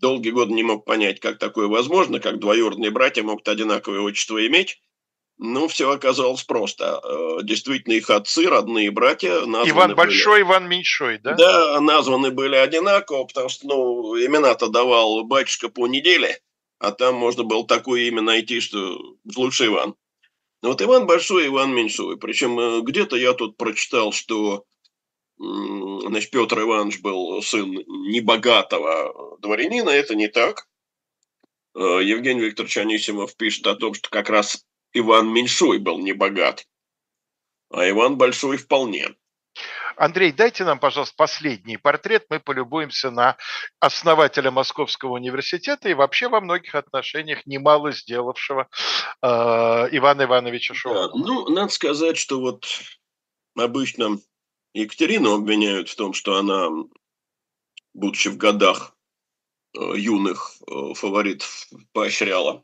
долгие 0.00 0.30
годы 0.30 0.52
не 0.52 0.62
мог 0.62 0.84
понять, 0.84 1.18
как 1.18 1.38
такое 1.38 1.66
возможно, 1.66 2.20
как 2.20 2.38
двоюродные 2.38 2.92
братья 2.92 3.22
могут 3.24 3.48
одинаковое 3.48 4.00
отчество 4.00 4.46
иметь. 4.46 4.80
Ну, 5.38 5.68
все 5.68 5.90
оказалось 5.90 6.44
просто. 6.44 7.00
Э, 7.02 7.42
действительно, 7.42 7.92
их 7.94 8.08
отцы, 8.08 8.46
родные 8.46 8.90
братья. 8.90 9.32
Иван 9.40 9.88
были... 9.88 9.94
Большой, 9.94 10.42
Иван 10.42 10.66
Меньшой, 10.66 11.18
да? 11.18 11.34
Да, 11.34 11.80
названы 11.80 12.30
были 12.30 12.54
одинаково, 12.56 13.24
потому 13.24 13.48
что, 13.50 13.66
ну, 13.66 14.16
имена-то 14.16 14.68
давал 14.68 15.24
батюшка 15.24 15.68
по 15.68 15.86
неделе, 15.86 16.40
а 16.78 16.92
там 16.92 17.16
можно 17.16 17.44
было 17.44 17.66
такое 17.66 18.02
имя 18.02 18.22
найти, 18.22 18.60
что 18.60 19.16
лучше 19.36 19.66
Иван. 19.66 19.94
Ну, 20.62 20.70
вот 20.70 20.82
Иван 20.82 21.06
Большой, 21.06 21.46
Иван 21.46 21.74
Меньшой. 21.74 22.16
Причем 22.16 22.58
э, 22.58 22.80
где-то 22.80 23.16
я 23.16 23.34
тут 23.34 23.56
прочитал, 23.56 24.12
что 24.12 24.64
значит, 25.38 26.30
Петр 26.30 26.60
Иванович 26.62 27.00
был 27.00 27.42
сын 27.42 27.70
небогатого 27.70 29.38
дворянина. 29.40 29.90
Это 29.90 30.14
не 30.14 30.28
так. 30.28 30.68
Э, 31.74 32.00
Евгений 32.02 32.40
Викторович 32.40 32.78
Анисимов 32.78 33.36
пишет 33.36 33.66
о 33.66 33.76
том, 33.76 33.94
что 33.94 34.08
как 34.08 34.30
раз 34.30 34.64
Иван 34.92 35.28
Меньшой 35.32 35.78
был 35.78 35.98
не 35.98 36.12
богат, 36.12 36.66
а 37.70 37.88
Иван 37.88 38.16
Большой 38.16 38.56
вполне. 38.56 39.14
Андрей, 39.96 40.32
дайте 40.32 40.64
нам, 40.64 40.78
пожалуйста, 40.78 41.14
последний 41.16 41.76
портрет. 41.76 42.26
Мы 42.30 42.40
полюбуемся 42.40 43.10
на 43.10 43.36
основателя 43.80 44.50
Московского 44.50 45.14
университета 45.14 45.88
и 45.88 45.94
вообще 45.94 46.28
во 46.28 46.40
многих 46.40 46.74
отношениях 46.74 47.46
немало 47.46 47.92
сделавшего 47.92 48.68
э, 49.22 49.26
Ивана 49.26 50.22
Ивановича 50.22 50.74
Шувалова. 50.74 51.08
Да, 51.08 51.24
ну, 51.24 51.48
надо 51.48 51.72
сказать, 51.72 52.16
что 52.16 52.40
вот 52.40 52.66
обычно 53.56 54.18
Екатерину 54.74 55.34
обвиняют 55.34 55.88
в 55.88 55.96
том, 55.96 56.12
что 56.12 56.36
она, 56.36 56.68
будучи 57.94 58.28
в 58.28 58.36
годах 58.36 58.94
э, 59.74 59.80
юных 59.96 60.56
э, 60.66 60.94
фаворитов, 60.94 61.68
поощряла 61.92 62.62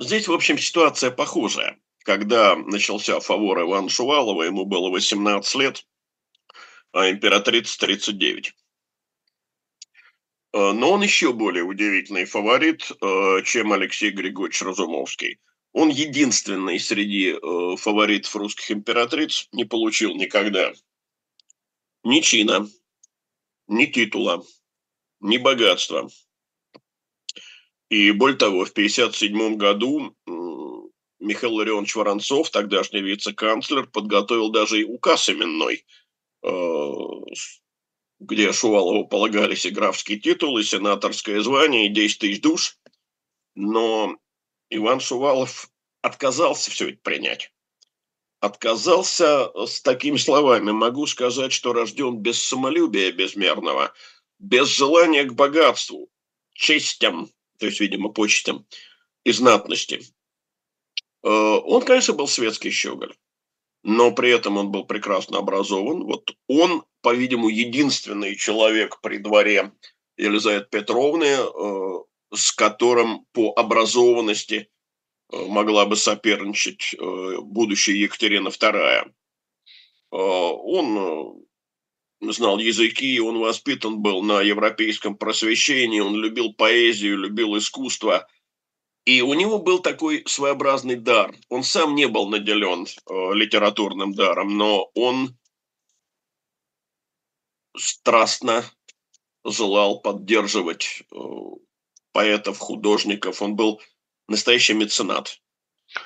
Здесь, 0.00 0.28
в 0.28 0.32
общем, 0.32 0.56
ситуация 0.56 1.10
похожая. 1.10 1.78
Когда 2.04 2.56
начался 2.56 3.20
фавор 3.20 3.60
Ивана 3.60 3.90
Шувалова, 3.90 4.44
ему 4.44 4.64
было 4.64 4.88
18 4.88 5.54
лет, 5.56 5.84
императрица 6.92 7.78
39. 7.78 8.52
Э, 10.52 10.72
но 10.72 10.92
он 10.92 11.02
еще 11.02 11.32
более 11.32 11.64
удивительный 11.64 12.24
фаворит, 12.24 12.90
э, 12.90 13.42
чем 13.44 13.72
Алексей 13.72 14.10
Григорьевич 14.10 14.62
Разумовский. 14.62 15.38
Он 15.72 15.88
единственный 15.88 16.80
среди 16.80 17.30
э, 17.30 17.76
фаворитов 17.76 18.34
русских 18.34 18.72
императриц 18.72 19.48
не 19.52 19.64
получил 19.64 20.16
никогда 20.16 20.72
ни 22.02 22.20
чина, 22.20 22.66
ни 23.68 23.86
титула, 23.86 24.44
ни 25.20 25.36
богатства. 25.36 26.10
И 27.88 28.10
более 28.12 28.38
того, 28.38 28.64
в 28.64 28.70
1957 28.70 29.56
году 29.56 30.16
Михаил 31.18 31.54
Ларионович 31.56 31.96
Воронцов, 31.96 32.50
тогдашний 32.50 33.02
вице-канцлер, 33.02 33.86
подготовил 33.86 34.50
даже 34.50 34.80
и 34.80 34.84
указ 34.84 35.28
именной, 35.28 35.84
где 38.20 38.52
Шувалову 38.52 39.06
полагались 39.06 39.64
и 39.64 39.70
графские 39.70 40.18
титулы, 40.18 40.60
и 40.60 40.64
сенаторское 40.64 41.40
звание, 41.40 41.86
и 41.86 41.92
10 41.92 42.18
тысяч 42.18 42.40
душ. 42.40 42.78
Но 43.54 44.16
Иван 44.68 45.00
Шувалов 45.00 45.70
отказался 46.02 46.70
все 46.70 46.90
это 46.90 46.98
принять. 47.02 47.52
Отказался 48.40 49.50
с 49.66 49.82
такими 49.82 50.16
словами. 50.16 50.70
Могу 50.70 51.06
сказать, 51.06 51.52
что 51.52 51.72
рожден 51.72 52.18
без 52.18 52.42
самолюбия 52.42 53.12
безмерного, 53.12 53.92
без 54.38 54.68
желания 54.68 55.24
к 55.24 55.34
богатству, 55.34 56.08
честям, 56.52 57.30
то 57.58 57.66
есть, 57.66 57.80
видимо, 57.80 58.10
почтам 58.10 58.66
и 59.24 59.32
знатности. 59.32 60.02
Э, 61.22 61.28
он, 61.28 61.82
конечно, 61.82 62.14
был 62.14 62.28
светский 62.28 62.70
щеголь, 62.70 63.14
но 63.82 64.12
при 64.12 64.30
этом 64.30 64.56
он 64.56 64.70
был 64.70 64.84
прекрасно 64.84 65.38
образован. 65.38 66.04
Вот 66.04 66.34
он, 66.48 66.84
по-видимому, 67.02 67.48
единственный 67.48 68.36
человек 68.36 69.00
при 69.00 69.18
дворе 69.18 69.72
Елизаветы 70.16 70.68
Петровны, 70.70 71.24
э, 71.24 71.98
с 72.34 72.52
которым 72.52 73.26
по 73.32 73.52
образованности 73.52 74.68
э, 75.32 75.46
могла 75.46 75.86
бы 75.86 75.96
соперничать 75.96 76.94
будущая 76.98 77.96
Екатерина 77.96 78.48
II. 78.48 79.12
Он 80.12 81.46
знал 82.20 82.58
языки, 82.58 83.20
он 83.20 83.38
воспитан 83.38 84.00
был 84.00 84.22
на 84.22 84.42
европейском 84.42 85.16
просвещении, 85.16 86.00
он 86.00 86.16
любил 86.16 86.52
поэзию, 86.52 87.18
любил 87.18 87.56
искусство. 87.56 88.26
И 89.04 89.22
у 89.22 89.34
него 89.34 89.58
был 89.58 89.80
такой 89.80 90.22
своеобразный 90.26 90.96
дар. 90.96 91.34
Он 91.48 91.62
сам 91.62 91.94
не 91.94 92.06
был 92.06 92.28
наделен 92.28 92.86
э, 92.86 93.34
литературным 93.34 94.12
даром, 94.12 94.56
но 94.56 94.90
он 94.94 95.36
страстно 97.76 98.64
желал 99.44 100.00
поддерживать 100.00 101.02
э, 101.10 101.16
поэтов, 102.12 102.58
художников. 102.58 103.42
Он 103.42 103.56
был 103.56 103.80
настоящий 104.28 104.74
меценат. 104.74 105.40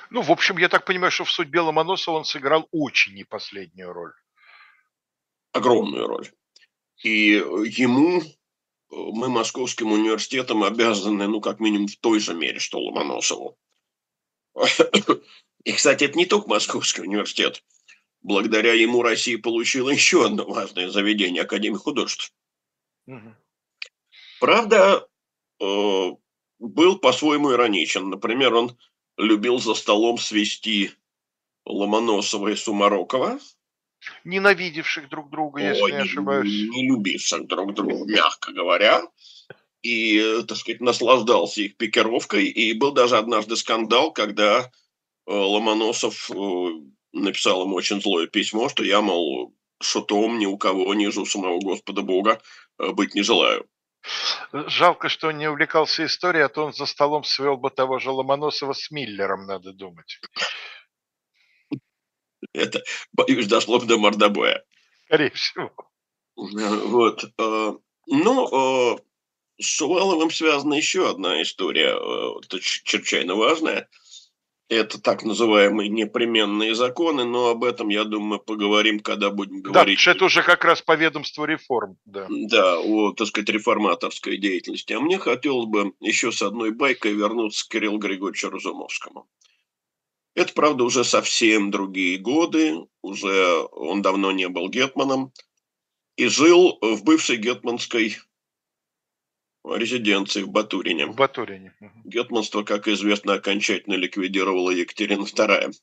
Ну, 0.09 0.21
в 0.21 0.31
общем, 0.31 0.57
я 0.57 0.69
так 0.69 0.85
понимаю, 0.85 1.11
что 1.11 1.25
в 1.25 1.31
«Судьбе 1.31 1.59
Ломоносова» 1.59 2.17
он 2.17 2.25
сыграл 2.25 2.67
очень 2.71 3.13
непоследнюю 3.13 3.93
роль 3.93 4.13
огромную 5.55 6.07
роль. 6.07 6.29
И 7.03 7.31
ему 7.31 8.21
э, 8.21 8.23
мы 8.95 9.29
Московским 9.29 9.91
университетом 9.91 10.63
обязаны, 10.63 11.27
ну, 11.27 11.41
как 11.41 11.59
минимум, 11.59 11.87
в 11.87 11.97
той 11.97 12.19
же 12.19 12.33
мере, 12.33 12.59
что 12.59 12.79
Ломоносову. 12.79 13.57
И, 15.63 15.73
кстати, 15.73 16.05
это 16.05 16.17
не 16.17 16.25
только 16.25 16.47
Московский 16.47 17.01
университет. 17.01 17.63
благодаря 18.21 18.73
ему 18.73 19.03
Россия 19.03 19.37
получила 19.37 19.89
еще 19.89 20.25
одно 20.25 20.45
важное 20.45 20.89
заведение 20.89 21.43
Академии 21.43 21.77
художеств. 21.77 22.33
Угу. 23.07 23.35
Правда, 24.39 25.07
э, 25.59 26.11
был 26.59 26.99
по-своему 26.99 27.51
ироничен. 27.51 28.09
Например, 28.09 28.53
он 28.55 28.77
любил 29.17 29.59
за 29.59 29.75
столом 29.75 30.17
свести 30.17 30.91
Ломоносова 31.65 32.49
и 32.49 32.55
Сумарокова. 32.55 33.39
Ненавидевших 34.23 35.09
друг 35.09 35.29
друга, 35.29 35.61
если 35.61 35.81
О, 35.83 35.89
не, 35.89 35.97
ошибаюсь. 35.97 36.69
Не 36.69 36.87
любивших 36.87 37.47
друг 37.47 37.73
друга, 37.73 38.05
мягко 38.05 38.51
говоря. 38.51 39.03
И, 39.81 40.41
так 40.47 40.57
сказать, 40.57 40.81
наслаждался 40.81 41.61
их 41.61 41.77
пикировкой. 41.77 42.45
И 42.45 42.73
был 42.73 42.91
даже 42.91 43.17
однажды 43.17 43.55
скандал, 43.55 44.11
когда 44.11 44.61
э, 44.61 44.67
Ломоносов 45.31 46.31
э, 46.31 46.35
написал 47.13 47.63
ему 47.63 47.75
очень 47.75 48.01
злое 48.01 48.27
письмо, 48.27 48.67
что 48.69 48.83
я, 48.83 49.01
мол, 49.01 49.53
шутом 49.81 50.39
ни 50.39 50.45
у 50.45 50.57
кого 50.57 50.93
ниже 50.93 51.21
у 51.21 51.25
самого 51.25 51.59
Господа 51.59 52.01
Бога 52.01 52.41
э, 52.79 52.91
быть 52.91 53.15
не 53.15 53.21
желаю. 53.21 53.65
Жалко, 54.51 55.09
что 55.09 55.29
он 55.29 55.37
не 55.37 55.49
увлекался 55.49 56.05
историей, 56.05 56.43
а 56.43 56.49
то 56.49 56.65
он 56.65 56.73
за 56.73 56.85
столом 56.85 57.23
свел 57.23 57.57
бы 57.57 57.71
того 57.71 57.99
же 57.99 58.11
Ломоносова 58.11 58.73
с 58.73 58.91
Миллером, 58.91 59.47
надо 59.47 59.73
думать. 59.73 60.19
Это, 62.55 62.83
боюсь, 63.13 63.47
дошло 63.47 63.79
до 63.79 63.97
мордобоя. 63.97 64.63
Скорее 65.05 65.31
всего. 65.31 65.71
Вот. 66.35 67.23
Э, 67.37 67.73
ну, 68.07 68.95
э, 68.95 68.97
с 69.59 69.65
Шуваловым 69.65 70.31
связана 70.31 70.73
еще 70.73 71.09
одна 71.09 71.41
история, 71.41 71.97
чрезвычайно 72.49 73.35
важная– 73.35 73.89
это 74.67 74.99
так 74.99 75.23
называемые 75.23 75.89
непременные 75.89 76.73
законы, 76.73 77.23
но 77.23 77.49
об 77.49 77.63
этом, 77.63 77.89
я 77.89 78.03
думаю, 78.03 78.39
поговорим, 78.39 78.99
когда 78.99 79.29
будем 79.29 79.61
говорить. 79.61 79.99
Да, 80.03 80.11
это 80.11 80.25
уже 80.25 80.41
как 80.41 80.65
раз 80.65 80.81
по 80.81 80.95
ведомству 80.95 81.45
реформ. 81.45 81.97
Да, 82.05 82.27
да 82.29 82.79
о, 82.79 83.11
так 83.11 83.27
сказать, 83.27 83.49
реформаторской 83.49 84.37
деятельности. 84.37 84.93
А 84.93 84.99
мне 84.99 85.19
хотелось 85.19 85.67
бы 85.67 85.93
еще 85.99 86.31
с 86.31 86.41
одной 86.41 86.71
байкой 86.71 87.13
вернуться 87.13 87.65
к 87.65 87.71
Кириллу 87.71 87.99
Григорьевичу 87.99 88.49
Разумовскому. 88.49 89.27
Это, 90.35 90.53
правда, 90.53 90.83
уже 90.83 91.05
совсем 91.05 91.71
другие 91.71 92.17
годы, 92.17 92.87
уже 93.01 93.63
он 93.71 94.01
давно 94.01 94.31
не 94.33 94.49
был 94.49 94.69
гетманом 94.69 95.31
и 96.17 96.27
жил 96.27 96.77
в 96.81 97.03
бывшей 97.03 97.37
гетманской 97.37 98.17
резиденции 99.63 100.43
в 100.43 100.49
Батурине. 100.49 101.07
В 101.07 101.15
Батурине. 101.15 101.73
Гетманство, 102.03 102.63
как 102.63 102.87
известно, 102.89 103.33
окончательно 103.33 103.95
ликвидировала 103.95 104.71
Екатерина 104.71 105.23
II. 105.23 105.73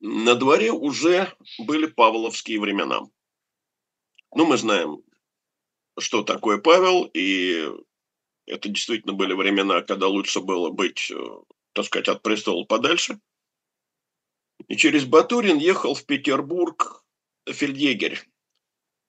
На 0.00 0.34
дворе 0.34 0.70
уже 0.72 1.32
были 1.58 1.86
павловские 1.86 2.60
времена. 2.60 3.00
Ну, 4.34 4.46
мы 4.46 4.58
знаем, 4.58 4.98
что 5.98 6.24
такое 6.24 6.58
Павел, 6.58 7.08
и 7.14 7.70
это 8.46 8.68
действительно 8.68 9.14
были 9.14 9.32
времена, 9.32 9.80
когда 9.82 10.08
лучше 10.08 10.40
было 10.40 10.70
быть, 10.70 11.10
э, 11.10 11.14
так 11.74 11.84
сказать, 11.84 12.08
от 12.08 12.22
престола 12.22 12.64
подальше. 12.64 13.20
И 14.68 14.76
через 14.76 15.04
Батурин 15.04 15.58
ехал 15.58 15.94
в 15.94 16.06
Петербург 16.06 17.04
фельдъегерь 17.46 18.24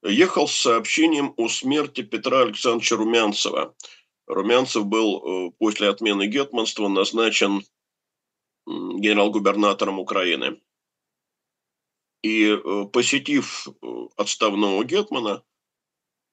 ехал 0.10 0.48
с 0.48 0.56
сообщением 0.56 1.34
о 1.38 1.48
смерти 1.48 2.02
Петра 2.02 2.42
Александровича 2.42 2.96
Румянцева. 2.96 3.76
Румянцев 4.28 4.86
был 4.86 5.50
э, 5.50 5.52
после 5.60 5.90
отмены 5.90 6.28
гетманства 6.28 6.88
назначен 6.88 7.64
генерал-губернатором 8.68 10.00
Украины. 10.00 10.62
И 12.24 12.48
э, 12.48 12.86
посетив 12.92 13.68
э, 13.68 13.88
отставного 14.18 14.84
гетмана, 14.84 15.44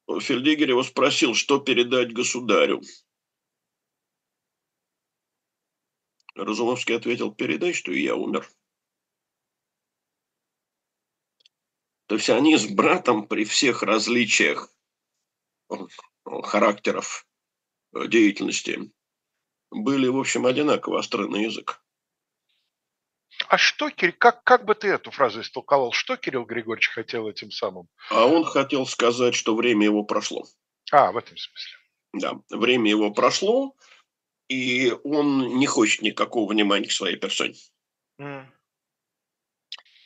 Фельдегер 0.08 0.70
его 0.70 0.82
спросил, 0.82 1.34
что 1.34 1.58
передать 1.58 2.12
государю. 2.12 2.82
Разумовский 6.34 6.96
ответил, 6.96 7.32
передай, 7.32 7.72
что 7.72 7.92
и 7.92 8.02
я 8.02 8.14
умер. 8.16 8.48
То 12.06 12.16
есть 12.16 12.30
они 12.30 12.56
с 12.56 12.66
братом 12.66 13.26
при 13.26 13.44
всех 13.44 13.82
различиях 13.82 14.68
характеров 16.24 17.26
э, 17.94 18.06
деятельности 18.06 18.92
были, 19.70 20.08
в 20.08 20.18
общем, 20.18 20.46
одинаково 20.46 20.98
остры 20.98 21.28
на 21.28 21.36
язык. 21.36 21.82
А 23.48 23.58
что, 23.58 23.90
как, 24.18 24.44
как 24.44 24.64
бы 24.64 24.74
ты 24.74 24.88
эту 24.88 25.10
фразу 25.10 25.40
истолковал? 25.40 25.92
Что 25.92 26.16
Кирилл 26.16 26.44
Григорьевич 26.44 26.88
хотел 26.90 27.28
этим 27.28 27.50
самым? 27.50 27.88
А 28.10 28.26
он 28.26 28.44
хотел 28.44 28.86
сказать, 28.86 29.34
что 29.34 29.56
время 29.56 29.84
его 29.84 30.04
прошло. 30.04 30.44
А, 30.90 31.12
в 31.12 31.16
этом 31.16 31.36
смысле. 31.36 31.78
Да, 32.12 32.40
время 32.50 32.90
его 32.90 33.10
прошло, 33.10 33.74
и 34.52 34.92
он 35.04 35.58
не 35.58 35.66
хочет 35.66 36.02
никакого 36.02 36.50
внимания 36.50 36.88
к 36.88 36.92
своей 36.92 37.16
персоне. 37.16 37.54
Mm. 38.20 38.46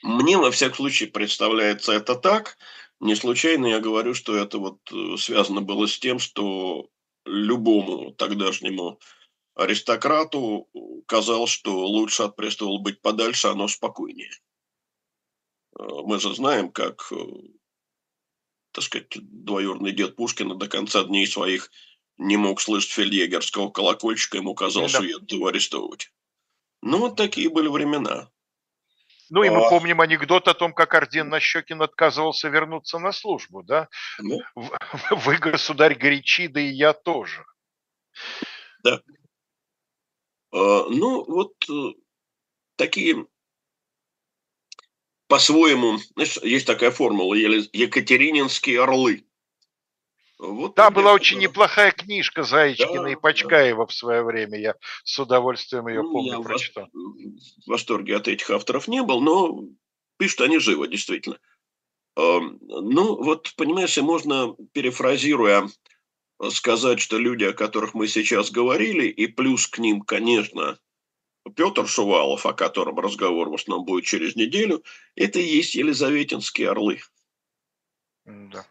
Мне, 0.03 0.38
во 0.38 0.51
всяком 0.51 0.76
случае, 0.76 1.11
представляется 1.11 1.92
это 1.92 2.14
так. 2.14 2.57
Не 3.01 3.16
случайно 3.16 3.66
я 3.66 3.80
говорю, 3.80 4.14
что 4.14 4.36
это 4.36 4.59
вот 4.59 4.78
э, 4.92 5.16
связано 5.18 5.61
было 5.61 5.86
с 5.86 5.99
тем, 5.99 6.18
что 6.18 6.88
любому 7.24 8.12
тогдашнему 8.12 9.01
аристократу 9.55 10.68
казалось, 11.07 11.51
что 11.51 11.86
лучше 11.86 12.22
от 12.22 12.36
престола 12.36 12.78
быть 12.78 13.01
подальше, 13.01 13.49
оно 13.49 13.68
спокойнее. 13.68 14.30
Э, 15.78 15.82
мы 16.05 16.20
же 16.20 16.34
знаем, 16.34 16.70
как, 16.70 17.12
э, 17.12 17.16
так 18.72 18.84
сказать, 18.84 19.11
двоюродный 19.11 19.92
дед 19.92 20.14
Пушкина 20.14 20.55
до 20.55 20.68
конца 20.68 21.03
дней 21.05 21.26
своих 21.26 21.70
не 22.18 22.36
мог 22.36 22.60
слышать 22.60 22.90
фельдъегерского 22.92 23.70
колокольчика, 23.70 24.38
ему 24.38 24.54
казалось, 24.54 24.92
да. 24.92 24.98
что 24.98 25.06
едут 25.06 25.32
его 25.32 25.46
арестовывать. 25.48 26.12
Ну, 26.82 26.98
вот 26.98 27.16
такие 27.16 27.48
были 27.48 27.68
времена. 27.68 28.30
Ну 29.28 29.42
и 29.42 29.50
мы 29.50 29.68
помним 29.68 30.00
анекдот 30.00 30.46
о 30.46 30.54
том, 30.54 30.72
как 30.72 30.94
Орден 30.94 31.28
Нащекин 31.28 31.82
отказывался 31.82 32.48
вернуться 32.48 32.98
на 32.98 33.12
службу, 33.12 33.62
да? 33.62 33.88
Ну. 34.18 34.40
Вы, 35.10 35.38
государь, 35.38 35.96
горячи, 35.96 36.46
да 36.46 36.60
и 36.60 36.68
я 36.68 36.92
тоже. 36.92 37.44
Да. 38.84 39.02
А, 40.52 40.84
ну, 40.88 41.24
вот 41.24 41.54
э, 41.68 41.94
такие 42.76 43.26
по-своему, 45.26 45.98
знаешь, 46.14 46.36
есть 46.42 46.66
такая 46.66 46.92
формула, 46.92 47.34
Екатерининские 47.34 48.82
орлы. 48.82 49.25
Вот 50.39 50.74
да, 50.74 50.91
была 50.91 51.14
очень 51.14 51.39
неплохая 51.39 51.93
книжка 51.93 52.43
Заячкина 52.43 53.05
да, 53.05 53.11
и 53.11 53.16
Почкаева 53.16 53.84
да. 53.84 53.87
в 53.87 53.95
свое 53.95 54.22
время. 54.22 54.59
Я 54.59 54.74
с 55.03 55.18
удовольствием 55.18 55.89
ее 55.89 56.03
ну, 56.03 56.12
помню, 56.12 56.32
я 56.32 56.41
прочитал. 56.41 56.89
В 56.93 57.66
восторге 57.66 58.16
от 58.16 58.28
этих 58.28 58.51
авторов 58.51 58.87
не 58.87 59.03
был, 59.03 59.22
но 59.22 59.64
пишут 60.18 60.43
они 60.43 60.59
живо, 60.59 60.87
действительно. 60.87 61.39
Ну, 62.16 63.22
вот, 63.22 63.55
понимаешь, 63.57 63.97
можно, 63.99 64.55
перефразируя, 64.72 65.68
сказать, 66.51 67.01
что 67.01 67.18
люди, 67.18 67.45
о 67.45 67.53
которых 67.53 67.95
мы 67.95 68.09
сейчас 68.09 68.51
говорили, 68.51 69.07
и 69.07 69.26
плюс 69.26 69.66
к 69.66 69.78
ним, 69.78 70.03
конечно, 70.03 70.78
Петр 71.55 71.87
Шувалов, 71.87 72.45
о 72.47 72.53
котором 72.53 72.99
разговор 72.99 73.49
в 73.49 73.55
основном 73.55 73.87
будет 73.87 74.05
через 74.05 74.37
неделю, 74.37 74.82
это 75.14 75.39
и 75.39 75.45
есть 75.45 75.74
елизаветинские 75.74 76.70
орлы. 76.70 77.01
Да. 78.24 78.66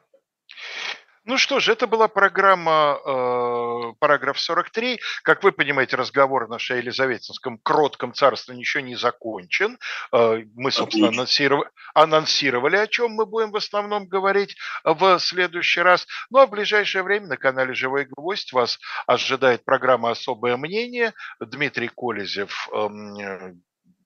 Ну 1.28 1.40
что 1.40 1.60
ж, 1.60 1.70
это 1.70 1.88
была 1.88 2.08
программа 2.08 3.00
э, 3.04 3.94
«Параграф 4.00 4.38
43». 4.38 5.00
Как 5.24 5.44
вы 5.44 5.52
понимаете, 5.52 5.96
разговор 5.96 6.48
наш 6.48 6.70
о 6.70 6.76
Елизаветинском 6.76 7.58
кротком 7.58 8.14
царстве 8.14 8.56
еще 8.56 8.84
не 8.84 8.96
закончен. 8.96 9.80
Э, 10.12 10.44
мы, 10.54 10.72
собственно, 10.72 11.08
анонсировали, 11.08 11.68
анонсировали, 11.96 12.76
о 12.78 12.86
чем 12.86 13.12
мы 13.14 13.26
будем 13.26 13.50
в 13.50 13.56
основном 13.56 14.08
говорить 14.08 14.56
в 14.84 15.18
следующий 15.18 15.82
раз. 15.82 16.06
Ну 16.30 16.40
а 16.40 16.46
в 16.46 16.52
ближайшее 16.52 17.02
время 17.02 17.26
на 17.26 17.38
канале 17.38 17.74
«Живой 17.74 18.06
гвоздь» 18.06 18.54
вас 18.54 18.78
ожидает 19.08 19.66
программа 19.66 20.12
«Особое 20.12 20.58
мнение». 20.58 21.12
Дмитрий 21.40 21.90
Колезев, 21.90 22.70
эм, 22.72 23.64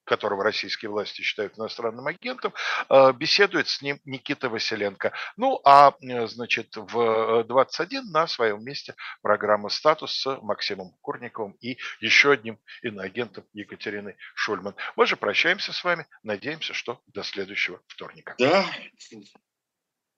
которого 0.09 0.43
российские 0.43 0.89
власти 0.89 1.21
считают 1.21 1.57
иностранным 1.57 2.07
агентом, 2.07 2.51
э, 2.89 3.13
беседует 3.13 3.67
с 3.67 3.81
ним 3.81 3.99
Никита 4.05 4.49
Василенко. 4.49 5.13
Ну, 5.37 5.61
а, 5.63 5.93
э, 6.01 6.27
значит, 6.27 6.75
в 6.75 7.43
21 7.43 7.99
э, 7.99 8.11
на 8.11 8.27
своем 8.27 8.63
месте 8.63 8.95
программа 9.21 9.69
«Статус» 9.69 10.19
с 10.19 10.39
Максимом 10.41 10.95
Курниковым 11.01 11.51
и 11.61 11.77
еще 11.99 12.31
одним 12.31 12.57
иноагентом 12.81 13.45
Екатериной 13.53 14.15
Шульман. 14.33 14.75
Мы 14.95 15.05
же 15.05 15.15
прощаемся 15.15 15.73
с 15.73 15.83
вами. 15.83 16.07
Надеемся, 16.23 16.73
что 16.73 16.99
до 17.07 17.23
следующего 17.23 17.79
вторника. 17.87 18.33
Да, 18.39 18.65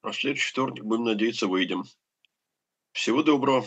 на 0.03 0.13
следующий 0.13 0.49
вторник, 0.49 0.83
будем 0.83 1.03
надеяться, 1.03 1.47
выйдем. 1.47 1.83
Всего 2.93 3.23
доброго. 3.23 3.65